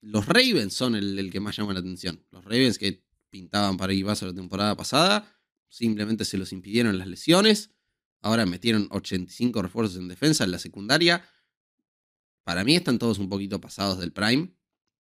los 0.00 0.26
Ravens 0.26 0.74
son 0.74 0.94
el, 0.94 1.30
que 1.30 1.40
más 1.40 1.56
llama 1.56 1.74
la 1.74 1.80
atención. 1.80 2.24
Los 2.30 2.44
Ravens 2.44 2.78
que 2.78 3.04
pintaban 3.30 3.76
para 3.76 3.92
a 3.92 4.24
la 4.26 4.34
temporada 4.34 4.76
pasada, 4.76 5.40
simplemente 5.68 6.24
se 6.24 6.38
los 6.38 6.52
impidieron 6.52 6.98
las 6.98 7.06
lesiones. 7.06 7.70
Ahora 8.22 8.46
metieron 8.46 8.88
85 8.90 9.62
refuerzos 9.62 9.96
en 9.96 10.08
defensa 10.08 10.44
en 10.44 10.50
la 10.50 10.58
secundaria. 10.58 11.24
Para 12.44 12.64
mí 12.64 12.76
están 12.76 12.98
todos 12.98 13.18
un 13.18 13.28
poquito 13.28 13.60
pasados 13.60 13.98
del 13.98 14.12
prime. 14.12 14.52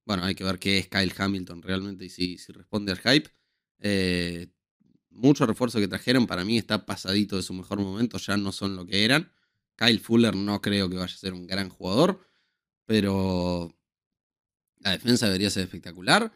Bueno, 0.05 0.23
hay 0.23 0.35
que 0.35 0.43
ver 0.43 0.59
qué 0.59 0.77
es 0.77 0.87
Kyle 0.87 1.13
Hamilton 1.15 1.61
realmente 1.61 2.05
y 2.05 2.09
si, 2.09 2.37
si 2.37 2.51
responde 2.51 2.91
al 2.91 2.99
hype. 2.99 3.29
Eh, 3.79 4.51
mucho 5.09 5.45
refuerzo 5.45 5.79
que 5.79 5.87
trajeron 5.87 6.27
para 6.27 6.43
mí 6.43 6.57
está 6.57 6.85
pasadito 6.85 7.35
de 7.35 7.43
su 7.43 7.53
mejor 7.53 7.79
momento, 7.79 8.17
ya 8.17 8.37
no 8.37 8.51
son 8.51 8.75
lo 8.75 8.85
que 8.85 9.05
eran. 9.05 9.31
Kyle 9.75 9.99
Fuller 9.99 10.35
no 10.35 10.61
creo 10.61 10.89
que 10.89 10.97
vaya 10.97 11.13
a 11.13 11.17
ser 11.17 11.33
un 11.33 11.47
gran 11.47 11.69
jugador, 11.69 12.25
pero 12.85 13.77
la 14.79 14.91
defensa 14.91 15.27
debería 15.27 15.49
ser 15.49 15.63
espectacular. 15.63 16.33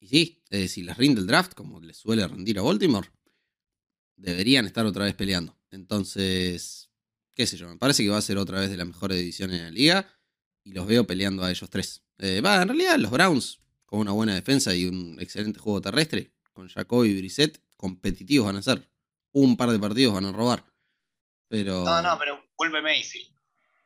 Y 0.00 0.08
sí, 0.08 0.44
eh, 0.50 0.68
si 0.68 0.82
les 0.82 0.96
rinde 0.96 1.20
el 1.20 1.26
draft, 1.26 1.54
como 1.54 1.80
les 1.80 1.96
suele 1.96 2.26
rendir 2.26 2.58
a 2.58 2.62
Baltimore, 2.62 3.08
deberían 4.16 4.66
estar 4.66 4.86
otra 4.86 5.04
vez 5.04 5.14
peleando. 5.14 5.58
Entonces, 5.70 6.87
qué 7.38 7.46
sé 7.46 7.56
yo, 7.56 7.68
me 7.68 7.76
parece 7.76 8.02
que 8.02 8.10
va 8.10 8.18
a 8.18 8.22
ser 8.22 8.36
otra 8.36 8.58
vez 8.58 8.68
de 8.68 8.76
las 8.76 8.86
mejores 8.86 9.16
ediciones 9.16 9.60
en 9.60 9.64
la 9.66 9.70
liga 9.70 10.12
y 10.64 10.72
los 10.72 10.88
veo 10.88 11.06
peleando 11.06 11.44
a 11.44 11.50
ellos 11.52 11.70
tres. 11.70 12.02
Eh, 12.18 12.40
va, 12.40 12.60
en 12.60 12.66
realidad 12.66 12.96
los 12.98 13.12
Browns, 13.12 13.60
con 13.86 14.00
una 14.00 14.10
buena 14.10 14.34
defensa 14.34 14.74
y 14.74 14.86
un 14.86 15.16
excelente 15.20 15.60
juego 15.60 15.80
terrestre, 15.80 16.32
con 16.52 16.68
Jacob 16.68 17.04
y 17.04 17.16
Brissett, 17.16 17.62
competitivos 17.76 18.46
van 18.46 18.56
a 18.56 18.62
ser. 18.62 18.90
Un 19.30 19.56
par 19.56 19.70
de 19.70 19.78
partidos 19.78 20.14
van 20.14 20.24
a 20.24 20.32
robar. 20.32 20.64
Pero. 21.46 21.84
No, 21.84 22.02
no, 22.02 22.18
pero 22.18 22.44
vuelve 22.56 22.82
Mayfield. 22.82 23.32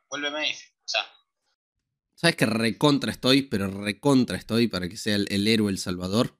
Vuelve 0.09 0.31
Mayfield. 0.31 0.73
O 0.79 0.87
sea. 0.87 1.01
¿Sabes 2.15 2.35
que 2.35 2.47
recontra 2.47 3.11
estoy? 3.11 3.43
Pero 3.43 3.69
recontra 3.69 4.35
estoy 4.35 4.67
para 4.67 4.89
que 4.89 4.97
sea 4.97 5.15
el, 5.15 5.47
héroe 5.47 5.69
El 5.69 5.77
Salvador. 5.77 6.39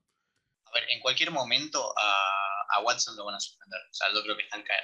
A 0.65 0.71
ver, 0.73 0.83
en 0.89 0.99
cualquier 0.99 1.29
momento 1.29 1.93
a, 1.95 2.81
Watson 2.83 3.15
lo 3.15 3.25
van 3.25 3.35
a 3.35 3.39
suspender. 3.39 3.79
O 3.91 3.93
sea, 3.93 4.07
yo 4.11 4.23
creo 4.23 4.35
que 4.35 4.43
están 4.43 4.63
caer. 4.63 4.83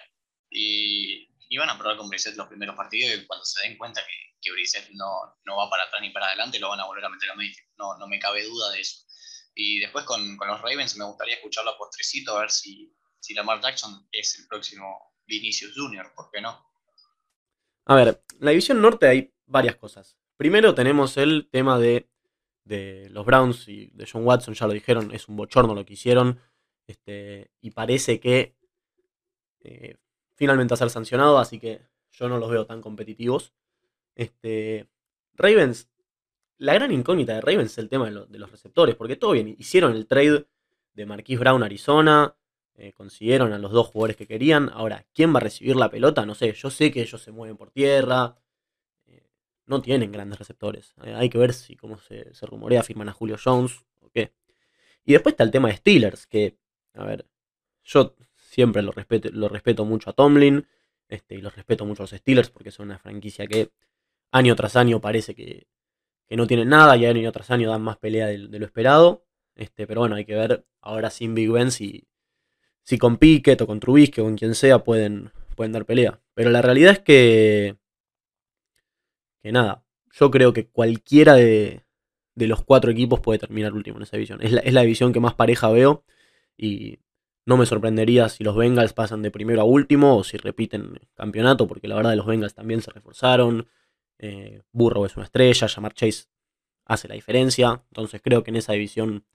Y, 0.51 1.28
y, 1.49 1.57
van 1.57 1.69
a 1.69 1.77
probar 1.77 1.97
con 1.97 2.09
Brissett 2.09 2.35
los 2.35 2.47
primeros 2.47 2.75
partidos 2.75 3.17
y 3.17 3.25
cuando 3.25 3.43
se 3.43 3.67
den 3.67 3.77
cuenta 3.77 4.01
que, 4.05 4.37
que 4.41 4.51
Brissett 4.51 4.89
no, 4.91 5.35
no 5.45 5.57
va 5.57 5.69
para 5.69 5.83
atrás 5.83 6.01
ni 6.01 6.11
para 6.11 6.27
adelante, 6.27 6.59
lo 6.59 6.69
van 6.69 6.79
a 6.79 6.85
volver 6.85 7.03
a 7.05 7.09
meter 7.09 7.31
a 7.31 7.35
Mayfield. 7.35 7.69
No, 7.77 7.97
no 7.97 8.07
me 8.07 8.19
cabe 8.19 8.43
duda 8.45 8.71
de 8.71 8.81
eso. 8.81 9.05
Y 9.55 9.79
después 9.79 10.05
con, 10.05 10.37
los 10.37 10.61
Ravens 10.61 10.95
me 10.95 11.05
gustaría 11.05 11.35
escucharlo 11.35 11.71
a 11.71 11.77
postrecito, 11.77 12.37
a 12.37 12.41
ver 12.41 12.51
si, 12.51 12.95
si 13.19 13.33
Lamar 13.33 13.61
Jackson 13.61 14.07
es 14.11 14.39
el 14.39 14.47
próximo 14.47 15.13
Vinicius 15.25 15.73
Jr., 15.75 16.13
¿por 16.15 16.29
qué 16.31 16.39
no? 16.39 16.65
A 17.85 17.95
ver, 17.95 18.23
en 18.39 18.45
la 18.45 18.51
división 18.51 18.81
norte 18.81 19.07
hay 19.07 19.33
varias 19.45 19.75
cosas. 19.75 20.15
primero 20.37 20.73
tenemos 20.75 21.17
el 21.17 21.49
tema 21.51 21.77
de, 21.77 22.07
de 22.63 23.09
los 23.09 23.25
Browns 23.25 23.67
y 23.67 23.87
de 23.87 24.07
John 24.09 24.25
Watson, 24.25 24.53
ya 24.53 24.67
lo 24.67 24.73
dijeron, 24.73 25.11
es 25.11 25.27
un 25.27 25.35
bochorno 25.35 25.75
lo 25.75 25.85
que 25.85 25.93
hicieron. 25.93 26.39
Este, 26.87 27.51
y 27.61 27.71
parece 27.71 28.19
que 28.19 28.55
eh, 29.59 29.97
finalmente 30.39 30.73
a 30.73 30.77
ser 30.77 30.89
sancionado, 30.89 31.37
así 31.37 31.59
que 31.59 31.81
yo 32.11 32.29
no 32.29 32.37
los 32.37 32.49
veo 32.49 32.65
tan 32.65 32.81
competitivos. 32.81 33.53
Este, 34.15 34.87
Ravens, 35.33 35.89
la 36.57 36.73
gran 36.73 36.93
incógnita 36.93 37.33
de 37.33 37.41
Ravens 37.41 37.73
es 37.73 37.77
el 37.77 37.89
tema 37.89 38.09
de, 38.09 38.39
los 38.39 38.49
receptores, 38.49 38.95
porque 38.95 39.17
todo 39.17 39.31
bien, 39.31 39.53
hicieron 39.59 39.91
el 39.91 40.07
trade 40.07 40.47
de 40.93 41.05
Marquise 41.05 41.41
Brown 41.41 41.61
Arizona, 41.61 42.37
eh, 42.75 42.93
consiguieron 42.93 43.51
a 43.51 43.59
los 43.59 43.73
dos 43.73 43.87
jugadores 43.87 44.15
que 44.15 44.27
querían. 44.27 44.69
Ahora, 44.73 45.05
¿quién 45.13 45.33
va 45.33 45.39
a 45.39 45.41
recibir 45.41 45.75
la 45.75 45.89
pelota? 45.89 46.25
No 46.25 46.35
sé, 46.35 46.53
yo 46.53 46.69
sé 46.69 46.89
que 46.89 47.01
ellos 47.01 47.21
se 47.21 47.33
mueven 47.33 47.57
por 47.57 47.71
tierra, 47.71 48.37
eh, 49.07 49.27
no 49.65 49.81
tienen 49.81 50.09
grandes 50.09 50.39
receptores. 50.39 50.95
Eh, 51.03 51.13
hay 51.13 51.29
que 51.29 51.37
ver 51.37 51.51
si, 51.51 51.75
como 51.75 51.97
se, 51.97 52.33
se, 52.33 52.45
rumorea, 52.45 52.81
firman 52.81 53.09
a 53.09 53.13
Julio 53.13 53.35
Jones 53.43 53.85
o 53.99 54.09
qué. 54.09 54.31
Y 55.03 55.11
después 55.11 55.33
está 55.33 55.43
el 55.43 55.51
tema 55.51 55.67
de 55.67 55.75
Steelers, 55.75 56.27
que, 56.27 56.57
a 56.93 57.03
ver, 57.03 57.25
yo 57.83 58.15
siempre 58.59 58.81
lo 58.81 58.91
respeto, 59.47 59.85
mucho 59.85 60.09
a 60.09 60.13
Tomlin, 60.13 60.67
este, 61.07 61.35
y 61.35 61.41
los 61.41 61.55
respeto 61.55 61.85
mucho 61.85 62.03
a 62.03 62.03
los 62.03 62.09
Steelers, 62.11 62.49
porque 62.49 62.71
son 62.71 62.87
una 62.87 62.97
franquicia 62.97 63.47
que 63.47 63.71
año 64.31 64.53
tras 64.57 64.75
año 64.75 64.99
parece 64.99 65.33
que, 65.33 65.67
no 66.31 66.45
tienen 66.45 66.67
nada 66.67 66.97
y 66.97 67.05
año 67.05 67.31
tras 67.31 67.51
año 67.51 67.69
dan 67.69 67.81
más 67.81 67.97
pelea 67.97 68.27
de, 68.27 68.37
lo 68.37 68.65
esperado. 68.65 69.23
Este, 69.55 69.87
pero 69.87 70.01
bueno, 70.01 70.17
hay 70.17 70.25
que 70.25 70.35
ver 70.35 70.65
ahora 70.81 71.09
sin 71.09 71.33
Big 71.35 71.49
Ben 71.49 71.71
si, 71.71 72.05
si 72.83 72.97
con 72.97 73.15
Pickett 73.15 73.61
o 73.61 73.67
con 73.67 73.79
Trubisky 73.79 74.19
o 74.19 74.25
con 74.25 74.35
quien 74.35 74.55
sea 74.55 74.83
pueden, 74.83 75.31
pueden 75.55 75.71
dar 75.71 75.85
pelea. 75.85 76.19
Pero 76.33 76.49
la 76.49 76.61
realidad 76.61 76.91
es 76.91 76.99
que, 76.99 77.77
que 79.41 79.53
nada, 79.53 79.85
yo 80.11 80.29
creo 80.29 80.51
que 80.51 80.67
cualquiera 80.67 81.35
de, 81.35 81.83
de 82.35 82.47
los 82.47 82.61
cuatro 82.65 82.91
equipos 82.91 83.21
puede 83.21 83.39
terminar 83.39 83.71
último 83.71 83.97
en 83.97 84.03
esa 84.03 84.17
división. 84.17 84.41
Es 84.41 84.51
la, 84.51 84.59
es 84.59 84.73
la 84.73 84.81
división 84.81 85.13
que 85.13 85.21
más 85.21 85.33
pareja 85.33 85.69
veo 85.69 86.03
y 86.57 86.99
no 87.49 87.57
me 87.57 87.65
sorprendería 87.65 88.29
si 88.29 88.43
los 88.43 88.55
Bengals 88.55 88.93
pasan 88.93 89.23
de 89.23 89.31
primero 89.31 89.61
a 89.61 89.63
último 89.63 90.17
o 90.17 90.23
si 90.23 90.37
repiten 90.37 90.99
campeonato, 91.15 91.67
porque 91.67 91.87
la 91.87 91.95
verdad 91.95 92.11
de 92.11 92.15
los 92.15 92.27
Bengals 92.27 92.53
también 92.53 92.83
se 92.83 92.91
reforzaron. 92.91 93.67
Eh, 94.19 94.61
Burrow 94.71 95.03
es 95.05 95.15
una 95.15 95.25
estrella, 95.25 95.67
Jamar 95.67 95.95
Chase 95.95 96.25
hace 96.85 97.07
la 97.07 97.15
diferencia. 97.15 97.83
Entonces 97.89 98.21
creo 98.23 98.43
que 98.43 98.51
en 98.51 98.57
esa 98.57 98.73
división 98.73 99.25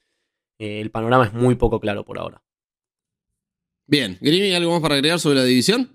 eh, 0.61 0.81
el 0.81 0.93
panorama 0.93 1.25
es 1.27 1.33
muy 1.33 1.57
poco 1.57 1.81
claro 1.81 2.05
por 2.05 2.21
ahora. 2.21 2.45
Bien, 3.85 4.17
Grimy, 4.21 4.55
¿algo 4.55 4.71
más 4.71 4.81
para 4.81 4.95
agregar 4.95 5.19
sobre 5.19 5.41
la 5.41 5.45
división? 5.45 5.93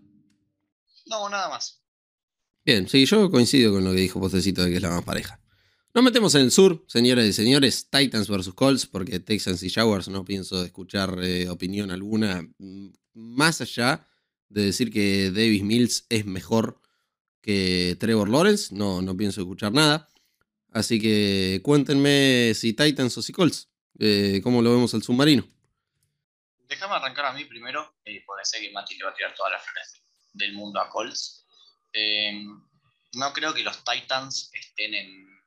No, 1.06 1.30
nada 1.30 1.48
más. 1.48 1.82
Bien, 2.66 2.90
sí, 2.90 3.06
yo 3.06 3.32
coincido 3.32 3.72
con 3.72 3.86
lo 3.86 3.92
que 3.92 4.02
dijo 4.02 4.20
Postecito 4.20 4.64
de 4.64 4.72
que 4.72 4.76
es 4.76 4.82
la 4.82 4.90
más 4.90 5.06
pareja. 5.06 5.39
Nos 5.92 6.04
metemos 6.04 6.36
en 6.36 6.42
el 6.42 6.52
sur, 6.52 6.86
señoras 6.88 7.26
y 7.26 7.34
señores, 7.34 7.90
Titans 7.90 8.30
versus 8.30 8.54
Colts, 8.54 8.86
porque 8.86 9.20
Texans 9.20 9.64
y 9.64 9.72
Jaguars 9.72 10.08
no 10.08 10.24
pienso 10.24 10.64
escuchar 10.64 11.18
eh, 11.24 11.50
opinión 11.50 11.90
alguna, 11.90 12.44
mm, 12.60 12.90
más 13.14 13.60
allá 13.62 14.08
de 14.50 14.66
decir 14.66 14.92
que 14.92 15.32
Davis 15.32 15.64
Mills 15.64 16.06
es 16.10 16.26
mejor 16.26 16.80
que 17.42 17.98
Trevor 18.00 18.30
Lawrence, 18.30 18.74
no, 18.76 19.02
no 19.02 19.18
pienso 19.18 19.42
escuchar 19.42 19.72
nada. 19.72 20.08
Así 20.72 21.02
que 21.02 21.60
cuéntenme 21.64 22.54
si 22.54 22.74
Titans 22.74 23.18
o 23.18 23.24
si 23.24 23.34
Colts, 23.34 23.70
eh, 23.98 24.42
cómo 24.44 24.62
lo 24.62 24.72
vemos 24.72 24.94
al 24.94 25.02
submarino. 25.02 25.48
Déjame 26.68 26.94
arrancar 26.94 27.26
a 27.26 27.34
mí 27.34 27.46
primero, 27.46 27.96
eh, 28.06 28.22
porque 28.28 28.46
sé 28.46 28.62
que 28.62 28.72
Mati 28.72 28.96
le 28.96 29.06
va 29.06 29.10
a 29.10 29.16
tirar 29.16 29.34
todas 29.34 29.54
las 29.54 29.64
flores 29.64 30.04
del 30.34 30.54
mundo 30.54 30.80
a 30.80 30.88
Colts. 30.88 31.48
Eh, 31.92 32.44
no 33.14 33.34
creo 33.34 33.56
que 33.56 33.64
los 33.64 33.84
Titans 33.84 34.52
estén 34.54 34.94
en, 34.94 35.39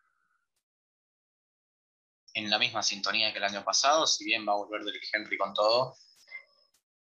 en 2.34 2.50
la 2.50 2.58
misma 2.58 2.82
sintonía 2.82 3.32
que 3.32 3.38
el 3.38 3.44
año 3.44 3.64
pasado, 3.64 4.06
si 4.06 4.24
bien 4.24 4.46
va 4.46 4.52
a 4.52 4.56
volver 4.56 4.82
del 4.84 5.00
Henry 5.12 5.36
con 5.36 5.52
todo. 5.52 5.96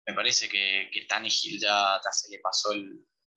Me 0.06 0.14
parece 0.14 0.50
que, 0.50 0.90
que 0.92 1.06
Tannehill 1.06 1.60
ya, 1.60 2.00
se 2.12 2.30
le 2.32 2.40
pasó 2.40 2.72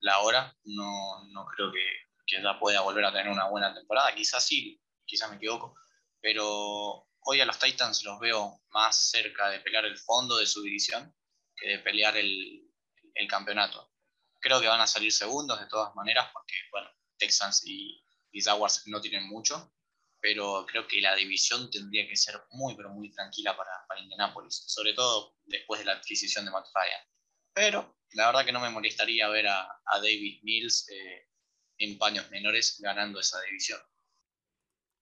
la 0.00 0.20
hora. 0.20 0.56
No, 0.64 1.24
no 1.32 1.46
creo 1.46 1.70
que, 1.70 1.84
que, 2.26 2.42
ya 2.42 2.58
pueda 2.58 2.80
volver 2.80 3.04
a 3.04 3.12
tener 3.12 3.28
una 3.30 3.48
buena 3.48 3.74
temporada. 3.74 4.14
Quizás 4.14 4.44
sí, 4.44 4.80
quizás 5.04 5.30
me 5.30 5.36
equivoco. 5.36 5.74
Pero 6.20 7.06
hoy 7.24 7.40
a 7.40 7.44
los 7.44 7.58
Titans 7.58 8.04
los 8.04 8.18
veo 8.20 8.62
más 8.70 9.10
cerca 9.10 9.50
de 9.50 9.60
pelear 9.60 9.84
el 9.84 9.98
fondo 9.98 10.38
de 10.38 10.46
su 10.46 10.62
división 10.62 11.14
que 11.54 11.68
de 11.68 11.78
pelear 11.80 12.16
el, 12.16 12.62
el 13.14 13.28
campeonato. 13.28 13.90
Creo 14.40 14.60
que 14.60 14.66
van 14.68 14.80
a 14.80 14.86
salir 14.86 15.12
segundos 15.12 15.60
de 15.60 15.66
todas 15.66 15.94
maneras 15.94 16.30
porque, 16.32 16.54
bueno, 16.70 16.88
Texans 17.18 17.62
y, 17.66 18.02
y 18.32 18.40
Jaguars 18.40 18.84
no 18.86 19.00
tienen 19.00 19.28
mucho 19.28 19.72
pero 20.22 20.64
creo 20.66 20.86
que 20.86 21.00
la 21.00 21.16
división 21.16 21.68
tendría 21.68 22.06
que 22.06 22.16
ser 22.16 22.36
muy, 22.52 22.76
pero 22.76 22.90
muy 22.90 23.10
tranquila 23.10 23.56
para, 23.56 23.72
para 23.88 24.00
Indianapolis, 24.00 24.62
sobre 24.68 24.94
todo 24.94 25.34
después 25.44 25.80
de 25.80 25.86
la 25.86 25.94
adquisición 25.94 26.44
de 26.44 26.52
Matt 26.52 26.66
Ryan. 26.72 27.00
Pero 27.52 27.98
la 28.12 28.26
verdad 28.26 28.44
que 28.44 28.52
no 28.52 28.60
me 28.60 28.70
molestaría 28.70 29.28
ver 29.28 29.48
a, 29.48 29.62
a 29.62 29.96
David 29.96 30.38
Mills 30.44 30.88
eh, 30.90 31.26
en 31.78 31.98
paños 31.98 32.30
menores 32.30 32.78
ganando 32.80 33.18
esa 33.18 33.40
división. 33.42 33.80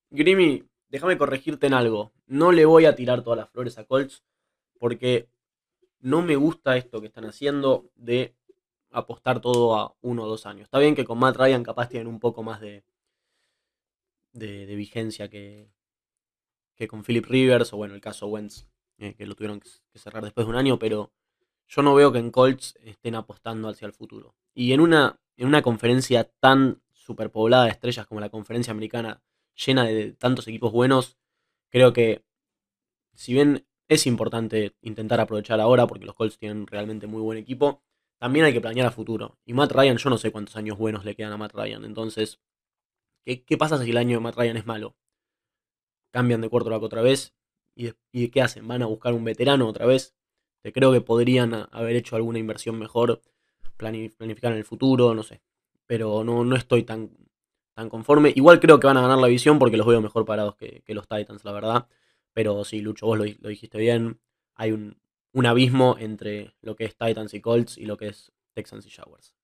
Grimmy, 0.09 0.65
déjame 0.89 1.19
corregirte 1.19 1.67
en 1.67 1.75
algo. 1.75 2.15
No 2.27 2.51
le 2.51 2.65
voy 2.65 2.87
a 2.87 2.95
tirar 2.95 3.23
todas 3.23 3.39
las 3.39 3.51
flores 3.51 3.77
a 3.77 3.85
Colts 3.85 4.25
porque 4.79 5.29
no 5.99 6.23
me 6.23 6.37
gusta 6.37 6.79
esto 6.79 7.03
que 7.03 7.09
están 7.09 7.27
haciendo 7.27 7.91
de 7.95 8.35
apostar 8.91 9.43
todo 9.43 9.77
a 9.77 9.95
uno 10.01 10.23
o 10.23 10.29
dos 10.29 10.47
años. 10.47 10.65
Está 10.65 10.79
bien 10.79 10.95
que 10.95 11.05
con 11.05 11.19
Matt 11.19 11.37
Ryan 11.37 11.63
capaz 11.63 11.91
tienen 11.91 12.09
un 12.09 12.19
poco 12.19 12.43
más 12.43 12.63
de, 12.63 12.85
de, 14.33 14.67
vigencia 14.75 15.29
que, 15.29 15.71
que 16.75 16.89
con 16.89 17.05
Philip 17.05 17.27
Rivers 17.27 17.73
o 17.73 17.77
bueno, 17.77 17.95
el 17.95 18.01
caso 18.01 18.27
Wentz, 18.27 18.67
eh, 18.99 19.15
que 19.15 19.27
lo 19.27 19.35
tuvieron 19.35 19.61
que 19.61 19.99
cerrar 19.99 20.25
después 20.25 20.47
de 20.47 20.51
un 20.51 20.57
año, 20.57 20.79
pero 20.79 21.13
yo 21.69 21.83
no 21.83 21.95
veo 21.95 22.13
que 22.13 22.19
en 22.19 22.31
Colts 22.31 22.77
estén 22.83 23.15
apostando 23.15 23.69
hacia 23.69 23.87
el 23.87 23.93
futuro. 23.93 24.35
Y 24.55 24.73
en 24.73 24.81
una, 24.81 25.21
en 25.37 25.47
una 25.47 25.63
conferencia 25.63 26.25
tan 26.25 26.83
superpoblada 26.93 27.65
de 27.65 27.71
estrellas 27.71 28.07
como 28.07 28.21
la 28.21 28.29
conferencia 28.29 28.73
americana, 28.73 29.23
llena 29.55 29.85
de 29.85 30.13
tantos 30.13 30.49
equipos 30.49 30.73
buenos, 30.73 31.17
creo 31.69 31.93
que 31.93 32.25
si 33.15 33.33
bien 33.33 33.67
es 33.89 34.07
importante 34.07 34.75
intentar 34.83 35.21
aprovechar 35.21 35.61
ahora 35.61 35.87
porque 35.87 36.07
los 36.07 36.15
Colts 36.15 36.39
tienen 36.39 36.67
realmente 36.67 37.07
muy 37.07 37.23
buen 37.23 37.39
equipo, 37.39 37.83
también 38.19 38.45
hay 38.45 38.53
que 38.53 38.61
planear 38.61 38.87
a 38.87 38.91
futuro. 38.91 39.39
Y 39.45 39.53
Matt 39.53 39.73
Ryan, 39.73 39.97
yo 39.97 40.11
no 40.11 40.19
sé 40.19 40.31
cuántos 40.31 40.57
años 40.57 40.79
buenos 40.79 41.05
le 41.05 41.15
quedan 41.15 41.33
a 41.33 41.37
Matt 41.37 41.55
Ryan, 41.55 41.85
entonces 41.85 42.41
¿Qué, 43.25 43.57
pasa 43.59 43.83
si 43.83 43.91
el 43.91 43.97
año 43.97 44.19
de 44.19 44.21
Matt 44.23 44.37
Ryan 44.37 44.57
es 44.57 44.67
malo? 44.67 44.97
Cambian 46.13 46.41
de 46.41 46.49
quarterback 46.49 46.83
otra 46.83 47.03
vez. 47.03 47.35
¿Y, 47.75 47.93
¿Y 48.13 48.29
qué 48.29 48.43
hacen? 48.43 48.67
¿Van 48.67 48.83
a 48.83 48.87
buscar 48.87 49.15
un 49.15 49.25
veterano 49.25 49.69
otra 49.69 49.87
vez? 49.87 50.15
Creo 50.63 50.93
que 50.93 51.01
podrían 51.01 51.69
haber 51.73 51.97
hecho 51.97 52.17
alguna 52.17 52.39
inversión 52.39 52.79
mejor, 52.79 53.23
planificar 53.77 54.53
en 54.53 54.59
el 54.59 54.65
futuro, 54.65 55.15
no 55.15 55.23
sé. 55.23 55.41
Pero 55.87 56.23
no, 56.23 56.45
no 56.45 56.57
estoy 56.57 56.83
tan, 56.83 57.11
tan 57.75 57.89
conforme. 57.89 58.33
Igual 58.35 58.61
creo 58.61 58.79
que 58.79 58.87
van 58.87 58.99
a 58.99 59.03
ganar 59.03 59.19
la 59.19 59.29
visión 59.29 59.59
porque 59.59 59.77
los 59.77 59.87
veo 59.87 60.01
mejor 60.01 60.25
parados 60.25 60.57
que, 60.57 60.83
los 60.89 61.09
Titans, 61.09 61.45
la 61.45 61.53
verdad. 61.53 61.89
Pero 62.33 62.65
sí, 62.65 62.81
Lucho, 62.81 63.07
vos 63.07 63.19
lo, 63.19 63.25
dijiste 63.25 63.79
bien. 63.79 64.21
Hay 64.55 64.73
un, 64.73 65.01
un 65.33 65.47
abismo 65.47 65.97
entre 65.99 66.55
lo 66.61 66.77
que 66.77 66.85
es 66.85 66.97
Titans 66.97 67.35
y 67.35 67.41
Colts 67.41 67.79
y 67.79 67.87
lo 67.87 67.97
que 67.97 68.09
es 68.09 68.33
Texans 68.55 68.87
y 68.87 68.91
Jaguars. 68.91 69.35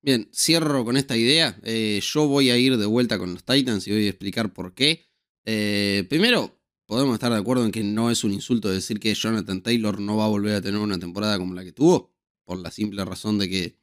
Bien, 0.00 0.28
cierro 0.32 0.84
con 0.84 0.96
esta 0.96 1.16
idea. 1.16 1.58
Eh, 1.64 2.00
yo 2.02 2.28
voy 2.28 2.50
a 2.50 2.56
ir 2.56 2.76
de 2.76 2.86
vuelta 2.86 3.18
con 3.18 3.34
los 3.34 3.44
Titans 3.44 3.86
y 3.86 3.90
voy 3.90 4.06
a 4.06 4.10
explicar 4.10 4.52
por 4.52 4.74
qué. 4.74 5.06
Eh, 5.44 6.06
primero, 6.08 6.60
podemos 6.86 7.14
estar 7.14 7.32
de 7.32 7.38
acuerdo 7.38 7.64
en 7.64 7.72
que 7.72 7.82
no 7.82 8.10
es 8.10 8.22
un 8.22 8.32
insulto 8.32 8.68
decir 8.70 9.00
que 9.00 9.14
Jonathan 9.14 9.62
Taylor 9.62 10.00
no 10.00 10.16
va 10.16 10.26
a 10.26 10.28
volver 10.28 10.54
a 10.54 10.62
tener 10.62 10.80
una 10.80 10.98
temporada 10.98 11.38
como 11.38 11.54
la 11.54 11.64
que 11.64 11.72
tuvo, 11.72 12.14
por 12.44 12.58
la 12.58 12.70
simple 12.70 13.04
razón 13.04 13.38
de 13.38 13.48
que 13.48 13.78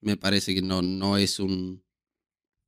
me 0.00 0.16
parece 0.16 0.54
que 0.54 0.62
no, 0.62 0.82
no 0.82 1.16
es 1.16 1.40
un... 1.40 1.82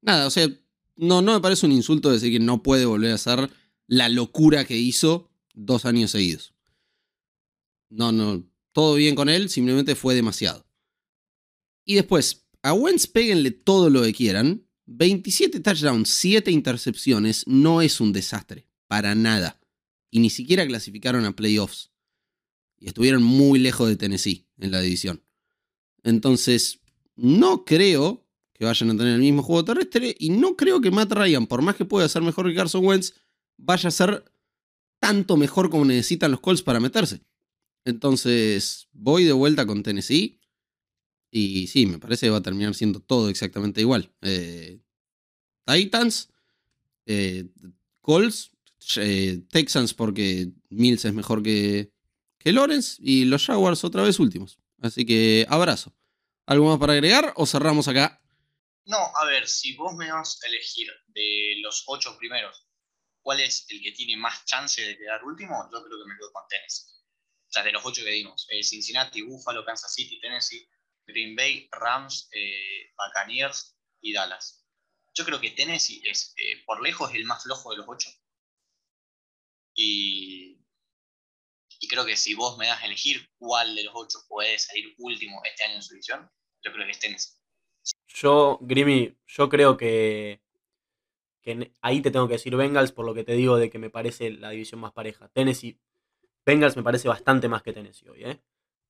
Nada, 0.01 0.27
o 0.27 0.31
sea, 0.31 0.49
no, 0.97 1.21
no 1.21 1.35
me 1.35 1.41
parece 1.41 1.67
un 1.67 1.73
insulto 1.73 2.11
decir 2.11 2.33
que 2.33 2.41
no 2.41 2.63
puede 2.63 2.87
volver 2.87 3.13
a 3.13 3.17
hacer 3.17 3.51
la 3.87 4.09
locura 4.09 4.65
que 4.65 4.77
hizo 4.77 5.31
dos 5.55 5.85
años 5.85 6.13
seguidos. 6.13 6.55
No, 7.91 8.11
no, 8.11 8.43
todo 8.73 8.95
bien 8.95 9.15
con 9.15 9.29
él, 9.29 9.51
simplemente 9.51 9.95
fue 9.95 10.15
demasiado. 10.15 10.67
Y 11.85 11.95
después, 11.95 12.46
a 12.67 12.73
Wentz 12.73 13.07
péguenle 13.07 13.53
todo 13.53 13.91
lo 13.91 14.03
que 14.03 14.13
quieran. 14.13 14.67
27 14.87 15.61
touchdowns, 15.61 16.09
7 16.11 16.51
intercepciones 16.51 17.45
no 17.47 17.81
es 17.81 18.01
un 18.01 18.13
desastre, 18.13 18.67
para 18.89 19.15
nada. 19.15 19.61
Y 20.11 20.19
ni 20.19 20.31
siquiera 20.31 20.67
clasificaron 20.67 21.25
a 21.27 21.37
playoffs. 21.37 21.93
Y 22.77 22.89
estuvieron 22.89 23.23
muy 23.23 23.61
lejos 23.61 23.89
de 23.89 23.95
Tennessee 23.95 24.49
en 24.59 24.73
la 24.73 24.81
división. 24.81 25.23
Entonces, 26.03 26.81
no 27.15 27.65
creo 27.65 28.27
que 28.53 28.65
vayan 28.65 28.91
a 28.91 28.97
tener 28.97 29.15
el 29.15 29.21
mismo 29.21 29.45
juego 29.45 29.65
terrestre 29.65 30.17
y 30.19 30.31
no 30.31 30.57
creo 30.57 30.81
que 30.81 30.91
Matt 30.91 31.13
Ryan, 31.13 31.47
por 31.47 31.63
más 31.63 31.77
que 31.77 31.85
pueda 31.85 32.09
ser 32.09 32.23
mejor 32.23 32.49
que 32.49 32.57
Carson 32.57 32.85
Wentz, 32.85 33.15
vaya 33.57 33.89
a 33.89 33.93
ser 33.93 34.25
tanto 34.99 35.37
mejor 35.37 35.71
como 35.71 35.85
necesitan 35.85 36.33
los 36.33 36.41
Colts 36.41 36.63
para 36.63 36.81
meterse. 36.81 37.21
Entonces, 37.85 38.89
voy 38.93 39.23
de 39.23 39.33
vuelta 39.33 39.67
con 39.67 39.85
Tennessee. 39.85 40.41
Y 41.31 41.67
sí, 41.67 41.87
me 41.87 41.99
parece 41.99 42.27
que 42.27 42.31
va 42.31 42.39
a 42.39 42.43
terminar 42.43 42.75
siendo 42.75 43.01
todo 43.01 43.29
exactamente 43.29 43.81
igual. 43.81 44.13
Eh, 44.23 44.81
Titans 45.67 46.31
eh, 47.07 47.45
Colts, 48.01 48.51
eh, 48.97 49.43
Texans 49.51 49.95
porque 49.95 50.51
Mills 50.71 51.05
es 51.05 51.13
mejor 51.13 51.43
que, 51.43 51.93
que 52.39 52.53
Lawrence 52.53 52.97
y 53.01 53.25
los 53.25 53.47
Jaguars 53.47 53.85
otra 53.85 54.03
vez 54.03 54.19
últimos. 54.19 54.59
Así 54.81 55.05
que 55.05 55.47
abrazo. 55.49 55.95
¿Algo 56.47 56.69
más 56.69 56.79
para 56.79 56.93
agregar 56.93 57.33
o 57.37 57.47
cerramos 57.47 57.89
acá? 57.89 58.23
No, 58.85 58.99
a 59.17 59.25
ver, 59.27 59.49
si 59.49 59.75
vos 59.75 59.95
me 59.97 60.13
vas 60.13 60.39
a 60.45 60.47
elegir 60.47 60.89
de 61.09 61.57
los 61.61 61.83
ocho 61.87 62.17
primeros, 62.17 62.69
¿cuál 63.21 63.41
es 63.41 63.67
el 63.69 63.83
que 63.83 63.91
tiene 63.91 64.17
más 64.17 64.45
chance 64.45 64.81
de 64.81 64.97
quedar 64.97 65.25
último? 65.25 65.69
Yo 65.73 65.83
creo 65.83 65.99
que 65.99 66.09
me 66.09 66.17
quedo 66.17 66.33
con 66.33 66.45
Tennessee. 66.49 66.85
O 67.49 67.51
sea, 67.51 67.65
de 67.65 67.73
los 67.73 67.85
ocho 67.85 68.05
que 68.05 68.11
dimos, 68.11 68.47
eh, 68.51 68.63
Cincinnati, 68.63 69.23
Buffalo, 69.23 69.65
Kansas 69.65 69.93
City, 69.93 70.21
Tennessee, 70.21 70.69
Green 71.07 71.37
Bay, 71.37 71.69
Rams, 71.71 72.29
eh, 72.33 72.93
Buccaneers 72.97 73.77
y 74.01 74.13
Dallas. 74.13 74.67
Yo 75.15 75.25
creo 75.25 75.41
que 75.41 75.51
Tennessee 75.51 76.03
es, 76.05 76.35
eh, 76.37 76.63
por 76.67 76.83
lejos, 76.83 77.15
el 77.15 77.25
más 77.25 77.43
flojo 77.43 77.71
de 77.71 77.79
los 77.79 77.87
ocho. 77.89 78.11
Y, 79.75 80.59
creo 81.89 82.05
que 82.05 82.17
si 82.17 82.35
vos 82.35 82.59
me 82.59 82.67
das 82.67 82.83
a 82.83 82.87
elegir 82.87 83.31
cuál 83.39 83.77
de 83.77 83.85
los 83.85 83.95
ocho 83.95 84.19
puede 84.29 84.59
salir 84.59 84.93
último 84.99 85.41
este 85.45 85.65
año 85.65 85.77
en 85.77 85.83
su 85.83 85.95
división, 85.95 86.29
yo 86.63 86.73
creo 86.73 86.85
que 86.85 86.91
es 86.91 86.99
Tennessee. 86.99 87.35
Yo, 88.09 88.59
Grimmy, 88.61 89.17
yo 89.27 89.49
creo 89.49 89.77
que, 89.77 90.43
que 91.43 91.73
ahí 91.81 92.03
te 92.03 92.11
tengo 92.11 92.27
que 92.27 92.35
decir 92.35 92.57
Bengals 92.57 92.91
por 92.91 93.07
lo 93.07 93.15
que 93.15 93.23
te 93.23 93.35
digo 93.35 93.57
de 93.57 93.71
que 93.71 93.79
me 93.79 93.91
parece 93.91 94.31
la 94.31 94.51
división 94.51 94.81
más 94.81 94.93
pareja. 94.93 95.29
Tennessee, 95.29 95.79
Bengals 96.45 96.77
me 96.77 96.83
parece 96.83 97.09
bastante 97.09 97.49
más 97.49 97.63
que 97.63 97.73
Tennessee 97.73 98.09
hoy, 98.09 98.25
¿eh? 98.25 98.41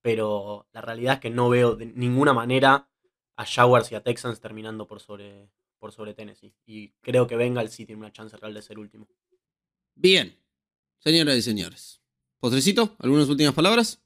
Pero 0.06 0.68
la 0.70 0.82
realidad 0.82 1.14
es 1.14 1.20
que 1.20 1.30
no 1.30 1.48
veo 1.48 1.74
de 1.74 1.86
ninguna 1.86 2.32
manera 2.32 2.88
a 3.34 3.44
Jaguars 3.44 3.90
y 3.90 3.96
a 3.96 4.04
Texans 4.04 4.40
terminando 4.40 4.86
por 4.86 5.00
sobre, 5.00 5.50
por 5.80 5.90
sobre 5.90 6.14
Tennessee. 6.14 6.54
Y 6.64 6.92
creo 7.00 7.26
que 7.26 7.34
Bengals 7.34 7.72
sí 7.72 7.86
tiene 7.86 8.02
una 8.02 8.12
chance 8.12 8.36
real 8.36 8.54
de 8.54 8.62
ser 8.62 8.78
último. 8.78 9.08
Bien, 9.96 10.38
señoras 11.00 11.34
y 11.38 11.42
señores. 11.42 12.00
Postrecito, 12.38 12.94
¿algunas 13.00 13.28
últimas 13.28 13.52
palabras? 13.52 14.00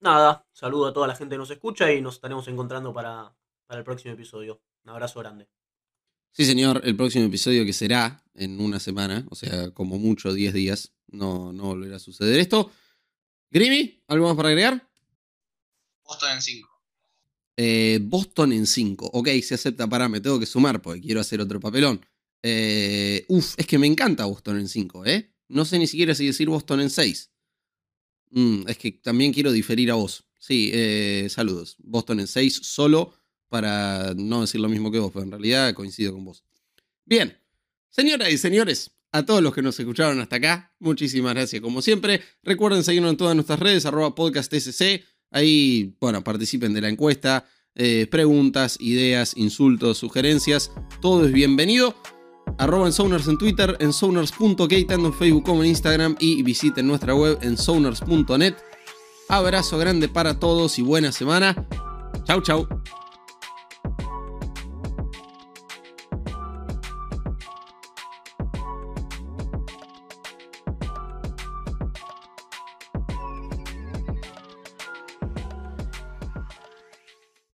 Nada, 0.00 0.46
saludo 0.54 0.86
a 0.86 0.94
toda 0.94 1.08
la 1.08 1.14
gente 1.14 1.34
que 1.34 1.40
nos 1.40 1.50
escucha 1.50 1.92
y 1.92 2.00
nos 2.00 2.14
estaremos 2.14 2.48
encontrando 2.48 2.94
para, 2.94 3.36
para 3.66 3.80
el 3.80 3.84
próximo 3.84 4.14
episodio. 4.14 4.62
Un 4.84 4.92
abrazo 4.92 5.20
grande. 5.20 5.46
Sí, 6.32 6.46
señor, 6.46 6.80
el 6.84 6.96
próximo 6.96 7.26
episodio 7.26 7.66
que 7.66 7.74
será 7.74 8.24
en 8.32 8.58
una 8.58 8.80
semana, 8.80 9.26
o 9.28 9.34
sea, 9.34 9.72
como 9.72 9.98
mucho 9.98 10.32
10 10.32 10.54
días, 10.54 10.94
no, 11.08 11.52
no 11.52 11.64
volverá 11.64 11.96
a 11.96 11.98
suceder 11.98 12.40
esto. 12.40 12.70
Grimmy, 13.54 14.02
¿algo 14.08 14.26
más 14.26 14.36
para 14.36 14.48
agregar? 14.48 14.84
Boston 16.02 16.32
en 16.32 16.42
5. 16.42 16.68
Eh, 17.56 18.00
Boston 18.02 18.52
en 18.52 18.66
5. 18.66 19.10
Ok, 19.12 19.28
se 19.44 19.54
acepta 19.54 19.88
para, 19.88 20.08
me 20.08 20.20
tengo 20.20 20.40
que 20.40 20.46
sumar 20.46 20.82
porque 20.82 21.00
quiero 21.00 21.20
hacer 21.20 21.40
otro 21.40 21.60
papelón. 21.60 22.04
Eh, 22.42 23.24
uf, 23.28 23.54
es 23.56 23.64
que 23.64 23.78
me 23.78 23.86
encanta 23.86 24.24
Boston 24.24 24.58
en 24.58 24.68
5, 24.68 25.06
¿eh? 25.06 25.30
No 25.46 25.64
sé 25.64 25.78
ni 25.78 25.86
siquiera 25.86 26.16
si 26.16 26.26
decir 26.26 26.48
Boston 26.48 26.80
en 26.80 26.90
6. 26.90 27.30
Mm, 28.32 28.64
es 28.66 28.76
que 28.76 28.90
también 28.90 29.32
quiero 29.32 29.52
diferir 29.52 29.88
a 29.92 29.94
vos. 29.94 30.24
Sí, 30.40 30.72
eh, 30.74 31.28
saludos. 31.30 31.76
Boston 31.78 32.18
en 32.18 32.26
6 32.26 32.60
solo 32.60 33.14
para 33.48 34.14
no 34.16 34.40
decir 34.40 34.60
lo 34.60 34.68
mismo 34.68 34.90
que 34.90 34.98
vos, 34.98 35.12
pero 35.12 35.26
en 35.26 35.30
realidad 35.30 35.74
coincido 35.74 36.12
con 36.12 36.24
vos. 36.24 36.42
Bien, 37.04 37.38
señoras 37.88 38.32
y 38.32 38.36
señores, 38.36 38.90
a 39.14 39.24
todos 39.24 39.40
los 39.40 39.54
que 39.54 39.62
nos 39.62 39.78
escucharon 39.78 40.20
hasta 40.20 40.36
acá, 40.36 40.74
muchísimas 40.80 41.34
gracias 41.34 41.62
como 41.62 41.80
siempre. 41.80 42.20
Recuerden 42.42 42.82
seguirnos 42.82 43.12
en 43.12 43.16
todas 43.16 43.36
nuestras 43.36 43.60
redes, 43.60 43.86
arroba 43.86 44.12
podcastsc. 44.16 44.82
Ahí, 45.30 45.94
bueno, 46.00 46.24
participen 46.24 46.74
de 46.74 46.80
la 46.80 46.88
encuesta. 46.88 47.46
Eh, 47.76 48.08
preguntas, 48.10 48.76
ideas, 48.80 49.36
insultos, 49.36 49.98
sugerencias, 49.98 50.72
todo 51.00 51.26
es 51.26 51.32
bienvenido. 51.32 51.94
Arroba 52.58 52.88
en 52.88 53.12
en 53.30 53.38
Twitter, 53.38 53.76
en 53.78 53.92
Sounders.k, 53.92 54.74
tanto 54.88 55.06
en 55.06 55.14
Facebook 55.14 55.44
como 55.44 55.62
en 55.62 55.70
Instagram 55.70 56.16
y 56.18 56.42
visiten 56.42 56.88
nuestra 56.88 57.14
web 57.14 57.38
en 57.42 57.56
Sounders.net. 57.56 58.54
Abrazo 59.28 59.78
grande 59.78 60.08
para 60.08 60.40
todos 60.40 60.76
y 60.80 60.82
buena 60.82 61.12
semana. 61.12 61.54
Chau, 62.24 62.42
chau. 62.42 62.66